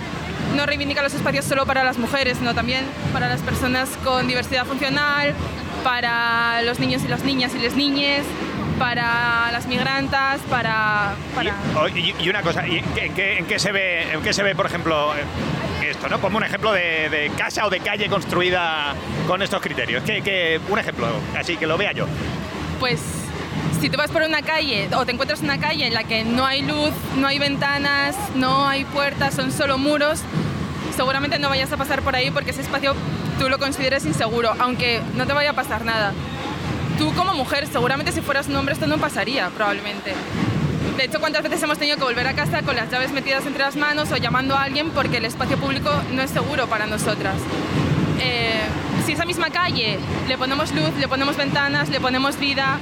no 0.56 0.66
reivindica 0.68 1.02
los 1.02 1.14
espacios 1.14 1.46
solo 1.46 1.66
para 1.66 1.84
las 1.84 1.98
mujeres, 1.98 2.38
sino 2.38 2.54
también 2.54 2.86
para 3.12 3.28
las 3.28 3.42
personas 3.42 3.90
con 4.04 4.28
diversidad 4.28 4.66
funcional, 4.66 5.34
para 5.84 6.62
los 6.62 6.80
niños 6.80 7.02
y 7.04 7.08
las 7.08 7.24
niñas 7.24 7.54
y 7.56 7.60
las 7.60 7.74
niñas, 7.74 8.24
para 8.78 9.50
las 9.52 9.66
migrantas, 9.66 10.40
para... 10.50 11.16
para... 11.36 11.56
Oh, 11.76 11.88
Y, 11.88 12.14
y 12.20 12.30
una 12.30 12.42
cosa, 12.44 12.68
¿y 12.68 12.78
en, 12.78 13.14
qué, 13.16 13.38
en 13.40 13.46
qué- 13.48 13.58
se 13.60 13.72
ve, 13.72 14.14
en 14.14 14.22
qué 14.22 14.34
se 14.34 14.44
ve, 14.44 14.54
por 14.56 14.68
ejemplo, 14.68 15.14
esto, 15.82 16.08
¿no? 16.10 16.20
Como 16.20 16.38
un 16.38 16.44
ejemplo 16.44 16.72
de, 16.72 17.10
de 17.10 17.32
casa 17.38 17.66
o 17.66 17.70
de 17.70 17.80
calle 17.80 18.08
construida 18.10 18.94
con 19.28 19.42
estos 19.42 19.62
criterios. 19.62 20.04
Que, 20.04 20.22
que- 20.22 20.60
un 20.70 20.80
ejemplo, 20.80 21.08
así 21.38 21.58
que 21.58 21.68
lo 21.68 21.78
vea 21.78 21.92
yo. 21.92 22.06
pues 22.80 23.02
si 23.80 23.90
tú 23.90 23.98
vas 23.98 24.10
por 24.12 24.22
una 24.22 24.42
calle 24.42 24.88
o 24.96 25.06
te 25.06 25.12
encuentras 25.12 25.42
una 25.42 25.60
calle 25.60 25.86
en 25.88 25.94
la 25.94 26.06
que 26.06 26.24
no 26.24 26.46
hay 26.46 26.62
luz, 26.62 26.92
no 27.18 27.28
hay 27.28 27.38
ventanas, 27.38 28.16
no 28.36 28.66
hay 28.68 28.86
puertas, 28.86 29.34
son 29.34 29.52
solo 29.52 29.78
muros, 29.78 30.22
seguramente 30.96 31.38
no 31.38 31.50
vayas 31.50 31.72
a 31.74 31.78
pasar 31.78 32.02
por 32.02 32.16
ahí 32.16 32.32
porque 32.32 32.52
ese 32.52 32.62
espacio 32.62 32.96
tú 33.40 33.50
lo 33.50 33.60
consideres 33.60 34.06
inseguro, 34.06 34.54
aunque 34.60 35.02
no 35.16 35.26
te 35.28 35.34
vaya 35.34 35.50
a 35.50 35.54
pasar 35.54 35.84
nada. 35.84 36.14
Tú 36.98 37.14
como 37.14 37.34
mujer, 37.34 37.68
seguramente 37.68 38.12
si 38.14 38.22
fueras 38.22 38.48
un 38.48 38.56
hombre 38.56 38.74
esto 38.74 38.88
no 38.88 38.98
pasaría, 39.00 39.50
probablemente. 39.50 40.14
De 40.98 41.06
hecho, 41.06 41.20
¿cuántas 41.20 41.42
veces 41.44 41.62
hemos 41.64 41.78
tenido 41.78 41.98
que 41.98 42.04
volver 42.04 42.28
a 42.28 42.34
casa 42.34 42.62
con 42.62 42.76
las 42.76 42.90
llaves 42.92 43.12
metidas 43.12 43.46
entre 43.46 43.64
las 43.64 43.76
manos 43.76 44.12
o 44.12 44.18
llamando 44.18 44.56
a 44.56 44.64
alguien 44.64 44.92
porque 44.92 45.18
el 45.18 45.26
espacio 45.26 45.58
público 45.58 45.90
no 46.12 46.22
es 46.22 46.30
seguro 46.30 46.68
para 46.68 46.86
nosotras? 46.86 47.36
Eh, 48.20 48.62
si 49.06 49.14
esa 49.14 49.26
misma 49.26 49.50
calle 49.50 49.98
le 50.28 50.38
ponemos 50.38 50.72
luz, 50.74 50.92
le 51.00 51.08
ponemos 51.08 51.36
ventanas, 51.36 51.90
le 51.90 52.00
ponemos 52.00 52.40
vida, 52.40 52.78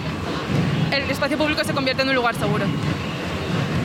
el 0.92 1.10
espacio 1.10 1.38
público 1.38 1.64
se 1.64 1.74
convierte 1.74 2.04
en 2.04 2.10
un 2.10 2.16
lugar 2.16 2.36
seguro. 2.36 2.66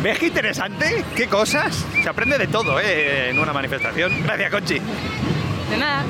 ¿Ves 0.03 0.19
qué 0.19 0.27
interesante? 0.27 1.05
¿Qué 1.15 1.29
cosas? 1.29 1.85
Se 2.03 2.09
aprende 2.09 2.37
de 2.39 2.47
todo, 2.49 2.79
¿eh? 2.81 3.31
En 3.31 3.39
una 3.39 3.53
manifestación. 3.53 4.23
Gracias, 4.23 4.51
Conchi. 4.51 4.75
De 4.75 5.77
nada. 5.79 6.05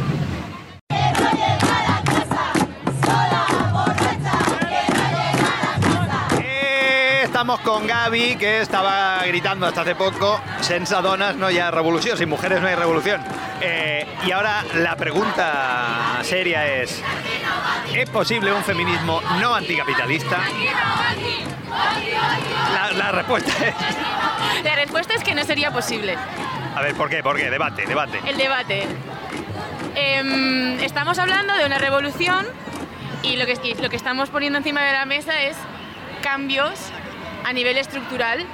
Estamos 7.36 7.60
con 7.60 7.86
Gaby, 7.86 8.36
que 8.36 8.62
estaba 8.62 9.22
gritando 9.26 9.66
hasta 9.66 9.82
hace 9.82 9.94
poco, 9.94 10.40
senza 10.62 11.02
donas 11.02 11.36
no 11.36 11.48
hay 11.48 11.60
revolución, 11.70 12.16
sin 12.16 12.30
mujeres 12.30 12.62
no 12.62 12.66
hay 12.66 12.76
revolución. 12.76 13.20
Eh, 13.60 14.06
y 14.26 14.30
ahora 14.32 14.64
la 14.76 14.96
pregunta 14.96 16.20
seria 16.22 16.66
es, 16.66 17.02
¿es 17.94 18.08
posible 18.08 18.50
un 18.54 18.64
feminismo 18.64 19.20
no 19.38 19.54
anticapitalista? 19.54 20.38
La, 22.72 22.92
la 22.92 23.12
respuesta 23.12 23.52
es... 23.66 24.64
La 24.64 24.74
respuesta 24.74 25.12
es 25.12 25.22
que 25.22 25.34
no 25.34 25.44
sería 25.44 25.70
posible. 25.70 26.16
A 26.74 26.80
ver, 26.80 26.94
¿por 26.94 27.10
qué? 27.10 27.22
¿Por 27.22 27.36
qué? 27.36 27.50
Debate, 27.50 27.84
debate. 27.84 28.18
El 28.24 28.38
debate. 28.38 28.86
Em, 29.94 30.80
estamos 30.80 31.18
hablando 31.18 31.54
de 31.54 31.66
una 31.66 31.76
revolución 31.76 32.46
y 33.22 33.36
lo 33.36 33.44
que, 33.44 33.58
y 33.62 33.74
lo 33.74 33.90
que 33.90 33.96
estamos 33.96 34.30
poniendo 34.30 34.56
encima 34.56 34.82
de 34.84 34.92
la 34.94 35.04
mesa 35.04 35.42
es 35.42 35.58
cambios 36.22 36.80
a 37.46 37.52
nivel 37.52 37.78
estructural 37.78 38.44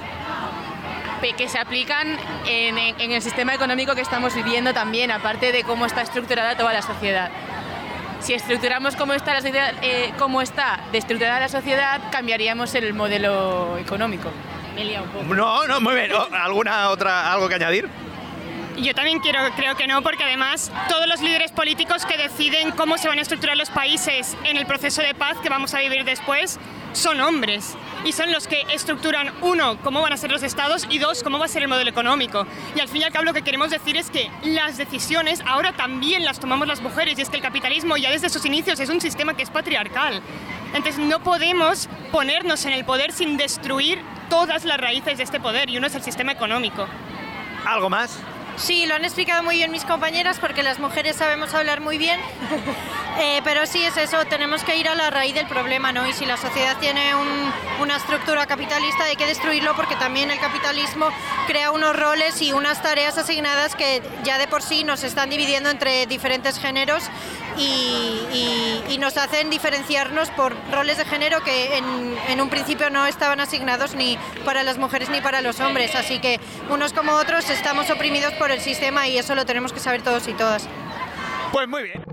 que 1.37 1.47
se 1.47 1.57
aplican 1.57 2.17
en, 2.45 2.77
en- 2.77 2.99
en 2.99 3.11
el 3.13 3.21
sistema 3.21 3.53
económico 3.53 3.95
que 3.95 4.01
estamos 4.01 4.35
viviendo 4.35 4.73
también, 4.73 5.09
aparte 5.09 5.51
de 5.53 5.63
cómo 5.63 5.85
está 5.85 6.01
estructurada 6.01 6.57
toda 6.57 6.73
la 6.73 6.81
sociedad. 6.81 7.29
Si 8.19 8.33
estructuramos 8.33 8.95
cómo 8.97 9.13
está, 9.13 9.33
la 9.33 9.41
sociedad, 9.41 9.73
eh, 9.81 10.13
cómo 10.19 10.41
está 10.41 10.81
de 10.91 10.97
estructurada 10.97 11.39
la 11.39 11.47
sociedad, 11.49 12.01
cambiaríamos 12.11 12.75
el 12.75 12.93
modelo 12.93 13.77
económico. 13.77 14.29
Me 14.75 14.81
he 14.81 14.85
liado 14.85 15.05
un 15.05 15.11
poco. 15.11 15.33
No, 15.33 15.65
no, 15.67 15.79
muy 15.79 15.95
bien. 15.95 16.11
¿Alguna 16.33 16.89
otra, 16.89 17.31
algo 17.31 17.47
que 17.47 17.55
añadir? 17.55 17.87
Yo 18.77 18.93
también 18.93 19.19
quiero, 19.19 19.39
creo 19.55 19.75
que 19.77 19.87
no, 19.87 20.01
porque 20.01 20.23
además 20.25 20.71
todos 20.89 21.07
los 21.07 21.21
líderes 21.21 21.51
políticos 21.51 22.05
que 22.05 22.17
deciden 22.17 22.71
cómo 22.71 22.97
se 22.97 23.07
van 23.07 23.19
a 23.19 23.21
estructurar 23.21 23.55
los 23.55 23.69
países 23.69 24.35
en 24.43 24.57
el 24.57 24.65
proceso 24.65 25.01
de 25.01 25.13
paz 25.15 25.37
que 25.41 25.47
vamos 25.49 25.73
a 25.73 25.79
vivir 25.79 26.03
después 26.05 26.59
son 26.93 27.19
hombres. 27.21 27.75
Y 28.05 28.11
son 28.11 28.31
los 28.31 28.47
que 28.47 28.65
estructuran, 28.73 29.31
uno, 29.41 29.77
cómo 29.81 30.01
van 30.01 30.13
a 30.13 30.17
ser 30.17 30.31
los 30.31 30.43
estados 30.43 30.85
y 30.89 30.99
dos, 30.99 31.23
cómo 31.23 31.39
va 31.39 31.45
a 31.45 31.47
ser 31.47 31.61
el 31.61 31.69
modelo 31.69 31.89
económico. 31.89 32.45
Y 32.75 32.81
al 32.81 32.89
fin 32.89 33.01
y 33.01 33.03
al 33.05 33.11
cabo 33.11 33.25
lo 33.25 33.33
que 33.33 33.43
queremos 33.43 33.69
decir 33.69 33.95
es 33.95 34.09
que 34.09 34.29
las 34.43 34.77
decisiones 34.77 35.41
ahora 35.45 35.73
también 35.73 36.25
las 36.25 36.39
tomamos 36.39 36.67
las 36.67 36.81
mujeres 36.81 37.17
y 37.17 37.21
es 37.21 37.29
que 37.29 37.37
el 37.37 37.41
capitalismo 37.41 37.95
ya 37.95 38.11
desde 38.11 38.29
sus 38.29 38.45
inicios 38.45 38.79
es 38.79 38.89
un 38.89 38.99
sistema 38.99 39.35
que 39.35 39.43
es 39.43 39.49
patriarcal. 39.49 40.21
Entonces 40.73 40.97
no 40.97 41.19
podemos 41.23 41.87
ponernos 42.11 42.65
en 42.65 42.73
el 42.73 42.83
poder 42.83 43.13
sin 43.13 43.37
destruir 43.37 44.01
todas 44.29 44.65
las 44.65 44.77
raíces 44.77 45.17
de 45.17 45.23
este 45.23 45.39
poder 45.39 45.69
y 45.69 45.77
uno 45.77 45.87
es 45.87 45.95
el 45.95 46.03
sistema 46.03 46.31
económico. 46.31 46.85
¿Algo 47.65 47.89
más? 47.89 48.19
Sí, 48.57 48.85
lo 48.85 48.95
han 48.95 49.03
explicado 49.03 49.43
muy 49.43 49.55
bien 49.57 49.71
mis 49.71 49.83
compañeras 49.83 50.37
porque 50.39 50.63
las 50.63 50.79
mujeres 50.79 51.15
sabemos 51.15 51.53
hablar 51.53 51.81
muy 51.81 51.97
bien. 51.97 52.19
Eh, 53.15 53.41
pero 53.43 53.67
sí 53.67 53.79
es 53.83 53.95
eso, 53.95 54.25
tenemos 54.25 54.63
que 54.63 54.75
ir 54.75 54.89
a 54.89 54.95
la 54.95 55.11
raíz 55.11 55.35
del 55.35 55.45
problema, 55.45 55.91
¿no? 55.91 56.07
Y 56.07 56.13
si 56.13 56.25
la 56.25 56.35
sociedad 56.35 56.75
tiene 56.79 57.13
un- 57.13 57.53
una 57.79 57.97
estructura 57.97 58.47
capitalista 58.47 59.03
hay 59.03 59.15
que 59.15 59.27
destruirlo 59.27 59.75
porque 59.75 59.95
también 59.95 60.31
el 60.31 60.39
capitalismo 60.39 61.09
crea 61.45 61.69
unos 61.69 61.95
roles 61.95 62.41
y 62.41 62.53
unas 62.53 62.81
tareas 62.81 63.15
asignadas 63.19 63.75
que 63.75 64.01
ya 64.23 64.39
de 64.39 64.47
por 64.47 64.63
sí 64.63 64.83
nos 64.83 65.03
están 65.03 65.29
dividiendo 65.29 65.69
entre 65.69 66.07
diferentes 66.07 66.57
géneros 66.57 67.03
y, 67.55 67.61
y- 68.33 68.83
y 68.93 68.97
nos 68.97 69.15
hacen 69.17 69.51
diferenciarnos 69.51 70.31
por 70.31 70.55
roles 70.71 70.97
de 70.97 71.05
género 71.05 71.43
que 71.43 71.77
en, 71.77 72.17
en 72.29 72.41
un 72.41 72.49
principio 72.49 72.89
no 72.89 73.05
estaban 73.05 73.39
asignados 73.39 73.93
ni 73.93 74.17
para 74.43 74.63
las 74.63 74.79
mujeres 74.79 75.09
ni 75.09 75.21
para 75.21 75.41
los 75.41 75.59
hombres. 75.59 75.93
Así 75.93 76.17
que 76.17 76.39
unos 76.71 76.93
como 76.93 77.11
otros 77.11 77.47
estamos 77.51 77.91
oprimidos 77.91 78.33
por 78.33 78.42
el 78.51 78.59
sistema 78.59 79.07
y 79.07 79.17
eso 79.17 79.35
lo 79.35 79.45
tenemos 79.45 79.73
que 79.73 79.79
saber 79.79 80.01
todos 80.01 80.27
y 80.27 80.33
todas. 80.33 80.67
Pues 81.51 81.67
muy 81.67 81.83
bien. 81.83 82.03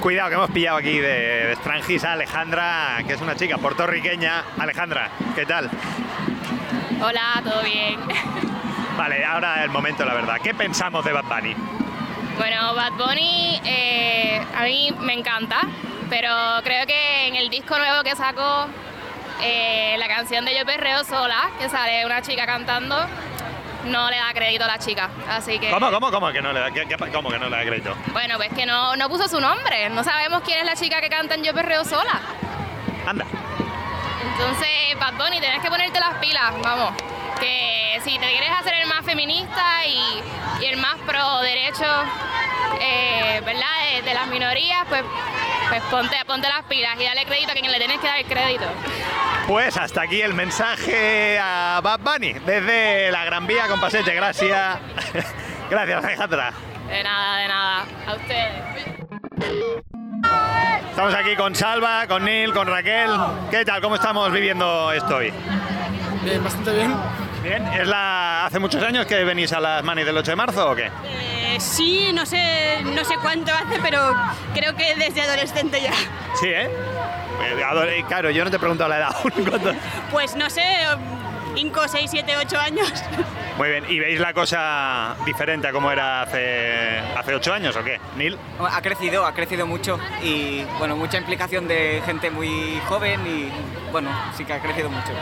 Cuidado 0.00 0.28
que 0.28 0.34
hemos 0.36 0.50
pillado 0.50 0.76
aquí 0.76 0.98
de, 0.98 1.46
de 1.46 1.56
Strangis 1.56 2.04
a 2.04 2.12
Alejandra, 2.12 3.02
que 3.06 3.14
es 3.14 3.20
una 3.20 3.34
chica 3.34 3.58
puertorriqueña. 3.58 4.44
Alejandra, 4.58 5.10
¿qué 5.34 5.44
tal? 5.44 5.70
Hola, 7.00 7.40
¿todo 7.44 7.62
bien? 7.62 7.98
Vale, 8.96 9.24
ahora 9.24 9.62
el 9.62 9.70
momento, 9.70 10.04
la 10.04 10.14
verdad. 10.14 10.36
¿Qué 10.42 10.54
pensamos 10.54 11.04
de 11.04 11.12
Bad 11.12 11.24
Bunny? 11.24 11.54
Bueno, 12.36 12.74
Bad 12.74 12.92
Bunny 12.92 13.60
eh, 13.64 14.40
a 14.56 14.64
mí 14.64 14.92
me 15.00 15.12
encanta, 15.14 15.60
pero 16.10 16.30
creo 16.64 16.86
que 16.86 17.28
en 17.28 17.36
el 17.36 17.48
disco 17.50 17.78
nuevo 17.78 18.02
que 18.02 18.14
sacó, 18.16 18.66
eh, 19.40 19.96
la 19.98 20.08
canción 20.08 20.44
de 20.44 20.56
Yo 20.56 20.64
Perreo 20.64 21.04
Sola, 21.04 21.50
que 21.60 21.68
sale 21.68 22.04
una 22.06 22.22
chica 22.22 22.46
cantando, 22.46 22.96
no 23.88 24.10
le 24.10 24.16
da 24.16 24.32
crédito 24.32 24.64
a 24.64 24.68
la 24.68 24.78
chica. 24.78 25.08
Así 25.28 25.58
que... 25.58 25.70
¿Cómo, 25.70 25.90
cómo, 25.90 26.10
cómo 26.10 26.30
que 26.32 26.40
no 26.42 26.52
le 26.52 26.60
da, 26.60 26.70
qué- 26.70 26.86
qué- 26.86 26.96
cómo 27.12 27.30
que 27.30 27.38
no 27.38 27.48
le 27.48 27.56
da 27.56 27.62
crédito? 27.64 27.94
Bueno, 28.12 28.36
pues 28.36 28.50
que 28.54 28.66
no, 28.66 28.96
no 28.96 29.08
puso 29.08 29.28
su 29.28 29.40
nombre, 29.40 29.88
no 29.90 30.04
sabemos 30.04 30.42
quién 30.44 30.58
es 30.60 30.64
la 30.66 30.76
chica 30.76 31.00
que 31.00 31.08
canta 31.08 31.34
en 31.34 31.44
Yo 31.44 31.52
Perreo 31.54 31.84
Sola. 31.84 32.20
Anda. 33.06 33.24
Entonces, 34.32 34.68
Bad 35.00 35.14
Bunny, 35.14 35.40
tienes 35.40 35.60
que 35.62 35.68
ponerte 35.70 35.98
las 36.00 36.14
pilas, 36.18 36.52
vamos. 36.62 36.92
Que 37.40 38.00
si 38.04 38.18
te 38.18 38.26
quieres 38.30 38.50
hacer 38.50 38.74
el 38.74 38.86
más 38.86 39.04
feminista 39.04 39.84
y, 39.86 40.22
y 40.60 40.64
el 40.66 40.76
más 40.78 40.96
pro 41.06 41.40
derechos, 41.40 42.04
eh, 42.80 43.40
¿verdad? 43.44 43.66
De, 43.94 44.02
de 44.02 44.14
las 44.14 44.26
minorías, 44.28 44.84
pues, 44.88 45.02
pues 45.68 45.82
ponte, 45.90 46.16
ponte 46.26 46.48
las 46.48 46.64
pilas 46.64 46.96
y 46.98 47.04
dale 47.04 47.24
crédito 47.24 47.52
a 47.52 47.54
quien 47.54 47.70
le 47.70 47.78
tienes 47.78 47.98
que 47.98 48.06
dar 48.06 48.18
el 48.18 48.26
crédito. 48.26 48.64
Pues 49.46 49.76
hasta 49.76 50.02
aquí 50.02 50.20
el 50.20 50.34
mensaje 50.34 51.38
a 51.38 51.80
Bad 51.82 52.00
Bunny 52.00 52.34
desde 52.34 53.10
la 53.10 53.24
Gran 53.24 53.46
Vía 53.46 53.66
con 53.68 53.80
Pasete. 53.80 54.14
Gracias. 54.14 54.78
Gracias, 55.70 56.04
Alejandra. 56.04 56.52
De 56.88 57.02
nada, 57.02 57.38
de 57.38 57.48
nada. 57.48 57.84
A 58.06 58.14
ustedes. 58.14 58.98
Estamos 60.90 61.14
aquí 61.14 61.36
con 61.36 61.54
Salva, 61.54 62.06
con 62.06 62.24
Neil, 62.24 62.52
con 62.52 62.66
Raquel. 62.66 63.10
¿Qué 63.50 63.64
tal? 63.64 63.80
¿Cómo 63.80 63.94
estamos 63.94 64.32
viviendo 64.32 64.92
esto 64.92 65.16
hoy? 65.16 65.32
Bien, 66.24 66.42
bastante 66.42 66.72
bien. 66.72 66.94
Bien, 67.42 67.64
¿es 67.68 67.86
la 67.86 68.46
hace 68.46 68.58
muchos 68.58 68.82
años 68.82 69.06
que 69.06 69.22
venís 69.24 69.52
a 69.52 69.60
las 69.60 69.84
manis 69.84 70.04
del 70.04 70.16
8 70.16 70.32
de 70.32 70.36
marzo 70.36 70.70
o 70.70 70.74
qué? 70.74 70.90
Eh, 71.04 71.56
sí, 71.60 72.10
no 72.12 72.26
sé, 72.26 72.82
no 72.82 73.04
sé 73.04 73.14
cuánto 73.22 73.52
hace, 73.52 73.80
pero 73.82 74.14
creo 74.54 74.74
que 74.74 74.94
desde 74.96 75.22
adolescente 75.22 75.80
ya. 75.80 75.92
Sí, 76.40 76.48
¿eh? 76.48 76.68
Eh, 76.68 78.04
Claro, 78.08 78.30
yo 78.30 78.44
no 78.44 78.50
te 78.50 78.56
he 78.56 78.58
preguntado 78.58 78.90
la 78.90 78.98
edad 78.98 79.14
aún. 79.14 79.30
¿cuánto? 79.48 79.72
Pues 80.10 80.34
no 80.34 80.50
sé, 80.50 80.62
5, 81.54 81.80
6, 81.88 82.10
7, 82.10 82.32
8 82.38 82.58
años. 82.58 82.92
Muy 83.56 83.68
bien, 83.70 83.84
¿y 83.88 83.98
veis 83.98 84.20
la 84.20 84.32
cosa 84.32 85.16
diferente 85.26 85.66
a 85.68 85.72
como 85.72 85.90
era 85.90 86.22
hace, 86.22 86.98
hace 87.16 87.34
8 87.34 87.52
años 87.52 87.76
o 87.76 87.82
qué? 87.82 87.98
Neil. 88.16 88.36
Ha 88.60 88.80
crecido, 88.82 89.26
ha 89.26 89.34
crecido 89.34 89.66
mucho 89.66 89.98
y 90.22 90.62
bueno, 90.78 90.96
mucha 90.96 91.18
implicación 91.18 91.66
de 91.66 92.00
gente 92.06 92.30
muy 92.30 92.80
joven 92.88 93.20
y 93.26 93.50
bueno, 93.90 94.10
sí 94.36 94.44
que 94.44 94.52
ha 94.52 94.60
crecido 94.60 94.88
mucho. 94.90 95.12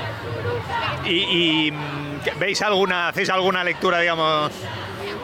¿Y, 1.04 1.66
y, 1.68 1.70
mm, 1.72 2.20
¿qué- 2.24 2.32
veis 2.38 2.60
alguna, 2.62 3.08
hacéis 3.08 3.30
alguna 3.30 3.64
lectura, 3.64 4.00
digamos, 4.00 4.52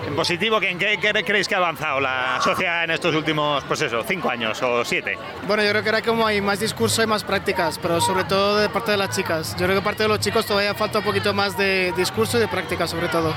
en 0.06 0.16
positivo? 0.16 0.60
¿Que 0.60 0.70
¿En 0.70 0.78
qué, 0.78 0.98
qué 1.00 1.24
creéis 1.24 1.48
que 1.48 1.54
ha 1.54 1.58
avanzado 1.58 2.00
la 2.00 2.40
sociedad 2.42 2.84
en 2.84 2.90
estos 2.90 3.14
últimos, 3.14 3.62
pues 3.64 3.80
eso, 3.82 4.02
5 4.06 4.30
años 4.30 4.62
o 4.62 4.84
7? 4.84 5.18
Bueno, 5.46 5.62
yo 5.62 5.70
creo 5.70 5.82
que 5.82 5.88
era 5.88 6.02
como 6.02 6.26
hay 6.26 6.40
más 6.40 6.60
discurso 6.60 7.02
y 7.02 7.06
más 7.06 7.24
prácticas, 7.24 7.78
pero 7.78 8.00
sobre 8.00 8.24
todo 8.24 8.58
de 8.58 8.68
parte 8.68 8.90
de 8.92 8.96
las 8.96 9.14
chicas. 9.14 9.56
Yo 9.58 9.66
creo 9.66 9.76
que 9.76 9.84
parte 9.84 10.02
de 10.02 10.08
los 10.08 10.20
chicos 10.20 10.46
todavía 10.46 10.74
falta 10.74 10.98
un 10.98 11.04
poquito 11.04 11.32
más 11.34 11.56
de 11.56 11.92
discurso 11.96 12.38
y 12.38 12.40
de 12.40 12.48
práctica, 12.48 12.86
sobre 12.86 13.08
todo. 13.08 13.32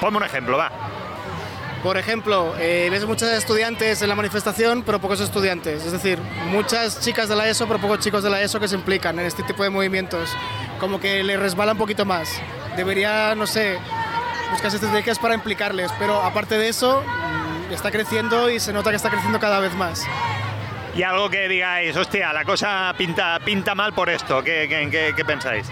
Ponme 0.00 0.18
un 0.18 0.24
ejemplo, 0.24 0.56
va. 0.56 0.70
Por 1.82 1.98
ejemplo, 1.98 2.54
eh, 2.58 2.88
ves 2.90 3.06
muchos 3.06 3.28
estudiantes 3.28 4.02
en 4.02 4.08
la 4.08 4.16
manifestación, 4.16 4.82
pero 4.82 4.98
pocos 4.98 5.20
estudiantes. 5.20 5.84
Es 5.84 5.92
decir, 5.92 6.18
muchas 6.50 7.00
chicas 7.00 7.28
de 7.28 7.36
la 7.36 7.48
ESO, 7.48 7.68
pero 7.68 7.78
pocos 7.78 8.00
chicos 8.00 8.24
de 8.24 8.30
la 8.30 8.40
ESO 8.42 8.58
que 8.58 8.66
se 8.66 8.74
implican 8.74 9.18
en 9.20 9.26
este 9.26 9.42
tipo 9.44 9.62
de 9.62 9.70
movimientos. 9.70 10.30
Como 10.80 10.98
que 10.98 11.22
les 11.22 11.38
resbala 11.38 11.72
un 11.72 11.78
poquito 11.78 12.04
más. 12.04 12.40
Debería, 12.76 13.34
no 13.36 13.46
sé, 13.46 13.78
buscarse 14.50 14.76
estrategias 14.76 15.18
para 15.18 15.34
implicarles, 15.34 15.90
pero 15.98 16.22
aparte 16.22 16.56
de 16.58 16.68
eso, 16.68 17.02
mm, 17.02 17.72
está 17.72 17.90
creciendo 17.90 18.48
y 18.50 18.60
se 18.60 18.72
nota 18.72 18.90
que 18.90 18.96
está 18.96 19.10
creciendo 19.10 19.38
cada 19.40 19.60
vez 19.60 19.74
más. 19.74 20.04
Y 20.94 21.02
algo 21.02 21.28
que 21.28 21.48
digáis, 21.48 21.96
hostia, 21.96 22.32
la 22.32 22.44
cosa 22.44 22.94
pinta, 22.96 23.38
pinta 23.44 23.74
mal 23.74 23.92
por 23.92 24.08
esto, 24.08 24.42
¿qué, 24.42 24.66
qué, 24.68 24.88
qué- 24.90 25.12
qué 25.14 25.24
pensáis? 25.24 25.66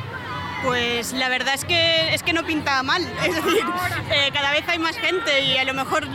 Pues 0.63 1.13
la 1.13 1.29
verdad 1.29 1.55
es 1.55 1.65
que, 1.65 2.15
es 2.15 2.23
que 2.23 2.33
no 2.33 2.43
pinta 2.45 2.83
mal. 2.83 3.03
Es 3.25 3.35
decir, 3.35 3.65
eh, 4.11 4.31
cada 4.33 4.51
vez 4.51 4.65
hay 4.69 4.79
más 4.79 4.97
gente 4.97 5.41
y 5.41 5.57
a 5.59 5.65
lo 5.65 5.75
mejor 5.75 6.07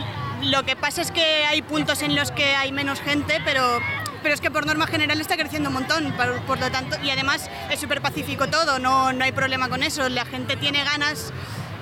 lo 0.42 0.62
que 0.64 0.74
pasa 0.76 1.02
es 1.02 1.10
que 1.10 1.44
hay 1.46 1.62
puntos 1.62 2.02
en 2.02 2.14
los 2.16 2.30
que 2.32 2.56
hay 2.56 2.72
menos 2.72 3.00
gente, 3.00 3.40
pero, 3.44 3.78
pero 4.22 4.34
es 4.34 4.40
que 4.40 4.50
por 4.50 4.64
norma 4.66 4.86
general 4.86 5.20
está 5.20 5.36
creciendo 5.36 5.68
un 5.68 5.74
montón. 5.74 6.12
Por, 6.12 6.40
por 6.42 6.58
lo 6.60 6.70
tanto, 6.70 6.96
y 7.02 7.10
además 7.10 7.48
es 7.70 7.78
súper 7.80 8.00
pacífico 8.00 8.48
todo, 8.48 8.78
no, 8.78 9.12
no 9.12 9.24
hay 9.24 9.32
problema 9.32 9.68
con 9.68 9.82
eso. 9.82 10.08
La 10.08 10.24
gente 10.24 10.56
tiene 10.56 10.82
ganas 10.84 11.32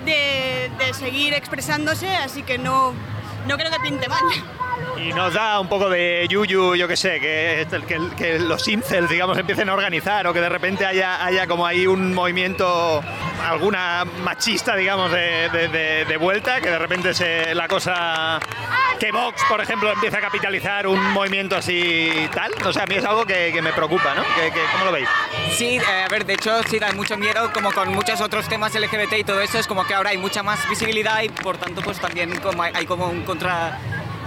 de, 0.08 0.94
seguir 0.94 1.34
expresándose, 1.34 2.08
así 2.08 2.42
que 2.42 2.58
no, 2.58 2.92
no 3.46 3.56
creo 3.56 3.70
que 3.70 3.80
pinte 3.80 4.08
mal. 4.08 4.22
Y 4.96 5.12
nos 5.12 5.34
da 5.34 5.60
un 5.60 5.68
poco 5.68 5.88
de 5.88 6.26
yuyu, 6.28 6.74
yo 6.74 6.88
que 6.88 6.96
sé, 6.96 7.20
que, 7.20 7.66
los 8.40 8.66
incels, 8.68 9.08
digamos, 9.08 9.38
empiecen 9.38 9.68
a 9.68 9.74
organizar 9.74 10.26
o 10.26 10.32
que 10.32 10.40
de 10.40 10.48
repente 10.48 10.84
haya, 10.86 11.24
haya 11.24 11.46
como 11.46 11.66
ahí 11.66 11.86
un 11.86 12.14
movimiento, 12.14 13.02
alguna 13.44 14.04
machista, 14.22 14.74
digamos, 14.74 15.12
de, 15.12 15.48
de- 16.08 16.16
vuelta, 16.18 16.60
que 16.60 16.68
de 16.68 16.78
repente 16.78 17.14
se, 17.14 17.54
la 17.54 17.68
cosa... 17.68 18.40
Que 18.98 19.12
Vox, 19.12 19.40
por 19.48 19.60
ejemplo, 19.60 19.92
empiece 19.92 20.16
a 20.16 20.20
capitalizar 20.20 20.88
un 20.88 21.12
movimiento 21.12 21.54
así 21.54 22.10
tal. 22.34 22.52
O 22.64 22.72
sea, 22.72 22.82
a 22.82 22.86
mí 22.86 22.96
es 22.96 23.04
algo 23.04 23.24
que, 23.24 23.56
me 23.62 23.72
preocupa, 23.72 24.12
¿no? 24.16 24.22
Que, 24.34 24.50
¿Cómo 24.72 24.86
lo 24.86 24.90
veis? 24.90 25.08
Sí, 25.52 25.76
eh, 25.76 26.02
a 26.04 26.08
ver, 26.08 26.26
de 26.26 26.34
hecho 26.34 26.60
sí 26.64 26.80
da 26.80 26.92
mucho 26.92 27.16
miedo, 27.16 27.52
como 27.52 27.70
con 27.70 27.90
muchos 27.94 28.20
otros 28.20 28.48
temas 28.48 28.74
LGBT 28.74 29.12
y 29.18 29.24
todo 29.24 29.40
eso, 29.40 29.56
es 29.58 29.68
como 29.68 29.86
que 29.86 29.94
ahora 29.94 30.10
hay 30.10 30.18
mucha 30.18 30.42
más 30.42 30.68
visibilidad 30.68 31.22
y 31.22 31.28
por 31.28 31.56
tanto 31.58 31.80
pues 31.80 32.00
también 32.00 32.40
como 32.40 32.62
hay, 32.64 32.86
como 32.86 33.06
un 33.08 33.22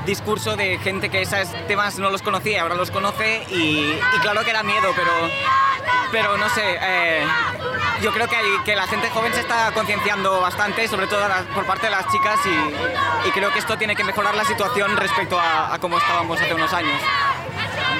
contradiscurso 0.01 0.55
de 0.55 0.79
gente 0.79 1.09
que 1.09 1.21
esos 1.21 1.47
temas 1.67 1.99
no 1.99 2.09
los 2.09 2.23
conocía 2.23 2.63
ahora 2.63 2.73
los 2.75 2.89
conoce 2.89 3.43
y, 3.51 3.93
claro 4.23 4.43
que 4.43 4.51
da 4.51 4.63
miedo, 4.63 4.91
pero, 4.95 5.11
pero 6.11 6.37
no 6.37 6.49
sé, 6.49 6.63
eh, 6.81 7.23
yo 8.01 8.11
creo 8.11 8.27
que, 8.27 8.35
hay- 8.35 8.57
que 8.65 8.75
la 8.75 8.87
gente 8.87 9.09
joven 9.11 9.31
se 9.33 9.41
está 9.41 9.71
concienciando 9.73 10.41
bastante, 10.41 10.87
sobre 10.87 11.05
todo 11.05 11.21
por 11.53 11.65
parte 11.67 11.85
de 11.85 11.91
las 11.91 12.07
chicas 12.11 12.39
y, 13.27 13.29
creo 13.31 13.51
que 13.53 13.59
esto 13.59 13.77
tiene 13.77 13.95
que 13.95 14.03
mejorar 14.03 14.33
la 14.35 14.43
situación 14.43 14.97
respecto 14.97 15.39
a, 15.39 15.73
a 15.75 15.79
cómo 15.79 15.97
estábamos 15.99 16.41
hace 16.41 16.53
unos 16.53 16.73
años. 16.73 16.99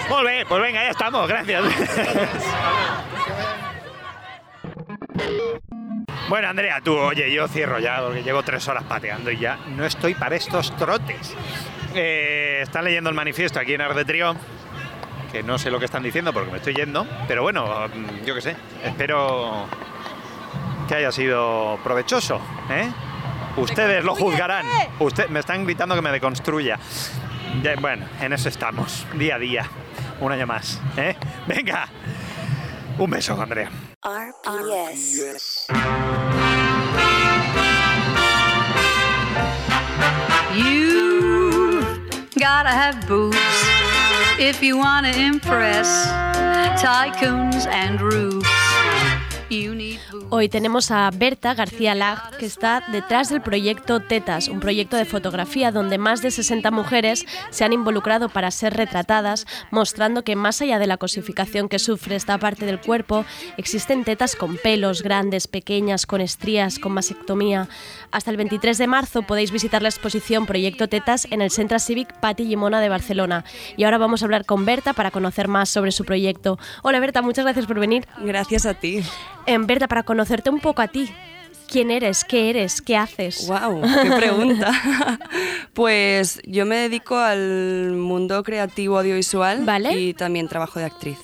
Muy 0.10 0.24
bien, 0.32 0.46
pues 0.48 0.62
venga, 0.62 0.84
ya 0.84 0.90
estamos, 0.90 1.28
gracias. 1.28 1.64
Bueno, 6.30 6.48
Andrea, 6.50 6.82
tú, 6.82 6.98
oye, 6.98 7.32
yo 7.32 7.48
cierro 7.48 7.80
ya 7.80 8.02
porque 8.02 8.24
llevo 8.24 8.42
tres 8.42 8.68
horas 8.68 8.84
pateando 8.86 9.30
y 9.32 9.38
ya 9.38 9.58
no 9.68 9.86
estoy 9.86 10.16
para 10.16 10.36
estos 10.36 10.76
trotes. 10.78 11.36
Eh, 11.94 12.60
están 12.62 12.86
leyendo 12.86 13.10
el 13.10 13.16
manifiesto 13.16 13.60
aquí 13.60 13.74
en 13.74 13.82
Arte 13.82 14.06
Trío, 14.06 14.36
que 15.32 15.44
no 15.44 15.58
sé 15.58 15.70
lo 15.70 15.80
que 15.80 15.86
están 15.86 16.04
diciendo 16.04 16.32
porque 16.32 16.52
me 16.52 16.58
estoy 16.58 16.74
yendo, 16.74 17.06
pero 17.28 17.44
bueno, 17.44 17.88
mm, 17.88 18.26
yo 18.26 18.34
qué 18.36 18.42
sé, 18.42 18.56
espero 18.84 19.66
que 20.88 20.96
haya 20.96 21.12
sido 21.12 21.80
provechoso, 21.84 22.40
¿eh? 22.70 22.90
Ustedes 23.58 24.04
lo 24.06 24.16
juzgarán. 24.16 24.66
Usted, 25.00 25.28
me 25.28 25.42
están 25.42 25.66
gritando 25.66 25.96
que 25.96 26.02
me 26.02 26.12
deconstruya. 26.12 26.80
Ya, 27.62 27.76
bueno, 27.76 28.06
en 28.22 28.32
eso 28.32 28.48
estamos, 28.48 29.06
día 29.14 29.36
a 29.36 29.40
día, 29.40 29.66
un 30.22 30.32
año 30.32 30.48
más, 30.48 30.80
¿eh? 30.96 31.16
Venga, 31.48 31.90
un 32.98 33.10
beso, 33.10 33.42
Andrea. 33.42 33.70
RPS. 34.04 35.68
You 40.54 40.91
gotta 42.42 42.70
have 42.70 43.08
boobs 43.08 43.38
if 44.40 44.64
you 44.64 44.76
wanna 44.76 45.12
impress 45.12 46.08
tycoons 46.82 47.68
and 47.68 48.02
roofs. 48.02 48.51
Hoy 50.30 50.50
tenemos 50.50 50.92
a 50.92 51.10
Berta 51.12 51.54
García 51.54 51.96
Lag, 51.96 52.38
que 52.38 52.46
está 52.46 52.84
detrás 52.92 53.30
del 53.30 53.42
proyecto 53.42 54.00
Tetas, 54.00 54.48
un 54.48 54.60
proyecto 54.60 54.98
de 54.98 55.06
fotografía 55.06 55.72
donde 55.72 55.98
más 55.98 56.22
de 56.22 56.32
60 56.32 56.72
mujeres 56.72 57.26
se 57.50 57.64
han 57.64 57.74
involucrado 57.74 58.30
para 58.30 58.52
ser 58.52 58.74
retratadas, 58.74 59.46
mostrando 59.72 60.24
que 60.24 60.36
más 60.36 60.62
allá 60.62 60.80
de 60.80 60.88
la 60.88 60.98
cosificación 60.98 61.70
que 61.70 61.80
sufre 61.80 62.16
esta 62.16 62.38
parte 62.38 62.66
del 62.66 62.80
cuerpo, 62.80 63.26
existen 63.58 64.04
tetas 64.04 64.36
con 64.36 64.58
pelos 64.58 65.02
grandes, 65.04 65.48
pequeñas, 65.48 66.06
con 66.06 66.22
estrías, 66.22 66.80
con 66.80 66.94
mastectomía. 66.94 67.68
Hasta 68.12 68.32
el 68.32 68.38
23 68.38 68.78
de 68.78 68.88
marzo 68.88 69.22
podéis 69.24 69.52
visitar 69.52 69.82
la 69.82 69.90
exposición 69.90 70.46
Proyecto 70.46 70.88
Tetas 70.88 71.28
en 71.32 71.42
el 71.42 71.52
Centre 71.52 71.80
Cívic 71.80 72.14
Pati 72.20 72.46
Llimona 72.46 72.82
de 72.82 72.90
Barcelona. 72.90 73.46
Y 73.78 73.84
ahora 73.84 73.98
vamos 73.98 74.22
a 74.22 74.26
hablar 74.26 74.46
con 74.46 74.66
Berta 74.66 74.94
para 74.94 75.12
conocer 75.12 75.48
más 75.48 75.70
sobre 75.70 75.92
su 75.92 76.06
proyecto. 76.06 76.60
Hola 76.84 77.00
Berta, 77.00 77.22
muchas 77.22 77.46
gracias 77.46 77.66
por 77.66 77.80
venir. 77.80 78.08
Gracias 78.20 78.66
a 78.66 78.74
ti. 78.74 79.04
En 79.46 79.66
Berta, 79.68 79.88
para 79.92 80.04
conocerte 80.04 80.50
un 80.50 80.62
poco 80.62 80.82
a 80.82 80.88
ti. 80.88 81.12
¿Quién 81.68 81.92
eres? 81.92 82.24
¿Qué 82.24 82.50
eres? 82.50 82.82
¿Qué 82.82 82.96
haces? 82.96 83.46
¡Wow! 83.46 83.82
¡Qué 83.82 84.10
pregunta! 84.10 84.72
pues 85.74 86.40
yo 86.46 86.66
me 86.66 86.78
dedico 86.78 87.18
al 87.18 87.92
mundo 87.92 88.42
creativo 88.42 89.00
audiovisual 89.00 89.66
y 89.94 90.14
también 90.14 90.48
trabajo 90.48 90.80
de 90.80 90.86
actriz. 90.86 91.18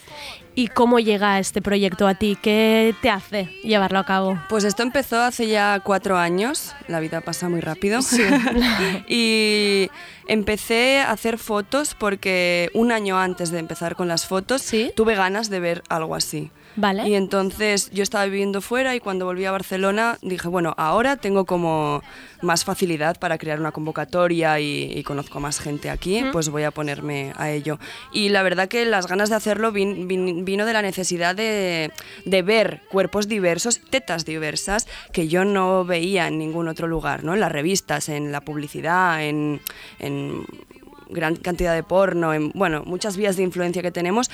¿Y 0.53 0.67
cómo 0.67 0.99
llega 0.99 1.39
este 1.39 1.61
proyecto 1.61 2.07
a 2.07 2.15
ti? 2.15 2.37
¿Qué 2.41 2.93
te 3.01 3.09
hace 3.09 3.45
llevarlo 3.63 3.99
a 3.99 4.05
cabo? 4.05 4.37
Pues 4.49 4.65
esto 4.65 4.83
empezó 4.83 5.21
hace 5.21 5.47
ya 5.47 5.79
cuatro 5.81 6.17
años, 6.17 6.75
la 6.89 6.99
vida 6.99 7.21
pasa 7.21 7.47
muy 7.47 7.61
rápido. 7.61 8.01
Sí. 8.01 8.21
y 9.07 9.89
empecé 10.27 10.99
a 10.99 11.11
hacer 11.11 11.37
fotos 11.37 11.95
porque 11.97 12.69
un 12.73 12.91
año 12.91 13.17
antes 13.17 13.49
de 13.49 13.59
empezar 13.59 13.95
con 13.95 14.09
las 14.09 14.25
fotos 14.25 14.69
tuve 14.93 15.15
ganas 15.15 15.49
de 15.49 15.61
ver 15.61 15.83
algo 15.87 16.15
así. 16.15 16.51
Vale. 16.77 17.09
Y 17.09 17.15
entonces 17.15 17.89
yo 17.91 18.03
estaba 18.03 18.23
viviendo 18.25 18.61
fuera 18.61 18.95
y 18.95 18.99
cuando 18.99 19.25
volví 19.25 19.43
a 19.45 19.51
Barcelona 19.51 20.17
dije, 20.21 20.47
bueno, 20.47 20.73
ahora 20.77 21.17
tengo 21.17 21.45
como 21.45 22.01
más 22.41 22.63
facilidad 22.63 23.17
para 23.19 23.37
crear 23.39 23.59
una 23.59 23.71
convocatoria 23.71 24.59
y, 24.59 24.91
y 24.95 25.03
conozco 25.03 25.39
a 25.39 25.41
más 25.41 25.59
gente 25.59 25.89
aquí, 25.89 26.23
pues 26.31 26.49
voy 26.49 26.63
a 26.63 26.71
ponerme 26.71 27.33
a 27.35 27.49
ello. 27.49 27.79
Y 28.13 28.29
la 28.29 28.43
verdad 28.43 28.67
que 28.67 28.85
las 28.85 29.07
ganas 29.07 29.29
de 29.29 29.35
hacerlo 29.35 29.71
vin- 29.73 30.07
vin- 30.07 30.45
vino 30.45 30.65
de 30.65 30.73
la 30.73 30.83
necesidad 30.83 31.35
de, 31.35 31.91
de 32.25 32.41
ver 32.43 32.81
cuerpos 32.91 33.27
diversos, 33.27 33.81
tetas 33.89 34.23
diversas, 34.23 34.87
que 35.11 35.27
yo 35.27 35.45
no 35.45 35.83
veía 35.83 36.27
en 36.27 36.37
ningún 36.37 36.67
otro 36.67 36.87
lugar, 36.87 37.23
¿no? 37.23 37.33
En 37.33 37.39
las 37.39 37.51
revistas, 37.51 38.07
en 38.07 38.31
la 38.31 38.41
publicidad, 38.41 39.23
en, 39.23 39.61
en 39.97 40.45
gran 41.09 41.35
cantidad 41.35 41.73
de 41.73 41.83
porno, 41.83 42.33
en, 42.33 42.51
bueno, 42.53 42.83
muchas 42.85 43.17
vías 43.17 43.35
de 43.37 43.43
influencia 43.43 43.81
que 43.81 43.91
tenemos 43.91 44.29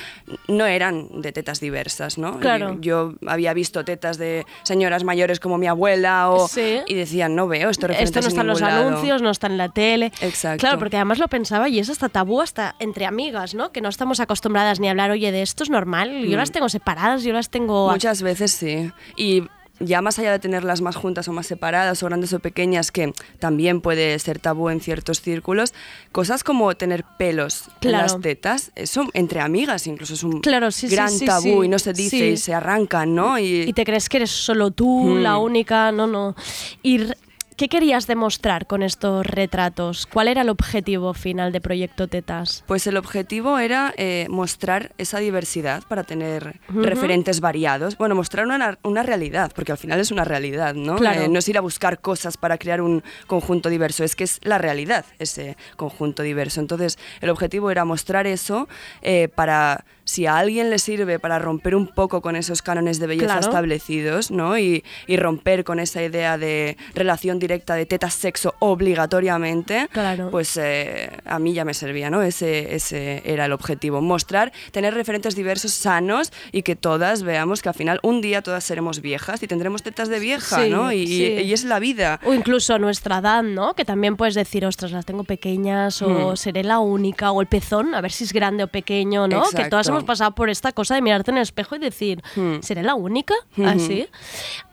no 0.48 0.66
eran 0.66 1.22
de 1.22 1.32
tetas 1.32 1.60
diversas, 1.60 2.18
¿no? 2.18 2.40
Claro. 2.40 2.78
Yo, 2.82 3.14
yo 3.14 3.16
había 3.28 3.54
visto 3.54 3.84
tetas 3.86 4.18
de 4.18 4.46
señoras 4.64 5.04
mayores 5.04 5.40
como 5.40 5.58
mi 5.58 5.68
abuela 5.68 6.30
o, 6.30 6.48
Sí. 6.48 6.80
y 6.88 6.94
decían, 6.96 7.36
no 7.36 7.48
veo 7.48 7.70
esto 7.70 7.88
Esto 7.88 8.22
no 8.22 8.28
está 8.28 8.42
en 8.42 8.48
los 8.48 8.62
ningún 8.62 8.76
lado". 8.76 8.88
anuncios, 8.90 9.22
no 9.22 9.30
está 9.30 9.48
en 9.48 9.58
la 9.58 9.70
tele. 9.70 10.12
Exacto. 10.22 10.62
Claro, 10.62 10.80
porque 10.80 10.96
además 10.98 11.20
lo 11.20 11.28
pensaba 11.28 11.70
y 11.70 11.80
es 11.80 11.90
hasta 11.90 12.10
tabú 12.10 12.42
hasta 12.42 12.76
entre 12.80 13.06
amigas, 13.06 13.54
¿no? 13.56 13.72
Que 13.72 13.82
no 13.82 13.90
estamos 13.90 14.20
acostumbradas 14.20 14.80
ni 14.80 14.88
a 14.88 14.92
hablar, 14.92 15.12
oye, 15.12 15.32
de 15.32 15.42
esto 15.42 15.64
es 15.64 15.70
normal. 15.70 16.12
Yo 16.26 16.36
Mm. 16.38 16.40
las 16.40 16.52
tengo 16.52 16.70
separadas, 16.70 17.24
yo 17.24 17.34
las 17.34 17.50
tengo... 17.50 17.92
Muchas 17.92 18.22
veces 18.22 18.52
sí. 18.52 18.92
Y 19.16 19.44
ya 19.80 20.02
más 20.02 20.20
allá 20.20 20.32
de 20.32 20.40
tenerlas 20.40 20.82
más 20.82 20.96
juntas 20.96 21.28
o 21.28 21.34
más 21.34 21.48
separadas 21.48 22.02
o 22.04 22.06
grandes 22.06 22.32
o 22.34 22.40
pequeñas, 22.40 22.92
que 22.92 23.12
también 23.40 23.82
puede 23.82 24.18
ser 24.20 24.40
tabú 24.40 24.70
en 24.70 24.80
ciertos 24.82 25.20
círculos, 25.22 25.74
cosas 26.12 26.44
como 26.44 26.74
tener 26.76 27.04
pelos 27.18 27.66
en 27.82 27.92
las 27.92 28.20
tetas, 28.22 28.72
eso 28.76 29.06
entre 29.14 29.40
amigas 29.42 29.88
incluso 29.88 30.14
es 30.14 30.24
un 30.24 30.42
Claro, 30.42 30.72
sí, 30.72 30.88
gran 30.88 31.10
sí, 31.10 31.26
tabú 31.26 31.64
y 31.64 31.68
no 31.68 31.80
se 31.80 31.92
dice 31.94 32.30
y 32.30 32.38
se 32.38 32.54
arrancan, 32.54 33.16
¿no? 33.16 33.40
Y, 33.40 33.62
Y 33.64 33.74
te 33.74 33.84
crees 33.84 34.10
que 34.10 34.18
eres 34.18 34.32
solo 34.32 34.72
tú, 34.72 34.88
Mm. 35.04 35.22
la 35.24 35.38
única, 35.38 35.92
no, 35.92 36.08
no. 36.08 36.36
¿Y 36.82 37.02
r- 37.02 37.18
qué 37.56 37.70
querías 37.70 38.08
demostrar 38.08 38.68
con 38.68 38.84
estos 38.84 39.26
retratos? 39.26 40.06
¿Cuál 40.06 40.28
era 40.28 40.42
el 40.42 40.50
objetivo 40.50 41.14
final 41.14 41.52
de 41.52 41.62
Proyecto 41.62 42.08
Tetas? 42.08 42.64
Pues 42.68 42.88
el 42.88 42.98
objetivo 42.98 43.60
era 43.60 43.94
eh, 43.98 44.28
mostrar 44.30 44.94
esa 44.98 45.20
diversidad 45.20 45.84
para 45.88 46.04
tener 46.04 46.60
referentes 46.70 47.40
variados. 47.40 47.98
Bueno, 47.98 48.16
mostrar 48.16 48.46
una, 48.46 48.78
una 48.84 49.04
realidad, 49.04 49.52
porque 49.54 49.72
al 49.72 49.78
final 49.78 50.00
es 50.00 50.12
una 50.12 50.24
realidad, 50.24 50.74
¿no? 50.74 50.96
Claro. 50.96 51.22
Eh, 51.22 51.30
no 51.30 51.40
es 51.40 51.48
ir 51.48 51.58
a 51.58 51.62
buscar 51.62 52.00
cosas 52.00 52.38
para 52.38 52.58
crear 52.58 52.82
un 52.82 53.04
conjunto 53.28 53.70
diverso, 53.70 54.04
es 54.04 54.16
que 54.16 54.24
es 54.24 54.40
la 54.44 54.58
realidad 54.58 55.06
ese 55.20 55.58
conjunto 55.78 56.24
diverso. 56.24 56.60
Entonces, 56.60 56.98
el 57.22 57.30
objetivo 57.30 57.72
era 57.72 57.86
mostrar 57.86 58.28
eso 58.28 58.68
eh, 59.02 59.30
para, 59.34 59.86
si 60.14 60.28
a 60.28 60.38
alguien 60.38 60.70
le 60.70 60.78
sirve 60.78 61.18
para 61.18 61.40
romper 61.40 61.74
un 61.76 61.88
poco 61.88 62.22
con 62.22 62.36
esos 62.36 62.62
cánones 62.62 63.00
de 63.00 63.08
belleza 63.08 63.26
Claro. 63.34 63.48
establecidos, 63.48 64.30
¿no? 64.30 64.58
Y, 64.60 64.84
y 65.08 65.18
romper 65.18 65.64
con 65.64 65.80
esa 65.80 66.04
idea 66.04 66.38
de 66.38 66.78
relación 66.94 67.40
directa 67.40 67.74
de 67.74 67.86
tetas-sexo 67.88 68.54
obligatoriamente, 68.60 69.88
Claro. 69.92 70.30
pues 70.30 70.56
eh, 70.58 71.10
a 71.26 71.40
mí 71.40 71.54
ya 71.54 71.66
me 71.66 71.74
servía, 71.74 72.10
¿no? 72.10 72.22
Ese, 72.22 72.76
ese 72.76 73.22
era 73.26 73.46
el 73.46 73.52
objetivo, 73.54 74.02
mostrar, 74.02 74.52
tener 74.72 74.94
referentes 74.94 75.36
diversos, 75.36 75.72
sanos 75.72 76.32
y 76.52 76.62
que 76.62 76.76
todas 76.76 77.24
veamos 77.24 77.62
que 77.62 77.70
al 77.70 77.76
final 77.76 78.00
un 78.04 78.22
día 78.22 78.42
todas 78.42 78.64
seremos 78.64 79.02
viejas 79.02 79.42
y 79.42 79.48
tendremos 79.48 79.82
tetas 79.84 80.10
de 80.10 80.20
vieja, 80.20 80.64
Sí, 80.64 80.70
¿no? 80.70 80.92
Y, 80.92 81.08
sí. 81.08 81.24
y 81.44 81.54
es 81.54 81.64
la 81.64 81.80
vida. 81.80 82.20
O 82.24 82.34
incluso 82.34 82.78
nuestra 82.78 83.18
edad, 83.18 83.42
¿no? 83.44 83.74
Que 83.74 83.84
también 83.86 84.16
puedes 84.16 84.36
decir, 84.36 84.66
ostras, 84.66 84.92
las 84.92 85.06
tengo 85.06 85.24
pequeñas 85.24 86.02
o 86.02 86.34
Mm. 86.34 86.38
seré 86.38 86.64
la 86.64 86.80
única 86.80 87.32
o 87.32 87.42
el 87.42 87.48
pezón, 87.48 87.96
a 87.96 88.02
ver 88.02 88.12
si 88.12 88.24
es 88.26 88.34
grande 88.34 88.64
o 88.64 88.68
pequeño, 88.68 89.28
¿no? 89.28 89.42
Que 89.44 89.66
todas 89.70 89.88
Exacto. 89.88 89.94
Hemos 90.04 90.08
pasado 90.08 90.36
por 90.36 90.50
esta 90.50 90.72
cosa 90.72 90.96
de 90.96 91.02
mirarte 91.02 91.32
en 91.32 91.38
el 91.38 91.44
espejo 91.44 91.76
y 91.76 91.80
decir, 91.80 92.22
Mm. 92.36 92.62
¿seré 92.62 92.84
la 92.84 92.96
única? 92.96 93.34
Ujú. 93.58 93.68
Así. 93.68 94.08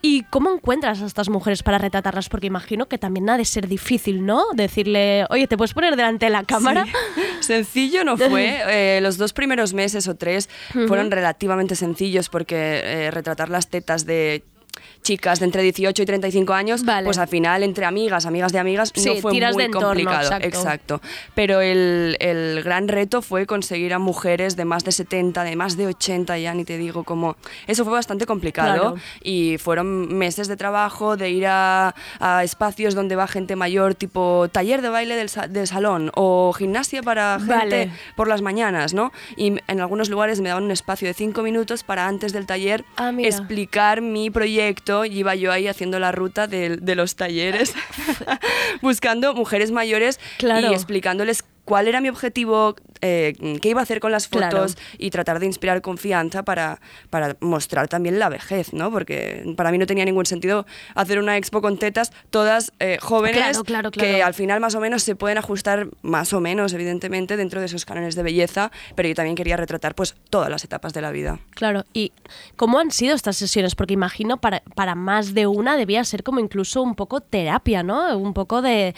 ¿Y 0.02 0.22
cómo 0.24 0.50
encuentras 0.52 1.00
a 1.02 1.06
estas 1.06 1.28
mujeres 1.28 1.62
para 1.62 1.78
retratarlas? 1.78 2.28
Porque 2.28 2.46
imagino 2.46 2.86
que 2.86 2.98
también 2.98 3.28
ha 3.30 3.36
de 3.36 3.44
ser 3.44 3.68
difícil, 3.68 4.24
¿no? 4.24 4.44
Decirle, 4.54 5.26
oye, 5.30 5.46
¿te 5.46 5.56
puedes 5.56 5.74
poner 5.74 5.96
delante 5.96 6.26
de 6.26 6.30
la 6.30 6.44
cámara? 6.44 6.86
Sencillo 7.40 8.04
no 8.04 8.16
fue. 8.16 8.50
Eh, 8.70 9.00
los 9.02 9.16
dos 9.18 9.32
primeros 9.32 9.74
meses 9.74 10.06
o 10.08 10.16
tres 10.16 10.48
fueron 10.86 11.10
relativamente 11.10 11.74
sencillos 11.76 12.28
porque 12.28 12.80
eh, 12.84 13.10
retratar 13.10 13.48
las 13.48 13.68
tetas 13.68 14.06
de 14.06 14.44
chicas 15.02 15.38
de 15.40 15.46
entre 15.46 15.62
18 15.62 16.02
y 16.02 16.06
35 16.06 16.52
años, 16.52 16.82
pues 17.04 17.18
al 17.18 17.28
final 17.28 17.62
entre 17.62 17.84
amigas, 17.86 18.26
amigas 18.26 18.52
de 18.52 18.58
amigas, 18.58 18.92
Sí, 18.94 19.08
no 19.08 19.16
fue 19.16 19.32
tiras 19.32 19.54
muy 19.54 19.62
de 19.62 19.66
entorno, 19.66 19.86
complicado. 19.88 20.30
exacto. 20.42 21.00
Pero 21.34 21.60
el, 21.60 22.16
el 22.20 22.62
gran 22.62 22.86
reto 22.88 23.22
fue 23.22 23.46
conseguir 23.46 23.94
a 23.94 23.98
mujeres 23.98 24.56
de 24.56 24.64
más 24.64 24.84
de 24.84 24.92
70, 24.92 25.42
de 25.44 25.56
más 25.56 25.76
de 25.76 25.86
80 25.86 26.38
ya, 26.38 26.54
ni 26.54 26.64
te 26.64 26.76
digo 26.78 27.04
cómo... 27.04 27.36
Eso 27.66 27.84
fue 27.84 27.92
bastante 27.94 28.26
complicado 28.26 28.60
Claro. 28.60 28.94
y 29.22 29.56
fueron 29.58 30.14
meses 30.16 30.48
de 30.48 30.56
trabajo, 30.56 31.16
de 31.16 31.30
ir 31.30 31.46
a, 31.46 31.94
a 32.18 32.44
espacios 32.44 32.94
donde 32.94 33.16
va 33.16 33.26
gente 33.26 33.56
mayor, 33.56 33.94
tipo 33.94 34.48
taller 34.52 34.82
de 34.82 34.88
baile 34.90 35.16
del, 35.16 35.28
sa- 35.28 35.48
del 35.48 35.66
salón 35.66 36.10
o 36.14 36.52
gimnasia 36.52 37.02
para 37.02 37.38
gente 37.38 37.54
Vale. 37.54 37.90
por 38.16 38.28
las 38.28 38.42
mañanas, 38.42 38.92
¿no? 38.94 39.12
Y 39.36 39.54
en 39.66 39.80
algunos 39.80 40.08
lugares 40.10 40.40
me 40.40 40.48
daban 40.50 40.64
un 40.64 40.70
espacio 40.72 41.08
de 41.08 41.14
cinco 41.14 41.42
minutos 41.42 41.84
para 41.84 42.06
antes 42.06 42.32
del 42.32 42.46
taller 42.46 42.84
Ah, 42.96 43.12
explicar 43.18 44.00
mi 44.02 44.30
proyecto 44.30 44.89
y 45.04 45.18
iba 45.18 45.34
yo 45.34 45.52
ahí 45.52 45.66
haciendo 45.68 45.98
la 45.98 46.12
ruta 46.12 46.46
de, 46.46 46.76
de 46.76 46.94
los 46.94 47.16
talleres, 47.16 47.74
buscando 48.82 49.34
mujeres 49.34 49.70
mayores 49.70 50.18
Claro. 50.38 50.70
y 50.70 50.74
explicándoles 50.74 51.44
cuál 51.70 51.86
era 51.86 52.00
mi 52.00 52.08
objetivo, 52.08 52.74
eh, 53.00 53.32
qué 53.62 53.68
iba 53.68 53.78
a 53.78 53.84
hacer 53.84 54.00
con 54.00 54.10
las 54.10 54.26
Claro. 54.26 54.58
fotos 54.58 54.76
y 54.98 55.10
tratar 55.10 55.38
de 55.38 55.46
inspirar 55.46 55.82
confianza 55.82 56.42
para, 56.42 56.80
para 57.10 57.36
mostrar 57.38 57.86
también 57.86 58.18
la 58.18 58.28
vejez, 58.28 58.72
¿no? 58.72 58.90
Porque 58.90 59.54
para 59.56 59.70
mí 59.70 59.78
no 59.78 59.86
tenía 59.86 60.04
ningún 60.04 60.26
sentido 60.26 60.66
hacer 60.96 61.20
una 61.20 61.36
expo 61.36 61.62
con 61.62 61.78
tetas 61.78 62.10
todas 62.30 62.72
eh, 62.80 62.98
jóvenes 63.00 63.40
Claro, 63.40 63.62
claro, 63.62 63.90
que 63.92 64.20
al 64.20 64.34
final 64.34 64.58
más 64.58 64.74
o 64.74 64.80
menos 64.80 65.04
se 65.04 65.14
pueden 65.14 65.38
ajustar 65.38 65.86
más 66.02 66.32
o 66.32 66.40
menos, 66.40 66.72
evidentemente, 66.72 67.36
dentro 67.36 67.60
de 67.60 67.66
esos 67.66 67.84
cánones 67.84 68.16
de 68.16 68.24
belleza, 68.24 68.72
pero 68.96 69.08
yo 69.08 69.14
también 69.14 69.36
quería 69.36 69.56
retratar 69.56 69.94
pues 69.94 70.16
todas 70.28 70.50
las 70.50 70.64
etapas 70.64 70.92
de 70.92 71.02
la 71.02 71.12
vida. 71.12 71.38
Claro, 71.50 71.84
¿y 71.92 72.10
cómo 72.56 72.80
han 72.80 72.90
sido 72.90 73.14
estas 73.14 73.36
sesiones? 73.36 73.76
Porque 73.76 73.94
imagino 73.94 74.38
para, 74.38 74.64
para 74.74 74.96
más 74.96 75.34
de 75.34 75.46
una 75.46 75.76
debía 75.76 76.02
ser 76.02 76.24
como 76.24 76.40
incluso 76.40 76.82
un 76.82 76.96
poco 76.96 77.20
terapia, 77.20 77.84
¿no? 77.84 78.18
Un 78.18 78.34
poco 78.34 78.60
de, 78.60 78.92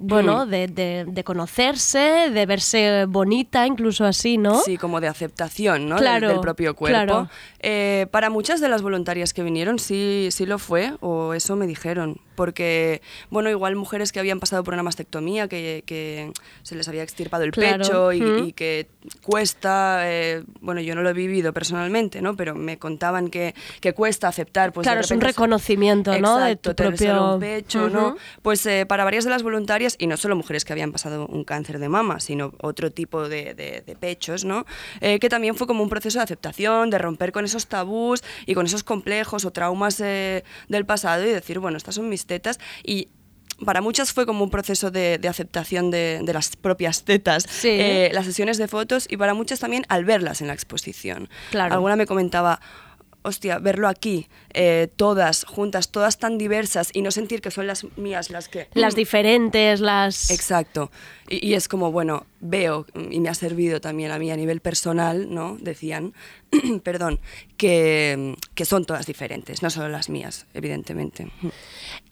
bueno, 0.00 0.46
Mm. 0.46 0.50
de, 0.50 0.66
de- 0.68 1.04
de 1.06 1.24
conocerse, 1.24 2.30
de 2.32 2.46
verse 2.46 3.04
bonita, 3.06 3.66
incluso 3.66 4.04
así, 4.04 4.36
¿no? 4.38 4.58
Sí, 4.60 4.76
como 4.76 5.00
de 5.00 5.06
aceptación 5.08 5.88
¿no? 5.88 5.94
Del- 5.96 6.04
Claro, 6.04 6.28
del, 6.28 6.40
propio 6.40 6.74
cuerpo. 6.74 6.94
claro. 6.96 7.28
Eh, 7.60 8.06
para 8.10 8.30
muchas 8.30 8.60
de 8.60 8.68
las 8.68 8.80
voluntarias 8.82 9.32
que 9.34 9.42
vinieron 9.42 9.78
sí, 9.78 10.28
sí 10.32 10.46
lo 10.46 10.58
fue, 10.58 10.94
o 11.00 11.34
eso 11.34 11.54
me 11.54 11.66
dijeron. 11.66 12.18
Porque, 12.34 13.02
bueno, 13.28 13.50
igual 13.50 13.76
mujeres 13.76 14.12
que 14.12 14.18
habían 14.18 14.40
pasado 14.40 14.64
por 14.64 14.72
una 14.72 14.82
mastectomía, 14.82 15.46
que, 15.46 15.82
que 15.84 16.32
se 16.62 16.74
les 16.74 16.88
había 16.88 17.02
extirpado 17.02 17.44
el 17.44 17.50
Claro. 17.52 17.84
pecho 17.84 18.12
y, 18.14 18.22
Mm. 18.22 18.44
y 18.46 18.52
que 18.54 18.88
cuesta, 19.22 20.00
eh, 20.10 20.42
bueno, 20.60 20.80
yo 20.80 20.94
no 20.94 21.02
lo 21.02 21.10
he 21.10 21.12
vivido 21.12 21.52
personalmente, 21.52 22.22
¿no? 22.22 22.36
Pero 22.36 22.54
me 22.54 22.78
contaban 22.78 23.28
que, 23.28 23.54
que 23.80 23.92
cuesta 23.92 24.28
aceptar, 24.28 24.72
pues 24.72 24.84
de 24.84 24.88
claro, 24.88 25.00
es 25.02 25.10
un 25.10 25.16
repente 25.20 25.26
reconocimiento, 25.32 26.18
¿no? 26.18 26.38
De 26.38 26.52
Exacto, 26.52 26.70
tu 26.70 26.74
tener 26.76 26.98
solo 26.98 27.30
propio 27.32 27.38
pecho, 27.40 27.88
¿no? 27.90 28.08
Ujú. 28.08 28.18
Pues 28.42 28.64
eh, 28.66 28.86
para 28.86 29.04
varias 29.04 29.24
de 29.24 29.30
las 29.30 29.42
voluntarias, 29.42 29.89
y 29.98 30.06
no 30.06 30.16
solo 30.16 30.36
mujeres 30.36 30.64
que 30.64 30.72
habían 30.72 30.92
pasado 30.92 31.26
un 31.26 31.44
cáncer 31.44 31.78
de 31.78 31.88
mama, 31.88 32.20
sino 32.20 32.52
otro 32.60 32.90
tipo 32.90 33.28
de, 33.28 33.54
de- 33.54 33.82
de 33.86 33.96
pechos, 33.96 34.44
¿no? 34.44 34.66
Eh, 35.00 35.18
que 35.18 35.28
también 35.28 35.54
fue 35.54 35.66
como 35.66 35.82
un 35.82 35.88
proceso 35.88 36.18
de 36.18 36.24
aceptación, 36.24 36.90
de 36.90 36.98
romper 36.98 37.32
con 37.32 37.44
esos 37.44 37.66
tabús 37.66 38.22
y 38.46 38.54
con 38.54 38.66
esos 38.66 38.82
complejos 38.84 39.44
o 39.44 39.50
traumas 39.50 40.00
eh, 40.00 40.44
del 40.68 40.84
pasado 40.86 41.24
y 41.26 41.30
decir, 41.30 41.58
bueno, 41.58 41.76
estas 41.76 41.94
son 41.94 42.08
mis 42.08 42.26
tetas 42.26 42.58
y 42.84 43.08
para 43.64 43.82
muchas 43.82 44.12
fue 44.12 44.24
como 44.24 44.42
un 44.42 44.50
proceso 44.50 44.90
de, 44.90 45.18
de 45.18 45.28
aceptación 45.28 45.90
de, 45.90 46.20
de 46.22 46.32
las 46.32 46.56
propias 46.56 47.04
tetas, 47.04 47.44
eh, 48.06 48.10
las 48.14 48.24
sesiones 48.24 48.56
de 48.56 48.68
fotos 48.68 49.06
y 49.10 49.18
para 49.18 49.34
muchas 49.34 49.60
también 49.60 49.84
al 49.88 50.06
verlas 50.06 50.40
en 50.40 50.46
la 50.46 50.54
exposición. 50.54 51.28
Claro. 51.50 51.74
Alguna 51.74 51.96
me 51.96 52.06
comentaba, 52.06 52.60
hostia, 53.22 53.58
verlo 53.58 53.88
aquí, 53.88 54.28
eh, 54.52 54.88
todas 54.96 55.44
juntas, 55.44 55.90
todas 55.90 56.18
tan 56.18 56.38
diversas 56.38 56.90
y 56.92 57.02
no 57.02 57.10
sentir 57.10 57.40
que 57.40 57.50
son 57.50 57.66
las 57.66 57.84
mías 57.96 58.30
las 58.30 58.48
que... 58.48 58.68
Las 58.74 58.94
diferentes, 58.94 59.80
las... 59.80 60.30
Exacto. 60.30 60.90
Y, 61.28 61.48
y 61.48 61.54
es 61.54 61.68
como, 61.68 61.92
bueno, 61.92 62.26
veo, 62.40 62.86
y 63.10 63.20
me 63.20 63.28
ha 63.28 63.34
servido 63.34 63.80
también 63.80 64.10
a 64.10 64.18
mí 64.18 64.30
a 64.30 64.36
nivel 64.36 64.60
personal, 64.60 65.32
¿no? 65.32 65.56
Decían, 65.60 66.14
perdón, 66.82 67.20
que, 67.56 68.34
que 68.54 68.64
son 68.64 68.84
todas 68.84 69.06
diferentes, 69.06 69.62
no 69.62 69.70
solo 69.70 69.88
las 69.88 70.08
mías, 70.08 70.46
evidentemente. 70.54 71.30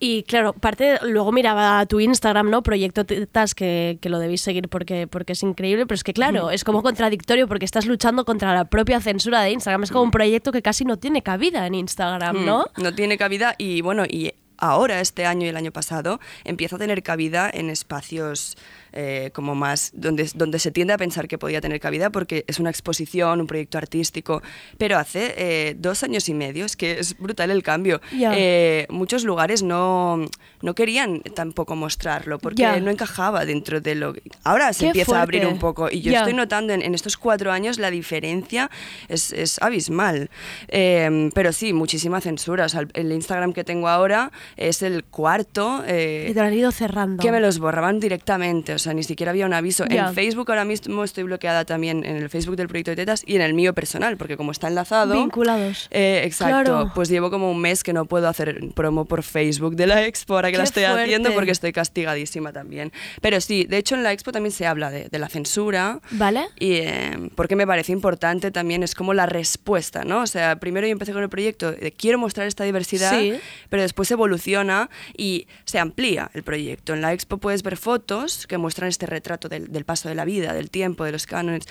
Y 0.00 0.22
claro, 0.22 0.52
parte, 0.52 0.98
luego 1.02 1.32
miraba 1.32 1.84
tu 1.86 1.98
Instagram, 1.98 2.50
¿no? 2.50 2.62
Proyecto 2.62 3.04
Tetas, 3.04 3.54
que, 3.54 3.98
que 4.00 4.08
lo 4.08 4.18
debéis 4.18 4.42
seguir 4.42 4.68
porque, 4.68 5.06
porque 5.08 5.32
es 5.32 5.42
increíble, 5.42 5.86
pero 5.86 5.96
es 5.96 6.04
que 6.04 6.12
claro, 6.12 6.50
es 6.50 6.62
como 6.62 6.82
contradictorio 6.82 7.48
porque 7.48 7.64
estás 7.64 7.86
luchando 7.86 8.24
contra 8.24 8.54
la 8.54 8.66
propia 8.66 9.00
censura 9.00 9.42
de 9.42 9.50
Instagram. 9.50 9.82
Es 9.82 9.90
como 9.90 10.04
un 10.04 10.10
proyecto 10.12 10.52
que 10.52 10.62
casi 10.62 10.84
no 10.84 10.98
tiene 10.98 11.22
cabida 11.22 11.66
en 11.66 11.74
Instagram, 11.74 12.44
¿no? 12.44 12.66
Mm, 12.76 12.82
No 12.82 12.94
tiene 12.94 13.18
cabida 13.18 13.54
y 13.58 13.80
bueno, 13.80 14.04
y 14.08 14.32
ahora, 14.58 15.00
este 15.00 15.24
año 15.26 15.46
y 15.46 15.48
el 15.48 15.56
año 15.56 15.72
pasado, 15.72 16.20
empieza 16.44 16.76
a 16.76 16.78
tener 16.78 17.02
cabida 17.02 17.50
en 17.52 17.70
espacios 17.70 18.56
eh, 18.92 19.30
como 19.32 19.54
más, 19.54 19.90
donde, 19.94 20.28
donde 20.34 20.58
se 20.58 20.70
tiende 20.70 20.92
a 20.94 20.98
pensar 20.98 21.28
que 21.28 21.38
podía 21.38 21.60
tener 21.60 21.80
cabida 21.80 22.10
porque 22.10 22.44
es 22.46 22.58
una 22.58 22.70
exposición, 22.70 23.40
un 23.40 23.46
proyecto 23.46 23.78
artístico, 23.78 24.42
pero 24.78 24.98
hace 24.98 25.34
eh, 25.36 25.74
dos 25.78 26.02
años 26.02 26.28
y 26.28 26.34
medio, 26.34 26.64
es 26.64 26.76
que 26.76 26.98
es 26.98 27.16
brutal 27.18 27.50
el 27.50 27.62
cambio. 27.62 28.00
Ya. 28.16 28.32
Eh, 28.36 28.86
muchos 28.90 29.24
lugares 29.24 29.62
no, 29.62 30.24
no 30.62 30.74
querían 30.74 31.20
tampoco 31.34 31.76
mostrarlo 31.76 32.38
porque 32.38 32.62
Ya. 32.62 32.78
no 32.80 32.90
encajaba 32.90 33.44
dentro 33.44 33.80
de 33.80 33.94
lo... 33.94 34.14
Ahora 34.44 34.72
se 34.72 34.80
Qué 34.80 34.86
empieza 34.88 35.18
a 35.18 35.22
abrir 35.22 35.42
fuerte. 35.42 35.54
un 35.54 35.60
poco 35.60 35.88
y 35.90 36.00
yo 36.00 36.12
Ya. 36.12 36.18
estoy 36.20 36.34
notando 36.34 36.72
en, 36.72 36.82
en 36.82 36.94
estos 36.94 37.16
cuatro 37.16 37.52
años 37.52 37.78
la 37.78 37.90
diferencia 37.90 38.70
es, 39.08 39.32
es 39.32 39.60
abismal. 39.60 40.30
Eh, 40.68 41.30
pero 41.34 41.52
sí, 41.52 41.72
muchísima 41.72 42.20
censura. 42.20 42.66
O 42.66 42.68
sea, 42.68 42.80
el, 42.80 42.88
el 42.94 43.12
Instagram 43.12 43.52
que 43.52 43.64
tengo 43.64 43.88
ahora 43.88 44.30
es 44.56 44.82
el 44.82 45.04
cuarto. 45.04 45.82
eh, 45.86 46.26
Y 46.30 46.34
te 46.34 46.40
lo 46.40 46.46
han 46.46 46.54
ido 46.54 46.70
cerrando. 46.72 47.22
que 47.22 47.32
me 47.32 47.40
los 47.40 47.58
borraban 47.58 48.00
directamente, 48.00 48.74
o 48.74 48.78
sea, 48.78 48.87
ni 48.94 49.02
siquiera 49.02 49.30
había 49.30 49.46
un 49.46 49.52
aviso. 49.54 49.84
Ya. 49.86 50.08
En 50.08 50.14
Facebook 50.14 50.50
ahora 50.50 50.64
mismo 50.64 51.04
estoy 51.04 51.24
bloqueada 51.24 51.64
también, 51.64 52.04
en 52.04 52.16
el 52.16 52.28
Facebook 52.30 52.56
del 52.56 52.68
proyecto 52.68 52.90
de 52.92 52.96
tetas 52.96 53.22
y 53.26 53.36
en 53.36 53.42
el 53.42 53.54
mío 53.54 53.74
personal, 53.74 54.16
porque 54.16 54.36
como 54.36 54.52
está 54.52 54.68
enlazado... 54.68 55.14
Vinculados. 55.14 55.88
Eh, 55.90 56.22
exacto, 56.24 56.48
Claro. 56.64 56.92
pues 56.94 57.08
llevo 57.08 57.30
como 57.30 57.50
un 57.50 57.60
mes 57.60 57.82
que 57.82 57.92
no 57.92 58.04
puedo 58.06 58.28
hacer 58.28 58.60
promo 58.74 59.04
por 59.04 59.22
Facebook 59.22 59.76
de 59.76 59.86
la 59.86 60.04
expo, 60.04 60.34
ahora 60.34 60.50
que 60.50 60.56
la 60.58 60.64
Qué 60.64 60.68
estoy 60.68 60.84
haciendo 60.84 61.28
fuerte. 61.28 61.34
porque 61.34 61.50
estoy 61.52 61.72
castigadísima 61.72 62.52
también. 62.52 62.92
Pero 63.20 63.40
sí, 63.40 63.64
de 63.64 63.76
hecho 63.78 63.94
en 63.94 64.02
la 64.02 64.12
expo 64.12 64.32
también 64.32 64.52
se 64.52 64.66
habla 64.66 64.90
de, 64.90 65.08
de 65.08 65.18
la 65.18 65.28
censura. 65.28 66.00
¿Vale? 66.12 66.46
Y 66.58 66.74
eh, 66.74 67.30
porque 67.34 67.56
me 67.56 67.66
parece 67.66 67.92
importante 67.92 68.50
también, 68.50 68.82
es 68.82 68.94
como 68.94 69.14
la 69.14 69.26
respuesta, 69.26 70.04
¿no? 70.04 70.22
O 70.22 70.26
sea, 70.26 70.56
primero 70.56 70.86
yo 70.86 70.92
empecé 70.92 71.12
con 71.12 71.22
el 71.22 71.28
proyecto 71.28 71.72
de 71.72 71.92
quiero 71.92 72.18
mostrar 72.18 72.46
esta 72.46 72.64
diversidad, 72.64 73.18
Sí. 73.18 73.34
pero 73.70 73.82
después 73.82 74.10
evoluciona 74.10 74.90
y 75.16 75.46
se 75.64 75.78
amplía 75.78 76.30
el 76.34 76.42
proyecto. 76.42 76.94
En 76.94 77.00
la 77.00 77.12
expo 77.12 77.38
puedes 77.38 77.62
ver 77.62 77.76
fotos 77.76 78.46
que 78.46 78.58
muestran 78.58 78.67
este 78.68 79.06
retrato 79.06 79.48
del, 79.48 79.72
del 79.72 79.84
paso 79.84 80.08
de 80.08 80.14
la 80.14 80.24
vida, 80.24 80.52
del 80.52 80.70
tiempo, 80.70 81.04
de 81.04 81.12
los 81.12 81.26
cánones. 81.26 81.64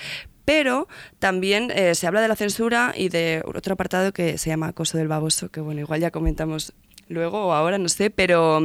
Pero 0.44 0.88
también 1.18 1.70
eh, 1.74 1.94
se 1.94 2.06
habla 2.06 2.20
de 2.22 2.28
la 2.28 2.36
censura 2.36 2.94
y 2.96 3.10
de 3.10 3.42
otro 3.44 3.74
apartado 3.74 4.12
que 4.12 4.38
se 4.38 4.48
llama 4.50 4.68
acoso 4.68 4.96
del 4.96 5.08
baboso, 5.08 5.50
que 5.50 5.60
bueno, 5.60 5.80
igual 5.80 6.00
ya 6.00 6.10
comentamos 6.10 6.72
luego 7.10 7.46
o 7.46 7.52
ahora, 7.52 7.78
no 7.78 7.88
sé, 7.88 8.10
pero, 8.10 8.60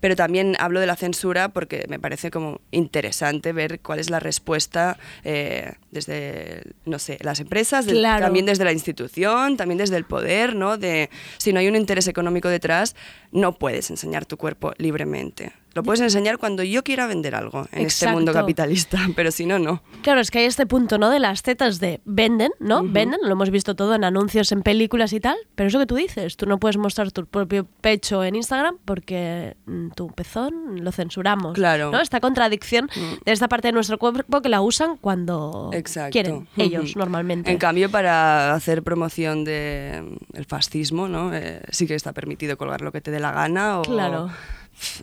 pero 0.00 0.14
también 0.16 0.56
hablo 0.58 0.78
de 0.80 0.86
la 0.86 0.94
censura 0.96 1.48
porque 1.50 1.86
me 1.88 1.98
parece 1.98 2.30
como 2.30 2.60
interesante 2.70 3.52
ver 3.54 3.80
cuál 3.80 3.98
es 3.98 4.10
la 4.10 4.20
respuesta 4.20 4.98
eh, 5.24 5.72
desde, 5.90 6.62
no 6.84 6.98
sé, 6.98 7.16
las 7.22 7.40
empresas, 7.40 7.86
Claro. 7.86 8.24
también 8.24 8.44
desde 8.44 8.64
la 8.64 8.72
institución, 8.72 9.56
también 9.56 9.78
desde 9.78 9.96
el 9.96 10.04
poder, 10.04 10.54
¿no? 10.54 10.76
De 10.76 11.08
si 11.38 11.52
no 11.54 11.60
hay 11.60 11.68
un 11.68 11.76
interés 11.76 12.08
económico 12.08 12.48
detrás, 12.48 12.94
no 13.32 13.52
puedes 13.58 13.88
enseñar 13.90 14.26
tu 14.26 14.36
cuerpo 14.36 14.72
libremente. 14.78 15.52
Lo 15.78 15.84
puedes 15.84 16.00
enseñar 16.00 16.38
cuando 16.38 16.64
yo 16.64 16.82
quiera 16.82 17.06
vender 17.06 17.36
algo 17.36 17.68
en 17.70 17.86
este 17.86 18.08
mundo 18.08 18.32
capitalista, 18.32 18.98
pero 19.14 19.30
si 19.30 19.46
no, 19.46 19.60
no. 19.60 19.80
Claro, 20.02 20.20
es 20.20 20.32
que 20.32 20.40
hay 20.40 20.46
este 20.46 20.66
punto, 20.66 20.98
¿no? 20.98 21.08
De 21.08 21.20
las 21.20 21.44
tetas 21.44 21.78
de 21.78 22.00
venden, 22.04 22.50
¿no? 22.58 22.82
Venden, 22.82 23.20
lo 23.22 23.30
hemos 23.30 23.50
visto 23.50 23.76
todo 23.76 23.94
en 23.94 24.02
anuncios, 24.02 24.50
en 24.50 24.62
películas 24.62 25.12
y 25.12 25.20
tal, 25.20 25.36
pero 25.54 25.68
eso 25.68 25.78
que 25.78 25.86
tú 25.86 25.94
dices, 25.94 26.36
tú 26.36 26.46
no 26.46 26.58
puedes 26.58 26.78
mostrar 26.78 27.12
tu 27.12 27.26
propio 27.26 27.64
pecho 27.80 28.24
en 28.24 28.34
Instagram 28.34 28.78
porque 28.84 29.56
mm, 29.66 29.90
tu 29.90 30.08
pezón 30.08 30.82
lo 30.82 30.90
censuramos. 30.90 31.54
Claro. 31.54 31.92
¿no? 31.92 32.00
Esta 32.00 32.18
contradicción 32.18 32.90
de 33.24 33.30
esta 33.30 33.46
parte 33.46 33.68
de 33.68 33.72
nuestro 33.72 33.98
cuerpo 33.98 34.42
que 34.42 34.48
la 34.48 34.60
usan 34.60 34.96
cuando 34.96 35.70
Exacto. 35.72 36.10
quieren, 36.10 36.48
ellos 36.56 36.96
normalmente. 36.96 37.52
En 37.52 37.58
cambio, 37.58 37.88
para 37.88 38.52
hacer 38.52 38.82
promoción 38.82 39.44
del 39.44 40.18
fascismo, 40.48 41.06
¿no? 41.06 41.32
Eh, 41.32 41.60
sí 41.70 41.86
que 41.86 41.94
está 41.94 42.12
permitido 42.12 42.58
colgar 42.58 42.80
lo 42.80 42.90
que 42.90 43.00
te 43.00 43.12
dé 43.12 43.20
la 43.20 43.30
gana 43.30 43.78
o, 43.78 43.82
Claro. 43.82 44.28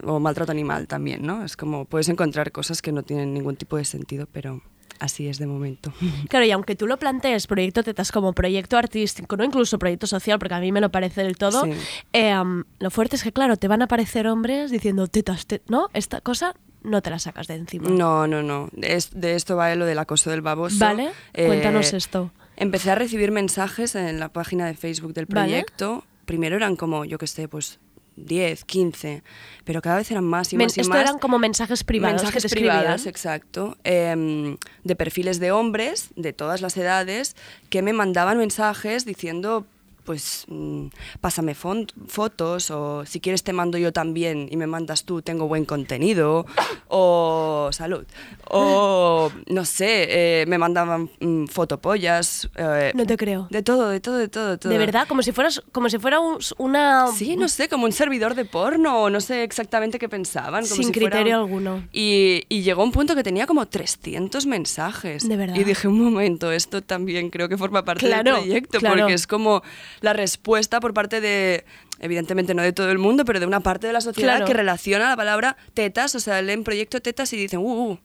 O 0.03 0.19
maltrato 0.19 0.51
animal 0.51 0.87
también, 0.87 1.25
¿no? 1.25 1.43
Es 1.43 1.57
como 1.57 1.85
puedes 1.85 2.09
encontrar 2.09 2.51
cosas 2.51 2.81
que 2.81 2.91
no 2.91 3.03
tienen 3.03 3.33
ningún 3.33 3.55
tipo 3.55 3.77
de 3.77 3.85
sentido, 3.85 4.27
pero 4.31 4.61
así 4.99 5.27
es 5.27 5.37
de 5.39 5.47
momento. 5.47 5.91
Claro, 6.29 6.45
y 6.45 6.51
aunque 6.51 6.75
tú 6.75 6.87
lo 6.87 6.97
plantees, 6.97 7.47
Proyecto 7.47 7.83
Tetas, 7.83 8.11
como 8.11 8.33
proyecto 8.33 8.77
artístico, 8.77 9.35
no 9.37 9.43
incluso 9.43 9.77
proyecto 9.79 10.07
social, 10.07 10.39
porque 10.39 10.53
a 10.55 10.59
mí 10.59 10.71
me 10.71 10.81
lo 10.81 10.89
parece 10.91 11.23
del 11.23 11.37
todo, 11.37 11.63
Sí. 11.65 11.71
eh, 12.13 12.31
am, 12.31 12.63
lo 12.79 12.89
fuerte 12.91 13.15
es 13.17 13.23
que, 13.23 13.31
claro, 13.33 13.57
te 13.57 13.67
van 13.67 13.81
a 13.81 13.85
aparecer 13.85 14.27
hombres 14.27 14.71
diciendo 14.71 15.07
tetas, 15.07 15.45
te-", 15.45 15.61
¿no? 15.67 15.89
Esta 15.93 16.21
cosa 16.21 16.55
no 16.83 17.01
te 17.01 17.09
la 17.09 17.19
sacas 17.19 17.47
de 17.47 17.55
encima. 17.55 17.89
No, 17.89 18.27
no, 18.27 18.43
no. 18.43 18.69
Es- 18.81 19.09
de 19.19 19.35
esto 19.35 19.55
va 19.55 19.73
lo 19.75 19.85
del 19.85 19.97
acoso 19.99 20.29
del 20.29 20.41
baboso. 20.41 20.77
Vale, 20.79 21.09
Eh, 21.33 21.47
cuéntanos 21.47 21.91
esto. 21.93 22.31
Empecé 22.57 22.91
a 22.91 22.95
recibir 22.95 23.31
mensajes 23.31 23.95
en 23.95 24.19
la 24.19 24.29
página 24.29 24.65
de 24.67 24.75
Facebook 24.75 25.13
del 25.13 25.25
Vale. 25.25 25.47
proyecto 25.49 26.03
primero 26.25 26.55
eran 26.55 26.75
como, 26.75 27.03
yo 27.05 27.17
qué 27.17 27.27
sé, 27.27 27.47
pues 27.47 27.79
10, 28.17 28.63
15, 28.65 29.23
pero 29.63 29.81
cada 29.81 29.97
vez 29.97 30.09
eran 30.11 30.23
más 30.23 30.53
y 30.53 30.57
Men- 30.57 30.67
más 30.67 30.77
y 30.77 30.81
esto 30.81 30.93
más. 30.93 31.01
eran 31.01 31.19
como 31.19 31.37
mensajes 31.39 31.83
privados 31.83 32.21
Mensajes 32.21 32.43
que 32.43 32.49
te 32.49 32.55
privados, 32.55 33.05
exacto. 33.07 33.77
em, 33.83 34.57
de 34.83 34.95
perfiles 34.95 35.39
de 35.39 35.51
hombres 35.51 36.09
de 36.15 36.31
todas 36.33 36.61
las 36.61 36.77
edades 36.77 37.35
que 37.69 37.81
me 37.81 37.93
mandaban 37.93 38.37
mensajes 38.37 39.05
diciendo, 39.05 39.65
pues, 40.05 40.45
mm, 40.47 40.87
pásame 41.19 41.55
fotos 41.55 42.71
o 42.71 43.05
si 43.05 43.19
quieres 43.19 43.43
te 43.43 43.51
mando 43.53 43.77
yo 43.77 43.91
también 43.91 44.47
y 44.51 44.57
me 44.57 44.67
mandas 44.67 45.03
tú, 45.03 45.21
tengo 45.21 45.47
buen 45.47 45.65
contenido 45.65 46.45
o 46.87 47.69
salud. 47.71 48.05
O, 48.49 49.31
no 49.47 49.65
sé, 49.65 50.41
eh, 50.41 50.45
me 50.47 50.57
mandaban 50.57 51.09
mm, 51.19 51.45
fotopollas. 51.47 52.49
eh, 52.55 52.91
No 52.95 53.05
te 53.05 53.17
creo. 53.17 53.47
De 53.49 53.63
todo, 53.63 53.89
de 53.89 53.99
todo, 53.99 54.17
de 54.17 54.27
todo. 54.29 54.51
de 54.51 54.57
todo. 54.57 54.71
De 54.71 54.77
verdad, 54.77 55.07
como 55.07 55.21
si 55.23 55.31
fueras, 55.31 55.61
como 55.71 55.89
si 55.89 55.97
fuera 55.97 56.19
un- 56.19 56.37
una. 56.57 57.07
Sí, 57.07 57.35
no 57.35 57.47
sé, 57.49 57.67
como 57.67 57.85
un 57.85 57.91
servidor 57.91 58.35
de 58.35 58.45
porno, 58.45 59.03
o 59.03 59.09
no 59.09 59.19
sé 59.21 59.43
exactamente 59.43 59.97
qué 59.99 60.07
pensaban. 60.09 60.63
Como 60.63 60.75
Sin 60.75 60.85
si 60.85 60.91
criterio 60.91 61.37
un- 61.37 61.41
alguno. 61.45 61.83
Y, 61.91 62.43
y 62.49 62.61
llegó 62.61 62.83
un 62.83 62.91
punto 62.91 63.15
que 63.15 63.23
tenía 63.23 63.47
como 63.47 63.65
300 63.65 64.45
mensajes. 64.45 65.27
De 65.27 65.35
verdad. 65.37 65.55
Y 65.55 65.63
dije, 65.63 65.87
un 65.87 65.99
momento, 66.03 66.51
esto 66.51 66.81
también 66.83 67.29
creo 67.29 67.49
que 67.49 67.57
forma 67.57 67.83
parte 67.83 68.05
Claro, 68.05 68.35
del 68.35 68.41
proyecto, 68.43 68.79
claro. 68.79 68.97
porque 68.99 69.13
es 69.13 69.25
como 69.27 69.63
la 70.05 70.13
respuesta 70.13 70.79
por 70.79 70.93
parte 70.93 71.19
de, 71.19 71.65
evidentemente 71.99 72.53
no 72.53 72.61
de 72.63 72.71
todo 72.71 72.89
el 72.91 72.97
mundo, 72.97 73.25
pero 73.25 73.39
de 73.41 73.45
una 73.45 73.59
parte 73.59 73.87
de 73.87 73.93
la 73.93 73.99
sociedad 74.01 74.35
Claro. 74.37 74.45
que 74.45 74.53
relaciona 74.53 75.09
la 75.09 75.17
palabra 75.17 75.57
tetas, 75.73 76.15
o 76.15 76.19
sea, 76.21 76.41
leen 76.41 76.63
proyecto 76.63 77.01
tetas 77.01 77.33
y 77.33 77.37
dicen, 77.37 77.59
uh, 77.59 77.91
uh. 77.91 77.99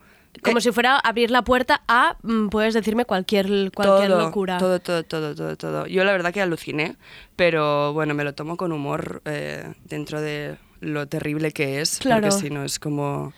Como 0.44 0.60
si 0.60 0.70
fuera 0.70 0.96
abrir 0.96 1.32
la 1.32 1.42
puerta 1.42 1.82
a. 1.88 2.16
mm, 2.22 2.50
puedes 2.50 2.72
decirme 2.72 3.04
cualquier, 3.04 3.46
cualquier 3.74 4.10
todo, 4.10 4.20
locura. 4.20 4.58
Todo, 4.58 4.78
todo, 4.78 5.02
todo, 5.02 5.34
todo, 5.34 5.56
todo. 5.56 5.86
Yo 5.88 6.04
la 6.04 6.12
verdad 6.12 6.32
que 6.32 6.40
aluciné, 6.40 6.94
pero 7.34 7.92
bueno, 7.92 8.14
me 8.14 8.22
lo 8.22 8.32
tomo 8.32 8.56
con 8.56 8.70
humor 8.70 9.22
eh, 9.24 9.74
dentro 9.86 10.20
de 10.20 10.56
lo 10.80 11.08
terrible 11.08 11.50
que 11.50 11.80
es, 11.80 11.98
Claro. 11.98 12.28
porque 12.28 12.42
si 12.42 12.48
no 12.48 12.62
es 12.64 12.78
como 12.78 13.32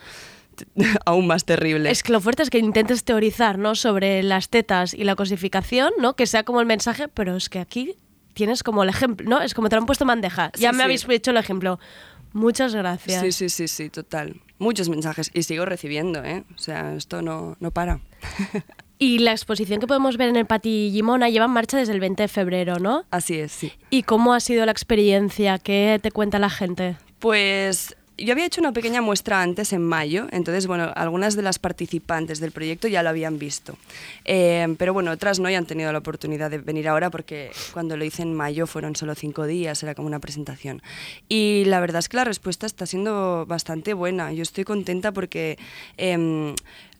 aún 1.06 1.26
más 1.26 1.46
terrible. 1.46 1.90
Es 1.90 2.02
que 2.02 2.12
lo 2.12 2.20
fuerte 2.20 2.42
es 2.42 2.50
que 2.50 2.58
intentes 2.58 3.04
teorizar, 3.04 3.58
¿no? 3.58 3.74
Sobre 3.74 4.22
las 4.22 4.50
tetas 4.50 4.92
y 4.92 5.04
la 5.04 5.16
cosificación, 5.16 5.92
¿no? 5.98 6.14
Que 6.14 6.26
sea 6.26 6.42
como 6.44 6.60
el 6.60 6.66
mensaje, 6.66 7.08
pero 7.08 7.36
es 7.36 7.48
que 7.48 7.58
aquí 7.58 7.96
tienes 8.34 8.62
como 8.62 8.82
el 8.82 8.88
ejemplo, 8.88 9.28
¿no? 9.28 9.40
Es 9.40 9.54
como 9.54 9.68
te 9.68 9.76
lo 9.76 9.82
han 9.82 9.86
puesto 9.86 10.04
en 10.04 10.08
bandeja. 10.08 10.50
Sí, 10.54 10.62
ya 10.62 10.72
me 10.72 10.78
sí. 10.78 10.82
habéis 10.84 11.08
hecho 11.08 11.30
el 11.30 11.36
ejemplo. 11.36 11.78
Muchas 12.32 12.74
gracias. 12.74 13.20
Sí, 13.20 13.32
sí, 13.32 13.48
sí, 13.48 13.68
sí, 13.68 13.90
total. 13.90 14.40
Muchos 14.58 14.88
mensajes 14.88 15.30
y 15.34 15.42
sigo 15.42 15.66
recibiendo, 15.66 16.24
¿eh? 16.24 16.44
O 16.54 16.58
sea, 16.58 16.94
esto 16.94 17.20
no, 17.20 17.56
no 17.60 17.70
para. 17.70 18.00
Y 18.98 19.18
la 19.18 19.32
exposición 19.32 19.80
que 19.80 19.88
podemos 19.88 20.16
ver 20.16 20.28
en 20.28 20.36
el 20.36 20.46
Pati 20.46 20.90
Gimona 20.92 21.28
lleva 21.28 21.46
en 21.46 21.50
marcha 21.50 21.76
desde 21.76 21.92
el 21.92 21.98
20 21.98 22.22
de 22.22 22.28
febrero, 22.28 22.78
¿no? 22.78 23.04
Así 23.10 23.36
es, 23.36 23.50
sí. 23.50 23.72
¿Y 23.90 24.04
cómo 24.04 24.32
ha 24.32 24.38
sido 24.38 24.64
la 24.64 24.70
experiencia? 24.70 25.58
¿Qué 25.58 25.98
te 26.00 26.12
cuenta 26.12 26.38
la 26.38 26.48
gente? 26.48 26.96
Pues 27.18 27.96
yo 28.24 28.32
había 28.32 28.46
hecho 28.46 28.60
una 28.60 28.72
pequeña 28.72 29.02
muestra 29.02 29.42
antes 29.42 29.72
en 29.72 29.82
mayo, 29.82 30.26
entonces, 30.30 30.66
bueno, 30.66 30.92
algunas 30.94 31.36
de 31.36 31.42
las 31.42 31.58
participantes 31.58 32.40
del 32.40 32.52
proyecto 32.52 32.88
ya 32.88 33.02
lo 33.02 33.08
habían 33.08 33.38
visto. 33.38 33.76
Eh, 34.24 34.74
pero 34.78 34.92
bueno, 34.92 35.10
otras 35.10 35.40
no 35.40 35.50
y 35.50 35.54
han 35.54 35.66
tenido 35.66 35.92
la 35.92 35.98
oportunidad 35.98 36.50
de 36.50 36.58
venir 36.58 36.88
ahora 36.88 37.10
porque 37.10 37.50
cuando 37.72 37.96
lo 37.96 38.04
hice 38.04 38.22
en 38.22 38.34
mayo 38.34 38.66
fueron 38.66 38.96
solo 38.96 39.14
cinco 39.14 39.46
días, 39.46 39.82
era 39.82 39.94
como 39.94 40.06
una 40.08 40.20
presentación. 40.20 40.82
Y 41.28 41.64
la 41.66 41.80
verdad 41.80 41.98
es 41.98 42.08
que 42.08 42.16
la 42.16 42.24
respuesta 42.24 42.66
está 42.66 42.86
siendo 42.86 43.44
bastante 43.46 43.94
buena. 43.94 44.32
Yo 44.32 44.42
estoy 44.42 44.64
contenta 44.64 45.12
porque... 45.12 45.58
em, 45.96 46.54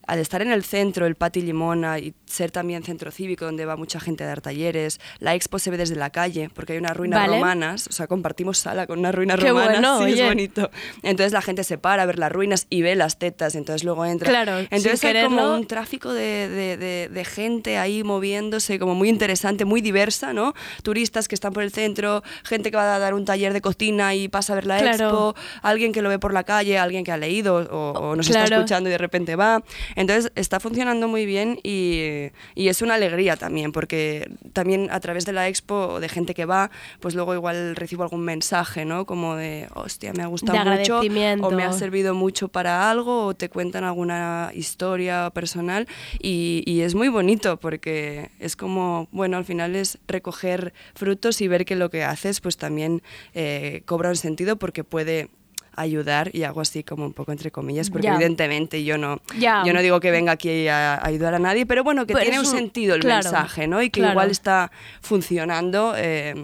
al 0.06 0.18
estar 0.18 0.42
en 0.42 0.50
el 0.50 0.64
centro, 0.64 1.06
el 1.06 1.14
Pati 1.14 1.40
Limona, 1.42 1.98
y 1.98 2.14
ser 2.26 2.50
también 2.50 2.82
centro 2.82 3.10
cívico 3.10 3.44
donde 3.44 3.64
va 3.66 3.76
mucha 3.76 4.00
gente 4.00 4.24
a 4.24 4.26
dar 4.26 4.40
talleres, 4.40 5.00
la 5.18 5.34
expo 5.34 5.58
se 5.58 5.70
ve 5.70 5.76
desde 5.76 5.96
la 5.96 6.10
calle 6.10 6.50
porque 6.54 6.72
hay 6.72 6.78
unas 6.78 6.96
ruinas 6.96 7.20
Vale. 7.20 7.34
romanas, 7.36 7.86
o 7.86 7.92
sea, 7.92 8.06
compartimos 8.06 8.58
sala 8.58 8.86
con 8.86 8.98
unas 8.98 9.14
ruinas 9.14 9.38
Qué 9.38 9.48
romanas, 9.50 9.72
bueno, 9.80 9.98
sí, 9.98 10.04
oye. 10.04 10.22
es 10.22 10.28
bonito. 10.28 10.70
Entonces 11.02 11.32
la 11.32 11.42
gente 11.42 11.62
se 11.64 11.78
para 11.78 12.02
a 12.02 12.06
ver 12.06 12.18
las 12.18 12.32
ruinas 12.32 12.66
y 12.70 12.82
ve 12.82 12.96
las 12.96 13.18
tetas, 13.18 13.54
entonces 13.54 13.84
luego 13.84 14.04
entra. 14.06 14.28
Claro, 14.28 14.58
entonces 14.58 15.04
hay 15.04 15.22
como 15.24 15.54
un 15.54 15.66
tráfico 15.66 16.12
de, 16.12 16.48
de- 16.48 16.76
de- 16.76 17.08
de 17.08 17.24
gente 17.24 17.78
ahí 17.78 18.02
moviéndose, 18.02 18.78
como 18.78 18.94
muy 18.94 19.08
interesante, 19.08 19.64
muy 19.64 19.80
diversa, 19.80 20.32
¿no? 20.32 20.54
Turistas 20.82 21.28
que 21.28 21.34
están 21.34 21.52
por 21.52 21.62
el 21.62 21.70
centro, 21.72 22.22
gente 22.44 22.70
que 22.70 22.76
va 22.76 22.94
a 22.94 22.98
dar 22.98 23.14
un 23.14 23.24
taller 23.24 23.52
de 23.52 23.60
cocina 23.60 24.14
y 24.14 24.28
pasa 24.28 24.52
a 24.52 24.56
ver 24.56 24.66
la 24.66 24.78
Claro. 24.78 24.92
expo, 25.04 25.34
alguien 25.62 25.92
que 25.92 26.02
lo 26.02 26.08
ve 26.08 26.18
por 26.18 26.32
la 26.32 26.44
calle, 26.44 26.78
alguien 26.78 27.04
que 27.04 27.12
ha 27.12 27.16
leído 27.16 27.56
o, 27.56 27.92
o 27.92 28.16
nos 28.16 28.28
está 28.28 28.44
escuchando 28.44 28.88
y 28.88 28.92
de 28.92 28.98
repente 28.98 29.36
va. 29.36 29.62
Entonces 29.96 30.32
está 30.34 30.60
funcionando 30.60 31.08
muy 31.08 31.26
bien 31.26 31.58
y, 31.62 32.30
y 32.54 32.68
es 32.68 32.82
una 32.82 32.94
alegría 32.94 33.36
también, 33.36 33.72
porque 33.72 34.30
también 34.52 34.88
a 34.90 35.00
través 35.00 35.24
de 35.24 35.32
la 35.32 35.48
expo 35.48 35.74
o 35.74 36.00
de 36.00 36.08
gente 36.08 36.34
que 36.34 36.44
va, 36.44 36.70
pues 37.00 37.14
luego 37.14 37.34
igual 37.34 37.76
recibo 37.76 38.02
algún 38.02 38.24
mensaje, 38.24 38.84
¿no? 38.84 39.06
Como 39.06 39.36
de, 39.36 39.68
hostia, 39.74 40.12
me 40.12 40.22
ha 40.22 40.26
gustado 40.26 40.58
mucho 40.64 41.00
o 41.00 41.50
me 41.50 41.64
ha 41.64 41.72
servido 41.72 42.14
mucho 42.14 42.48
para 42.48 42.90
algo 42.90 43.26
o 43.26 43.34
te 43.34 43.48
cuentan 43.48 43.84
alguna 43.84 44.50
historia 44.54 45.30
personal 45.30 45.86
y, 46.20 46.62
y 46.66 46.80
es 46.80 46.94
muy 46.94 47.08
bonito 47.08 47.58
porque 47.58 48.30
es 48.38 48.56
como, 48.56 49.08
bueno, 49.12 49.36
al 49.36 49.44
final 49.44 49.76
es 49.76 49.98
recoger 50.06 50.72
frutos 50.94 51.40
y 51.40 51.48
ver 51.48 51.64
que 51.64 51.76
lo 51.76 51.90
que 51.90 52.04
haces 52.04 52.40
pues 52.40 52.56
también 52.56 53.02
eh, 53.34 53.82
cobra 53.86 54.10
un 54.10 54.16
sentido 54.16 54.56
porque 54.56 54.84
puede 54.84 55.28
ayudar 55.76 56.30
y 56.34 56.42
hago 56.44 56.60
así 56.60 56.82
como 56.84 57.04
un 57.06 57.12
poco 57.12 57.32
entre 57.32 57.50
comillas 57.50 57.90
porque 57.90 58.06
Ya. 58.08 58.14
evidentemente 58.14 58.84
yo 58.84 58.98
no 58.98 59.20
Ya. 59.38 59.62
yo 59.66 59.72
no 59.72 59.80
digo 59.82 60.00
que 60.00 60.10
venga 60.10 60.32
aquí 60.32 60.68
a, 60.68 60.94
a 60.96 61.06
ayudar 61.06 61.34
a 61.34 61.38
nadie 61.38 61.66
pero 61.66 61.82
bueno 61.84 62.06
que 62.06 62.12
Pero 62.14 62.22
tiene 62.24 62.40
un 62.40 62.46
un- 62.46 62.52
sentido 62.52 62.94
el 62.94 63.00
claro, 63.00 63.22
mensaje 63.24 63.66
no 63.66 63.82
y 63.82 63.90
que 63.90 64.00
claro. 64.00 64.12
igual 64.12 64.30
está 64.30 64.70
funcionando 65.00 65.94
eh, 65.96 66.34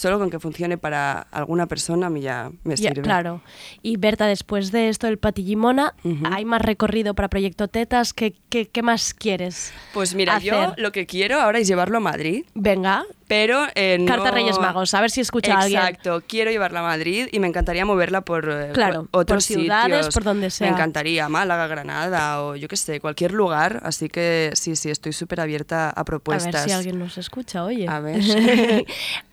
solo 0.00 0.18
con 0.18 0.30
que 0.30 0.38
funcione 0.38 0.78
para 0.78 1.20
alguna 1.30 1.66
persona 1.66 2.06
a 2.06 2.10
mí 2.10 2.20
ya 2.22 2.50
me 2.64 2.76
sirve 2.76 3.02
claro. 3.02 3.42
Y 3.82 3.96
Berta, 3.98 4.26
después 4.26 4.72
de 4.72 4.88
esto 4.88 5.06
del 5.06 5.18
Pati 5.18 5.44
Gimona, 5.44 5.94
¿hay 6.30 6.44
más 6.44 6.62
recorrido 6.62 7.14
para 7.14 7.28
Proyecto 7.28 7.68
Tetas? 7.68 8.12
¿Qué, 8.14 8.34
qué, 8.48 8.66
qué 8.68 8.82
más 8.82 9.12
quieres? 9.14 9.72
Pues 9.92 10.14
mira, 10.14 10.38
yo 10.38 10.72
lo 10.78 10.92
que 10.92 11.06
quiero 11.06 11.40
ahora 11.40 11.58
es 11.58 11.68
llevarlo 11.68 11.98
a 11.98 12.00
Madrid. 12.00 12.44
Venga. 12.54 13.04
Pero 13.28 13.66
eh, 13.76 13.96
no- 14.00 14.06
Carta 14.06 14.32
Reyes 14.32 14.58
Magos, 14.58 14.92
a 14.92 15.00
ver 15.00 15.10
si 15.10 15.20
escucha 15.20 15.54
a 15.54 15.60
alguien. 15.60 15.80
Exacto, 15.80 16.20
quiero 16.26 16.50
llevarla 16.50 16.80
a 16.80 16.82
Madrid 16.82 17.28
y 17.30 17.38
me 17.38 17.46
encantaría 17.46 17.84
moverla 17.84 18.22
por 18.22 18.48
eh, 18.50 18.70
Claro, 18.72 19.06
por 19.08 19.20
otros 19.20 19.46
por 19.46 19.56
ciudades, 19.56 19.96
sitios. 19.98 20.14
por 20.14 20.24
donde 20.24 20.50
sea. 20.50 20.66
Me 20.66 20.72
encantaría, 20.72 21.28
Málaga, 21.28 21.68
Granada 21.68 22.42
o 22.42 22.56
yo 22.56 22.66
qué 22.66 22.76
sé, 22.76 22.98
cualquier 22.98 23.30
lugar. 23.32 23.82
Así 23.84 24.08
que 24.08 24.50
sí, 24.54 24.74
sí, 24.74 24.90
estoy 24.90 25.12
súper 25.12 25.40
abierta 25.40 25.90
a 25.90 26.00
A 26.00 26.04
propuestas. 26.04 26.52
ver 26.52 26.62
si 26.64 26.72
alguien 26.72 26.98
nos 26.98 27.18
escucha, 27.18 27.62
oye. 27.62 27.86
A 27.86 28.00
ver. 28.00 28.20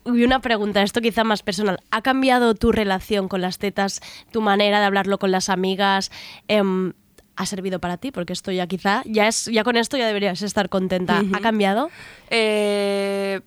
y 0.06 0.24
una 0.24 0.42
pregunta, 0.42 0.57
esto 0.84 1.02
quizá 1.02 1.24
más 1.24 1.44
personal. 1.44 1.80
¿Ha 1.92 2.02
cambiado 2.02 2.56
tu 2.56 2.72
relación 2.72 3.28
con 3.28 3.42
las 3.42 3.58
tetas, 3.58 4.02
tu 4.32 4.42
manera 4.42 4.80
de 4.80 4.86
hablarlo 4.86 5.18
con 5.20 5.32
las 5.32 5.50
amigas? 5.50 6.12
Em, 6.48 6.94
¿Ha 7.36 7.46
servido 7.46 7.80
para 7.80 7.98
ti? 7.98 8.12
Porque 8.12 8.34
esto 8.34 8.52
ya 8.52 8.66
quizá, 8.66 9.04
ya, 9.06 9.28
es, 9.28 9.46
ya 9.46 9.64
con 9.64 9.78
esto 9.78 9.96
ya 9.96 10.08
deberías 10.08 10.42
estar 10.42 10.70
contenta. 10.70 11.22
¿Ha 11.34 11.40
cambiado? 11.40 11.92
Eh, 12.32 13.42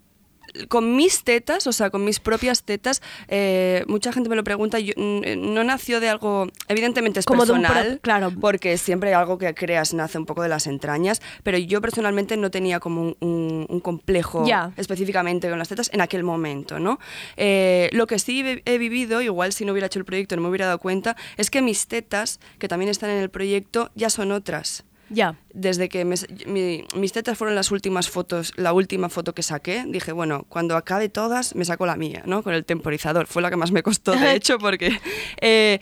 con 0.69 0.97
mis 0.97 1.25
tetas, 1.25 1.67
o 1.67 1.73
sea, 1.73 1.91
con 1.91 2.05
mis 2.05 2.21
propias 2.21 2.63
tetas, 2.63 3.03
eh, 3.29 3.85
mucha 3.89 4.13
gente 4.13 4.29
me 4.29 4.37
lo 4.37 4.45
pregunta, 4.45 4.79
yo, 4.79 4.93
mm, 4.97 5.53
no 5.55 5.65
nació 5.65 6.01
de 6.01 6.09
algo, 6.09 6.49
evidentemente 6.69 7.21
es 7.21 7.27
Como 7.27 7.45
de 7.47 7.53
un 7.53 7.63
personal, 7.63 8.01
claro. 8.03 8.33
porque 8.41 8.77
siempre 8.79 9.15
algo 9.15 9.39
que 9.39 9.55
creas 9.55 9.95
nace 9.95 10.19
un 10.19 10.27
poco 10.27 10.43
de 10.43 10.49
las 10.49 10.67
entrañas, 10.67 11.21
pero 11.43 11.59
yo 11.59 11.81
personalmente 11.81 12.37
no 12.37 12.51
tenía 12.51 12.81
como 12.81 13.03
un, 13.03 13.17
un- 13.21 13.67
un 13.69 13.81
complejo 13.81 14.45
específicamente 14.77 15.49
con 15.49 15.59
las 15.59 15.69
tetas 15.69 15.91
en 15.93 16.01
aquel 16.01 16.23
momento, 16.25 16.79
¿no? 16.79 16.99
Eh, 17.37 17.89
lo 17.93 18.07
que 18.07 18.19
sí 18.19 18.45
he 18.65 18.79
vivido, 18.79 19.23
igual 19.23 19.53
si 19.53 19.65
no 19.65 19.73
hubiera 19.73 19.87
hecho 19.87 19.99
el 19.99 20.05
proyecto 20.05 20.37
no 20.37 20.43
me 20.43 20.49
hubiera 20.49 20.67
dado 20.67 20.79
cuenta, 20.79 21.17
es 21.37 21.51
que 21.51 21.63
mis 21.63 21.87
tetas, 21.87 22.41
que 22.59 22.69
también 22.69 22.91
están 22.91 23.11
en 23.11 23.19
el 23.19 23.31
proyecto, 23.31 23.91
ya 23.95 24.11
son 24.11 24.33
otras 24.33 24.85
Ya. 25.11 25.35
desde 25.53 25.89
que 25.89 26.05
me- 26.05 26.15
mi- 26.47 26.85
mis 26.97 27.13
tetas 27.13 27.37
fueron 27.37 27.55
las 27.57 27.71
últimas 27.71 28.09
fotos, 28.09 28.53
la 28.57 28.73
última 28.73 29.09
foto 29.09 29.35
que 29.35 29.43
saqué, 29.43 29.85
dije, 29.87 30.13
bueno, 30.13 30.47
cuando 30.49 30.77
acabe 30.77 31.09
todas, 31.09 31.55
me 31.57 31.65
saco 31.65 31.85
la 31.85 31.97
mía, 31.97 32.23
¿no? 32.27 32.43
Con 32.43 32.55
el 32.55 32.65
temporizador. 32.65 33.27
Fue 33.27 33.43
la 33.43 33.51
que 33.51 33.57
más 33.57 33.73
me 33.73 33.83
costó, 33.83 34.13
de 34.13 34.33
hecho, 34.37 34.59
porque... 34.59 34.99
eh, 35.41 35.81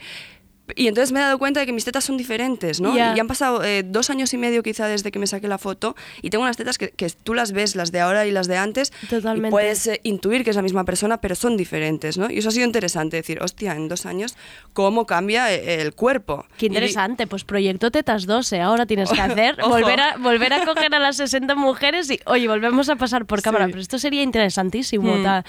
y 0.75 0.87
entonces 0.87 1.11
me 1.11 1.19
he 1.19 1.23
dado 1.23 1.37
cuenta 1.37 1.59
de 1.59 1.65
que 1.65 1.73
mis 1.73 1.85
tetas 1.85 2.03
son 2.03 2.17
diferentes, 2.17 2.81
¿no? 2.81 2.95
Ya. 2.95 3.15
Y 3.15 3.19
han 3.19 3.27
pasado 3.27 3.63
eh, 3.63 3.83
dos 3.83 4.09
años 4.09 4.33
y 4.33 4.37
medio 4.37 4.63
quizá 4.63 4.87
desde 4.87 5.11
que 5.11 5.19
me 5.19 5.27
saqué 5.27 5.47
la 5.47 5.57
foto 5.57 5.95
y 6.21 6.29
tengo 6.29 6.43
unas 6.43 6.57
tetas 6.57 6.77
que, 6.77 6.89
que 6.89 7.09
tú 7.09 7.33
las 7.33 7.51
ves, 7.51 7.75
las 7.75 7.91
de 7.91 7.99
ahora 7.99 8.25
y 8.25 8.31
las 8.31 8.47
de 8.47 8.57
antes, 8.57 8.91
Totalmente. 9.09 9.47
y 9.47 9.51
puedes 9.51 9.87
eh, 9.87 9.99
intuir 10.03 10.43
que 10.43 10.49
es 10.51 10.55
la 10.55 10.61
misma 10.61 10.83
persona, 10.85 11.21
pero 11.21 11.35
son 11.35 11.57
diferentes, 11.57 12.17
¿no? 12.17 12.29
Y 12.31 12.37
eso 12.39 12.49
ha 12.49 12.51
sido 12.51 12.65
interesante, 12.65 13.17
decir, 13.17 13.41
hostia, 13.41 13.73
en 13.75 13.87
dos 13.87 14.05
años, 14.05 14.35
¿cómo 14.73 15.05
cambia 15.05 15.51
eh, 15.53 15.81
el 15.81 15.93
cuerpo? 15.93 16.45
Qué 16.57 16.65
Y 16.65 16.69
interesante, 16.69 17.27
pues 17.27 17.43
Proyecto 17.43 17.91
Tetas 17.91 18.25
12, 18.25 18.61
ahora 18.61 18.85
tienes 18.85 19.09
que 19.11 19.21
hacer, 19.21 19.55
volver 19.67 19.99
a, 19.99 20.17
volver 20.17 20.53
a 20.53 20.65
coger 20.65 20.93
a 20.95 20.99
las 20.99 21.17
60 21.17 21.55
mujeres 21.55 22.09
y, 22.11 22.19
oye, 22.25 22.47
volvemos 22.47 22.89
a 22.89 22.95
pasar 22.95 23.25
por 23.25 23.41
cámara, 23.41 23.67
pero 23.67 23.79
esto 23.79 23.97
sería 23.99 24.21
interesantísimo 24.23 25.15
Hmm. 25.15 25.23
ta- 25.23 25.45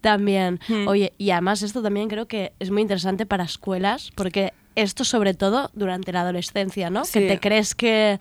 también. 0.00 0.60
Hmm. 0.68 0.88
Oye, 0.88 1.12
y 1.18 1.30
además 1.30 1.62
esto 1.62 1.82
también 1.82 2.08
creo 2.08 2.26
que 2.26 2.52
es 2.58 2.70
muy 2.70 2.82
interesante 2.82 3.26
para 3.26 3.44
escuelas, 3.44 4.10
porque 4.14 4.52
esto 4.74 5.04
sobre 5.04 5.34
todo 5.34 5.70
durante 5.74 6.12
la 6.12 6.22
adolescencia, 6.22 6.90
¿no? 6.90 7.04
Sí. 7.04 7.20
Que 7.20 7.28
te 7.28 7.40
crees 7.40 7.74
que 7.74 8.18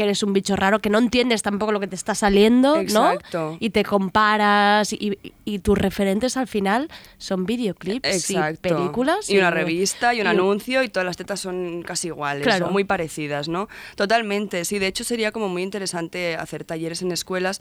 que 0.00 0.04
eres 0.04 0.22
un 0.22 0.32
bicho 0.32 0.56
raro, 0.56 0.78
que 0.78 0.88
no 0.88 0.96
entiendes 0.98 1.42
tampoco 1.42 1.72
lo 1.72 1.78
que 1.80 1.86
te 1.86 1.94
está 1.94 2.14
saliendo, 2.14 2.76
Exacto. 2.80 3.50
¿no? 3.50 3.56
Y 3.60 3.68
te 3.68 3.84
comparas 3.84 4.94
y, 4.94 5.18
y 5.44 5.58
tus 5.58 5.76
referentes 5.76 6.38
al 6.38 6.46
final 6.48 6.88
son 7.18 7.44
videoclips 7.44 8.30
y 8.30 8.36
películas. 8.62 9.28
Y 9.28 9.36
una 9.36 9.50
revista 9.50 10.14
y 10.14 10.22
un 10.22 10.26
y- 10.26 10.30
anuncio 10.30 10.82
y 10.82 10.88
todas 10.88 11.04
las 11.04 11.18
tetas 11.18 11.38
son 11.40 11.82
casi 11.82 12.06
iguales 12.08 12.44
Claro. 12.44 12.68
o 12.68 12.70
muy 12.70 12.84
parecidas, 12.84 13.48
¿no? 13.48 13.68
Totalmente, 13.94 14.64
sí. 14.64 14.78
De 14.78 14.86
hecho 14.86 15.04
sería 15.04 15.32
como 15.32 15.50
muy 15.50 15.62
interesante 15.62 16.34
hacer 16.34 16.64
talleres 16.64 17.02
en 17.02 17.12
escuelas. 17.12 17.60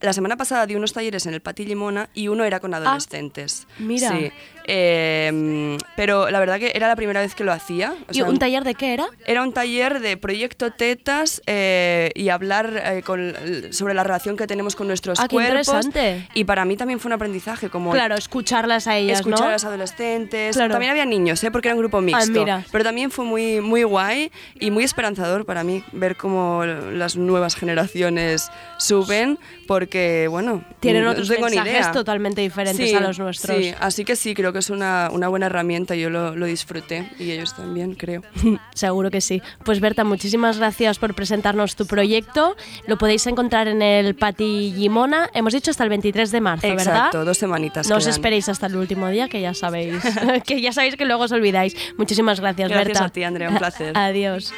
La 0.00 0.12
semana 0.12 0.36
pasada 0.36 0.66
di 0.66 0.74
unos 0.76 0.92
talleres 0.92 1.24
en 1.24 1.32
el 1.32 1.40
Pati 1.40 1.64
Limona 1.64 2.10
y 2.12 2.28
uno 2.28 2.44
era 2.44 2.60
con 2.60 2.74
adolescentes. 2.74 3.66
Ah, 3.70 3.74
mira. 3.78 4.10
Sí. 4.10 4.30
Eh, 4.70 5.76
pero 5.96 6.30
la 6.30 6.38
verdad 6.40 6.58
que 6.58 6.72
era 6.74 6.86
la 6.88 6.94
primera 6.96 7.20
vez 7.20 7.34
que 7.34 7.42
lo 7.44 7.52
hacía. 7.52 7.94
o 8.06 8.10
¿Y 8.12 8.16
sea, 8.16 8.24
un 8.26 8.38
taller 8.38 8.64
de 8.64 8.74
qué 8.74 8.92
era? 8.94 9.06
era 9.26 9.42
un 9.42 9.52
taller 9.52 10.00
de 10.00 10.16
proyecto 10.16 10.70
tetas 10.70 11.42
eh, 11.46 11.77
y 12.14 12.28
hablar 12.28 12.82
eh, 12.84 13.02
con- 13.04 13.34
sobre 13.70 13.94
la 13.94 14.04
relación 14.04 14.36
que 14.36 14.46
tenemos 14.46 14.76
con 14.76 14.86
nuestros 14.88 15.18
Ah, 15.20 15.28
cuerpos. 15.28 15.68
interesante. 15.68 16.28
Y 16.34 16.44
para 16.44 16.64
mí 16.64 16.76
también 16.76 17.00
fue 17.00 17.08
un 17.08 17.14
aprendizaje, 17.14 17.68
como 17.70 17.90
Claro, 17.92 18.14
escucharlas 18.16 18.86
a 18.86 18.96
ellas, 18.96 19.18
escuchar 19.20 19.40
¿no? 19.40 19.46
a 19.46 19.52
las 19.52 19.64
adolescentes. 19.64 20.56
Claro. 20.56 20.72
También 20.72 20.90
había 20.90 21.04
niños, 21.04 21.42
¿eh? 21.44 21.50
porque 21.50 21.68
era 21.68 21.74
un 21.74 21.80
grupo 21.80 22.00
mixto. 22.00 22.32
mira. 22.40 22.64
Pero 22.70 22.84
también 22.84 23.10
fue 23.10 23.24
muy, 23.24 23.60
muy 23.60 23.82
guay 23.82 24.30
y 24.60 24.70
muy 24.70 24.84
esperanzador 24.84 25.44
para 25.44 25.64
mí 25.64 25.82
ver 25.92 26.16
cómo 26.16 26.64
las 26.64 27.16
nuevas 27.16 27.54
generaciones 27.56 28.50
suben, 28.78 29.38
porque, 29.66 30.26
bueno, 30.30 30.64
Tienen 30.80 31.04
no 31.04 31.10
otros 31.10 31.28
tengo 31.28 31.48
ni 31.48 31.56
mensajes 31.56 31.80
idea. 31.80 31.92
totalmente 31.92 32.40
diferentes 32.40 32.88
Sí, 32.88 32.94
a 32.94 33.00
los 33.00 33.18
nuestros. 33.18 33.56
Sí, 33.56 33.74
así 33.80 34.04
que 34.04 34.16
sí, 34.16 34.34
creo 34.34 34.52
que 34.52 34.60
es 34.60 34.70
una, 34.70 35.08
una 35.12 35.28
buena 35.28 35.46
herramienta. 35.46 35.94
Yo 35.94 36.10
lo, 36.10 36.34
lo 36.36 36.46
disfruté 36.46 37.08
y 37.18 37.30
ellos 37.30 37.54
también, 37.54 37.94
creo. 37.94 38.22
Seguro 38.74 39.10
que 39.10 39.20
sí. 39.20 39.42
Pues 39.64 39.80
Berta, 39.80 40.04
muchísimas 40.04 40.58
gracias 40.58 40.98
por 40.98 41.14
presentarnos 41.14 41.57
tu 41.66 41.86
proyecto. 41.86 42.56
Lo 42.86 42.96
podéis 42.98 43.26
encontrar 43.26 43.68
en 43.68 43.82
el 43.82 44.14
Pati 44.14 44.72
Gimona. 44.76 45.28
Hemos 45.34 45.52
dicho 45.52 45.70
hasta 45.70 45.84
el 45.84 45.90
23 45.90 46.30
de 46.30 46.40
marzo, 46.40 46.68
¿verdad? 46.68 46.86
Exacto, 46.86 47.24
dos 47.24 47.38
semanitas. 47.38 47.88
No 47.88 47.96
os 47.96 48.06
esperéis 48.06 48.48
hasta 48.48 48.66
el 48.66 48.76
último 48.76 49.08
día, 49.08 49.28
que 49.28 49.40
ya 49.40 49.54
sabéis, 49.54 50.02
que 50.46 50.60
ya 50.60 50.72
sabéis 50.72 50.96
que 50.96 51.04
luego 51.04 51.24
os 51.24 51.32
olvidáis. 51.32 51.74
Muchísimas 51.96 52.40
gracias, 52.40 52.68
Gracias 52.68 52.88
Berta. 52.88 53.04
a 53.04 53.08
ti, 53.10 53.22
Andrea, 53.24 53.48
un 53.50 53.58
placer. 53.58 53.92
Adiós. 53.96 54.52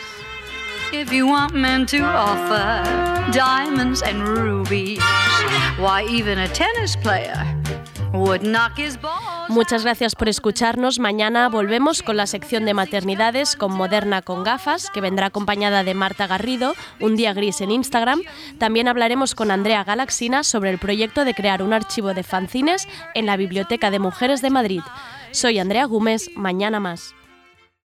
If 0.92 1.12
you 1.12 1.26
want 1.28 1.54
men 1.54 1.86
to 1.86 1.98
offer 2.02 2.82
diamonds 3.32 4.02
and 4.02 4.26
rubies, 4.26 4.98
why 5.78 6.04
even 6.10 6.38
a 6.38 6.48
tennis 6.48 6.96
player 6.96 7.46
Muchas 9.48 9.84
gracias 9.84 10.14
por 10.14 10.28
escucharnos. 10.28 10.98
Mañana 10.98 11.48
volvemos 11.48 12.02
con 12.02 12.16
la 12.16 12.26
sección 12.26 12.64
de 12.64 12.74
maternidades 12.74 13.56
con 13.56 13.72
Moderna 13.72 14.22
con 14.22 14.42
gafas, 14.42 14.90
que 14.90 15.00
vendrá 15.00 15.26
acompañada 15.26 15.84
de 15.84 15.94
Marta 15.94 16.26
Garrido, 16.26 16.74
un 17.00 17.16
día 17.16 17.32
gris 17.32 17.60
en 17.60 17.70
Instagram. 17.70 18.20
También 18.58 18.88
hablaremos 18.88 19.34
con 19.34 19.50
Andrea 19.50 19.84
Galaxina 19.84 20.42
sobre 20.44 20.70
el 20.70 20.78
proyecto 20.78 21.24
de 21.24 21.34
crear 21.34 21.62
un 21.62 21.72
archivo 21.72 22.14
de 22.14 22.22
fanzines 22.22 22.88
en 23.14 23.26
la 23.26 23.36
Biblioteca 23.36 23.90
de 23.90 23.98
Mujeres 23.98 24.42
de 24.42 24.50
Madrid. 24.50 24.82
Soy 25.32 25.58
Andrea 25.58 25.84
Gómez, 25.84 26.30
mañana 26.34 26.80
más. 26.80 27.14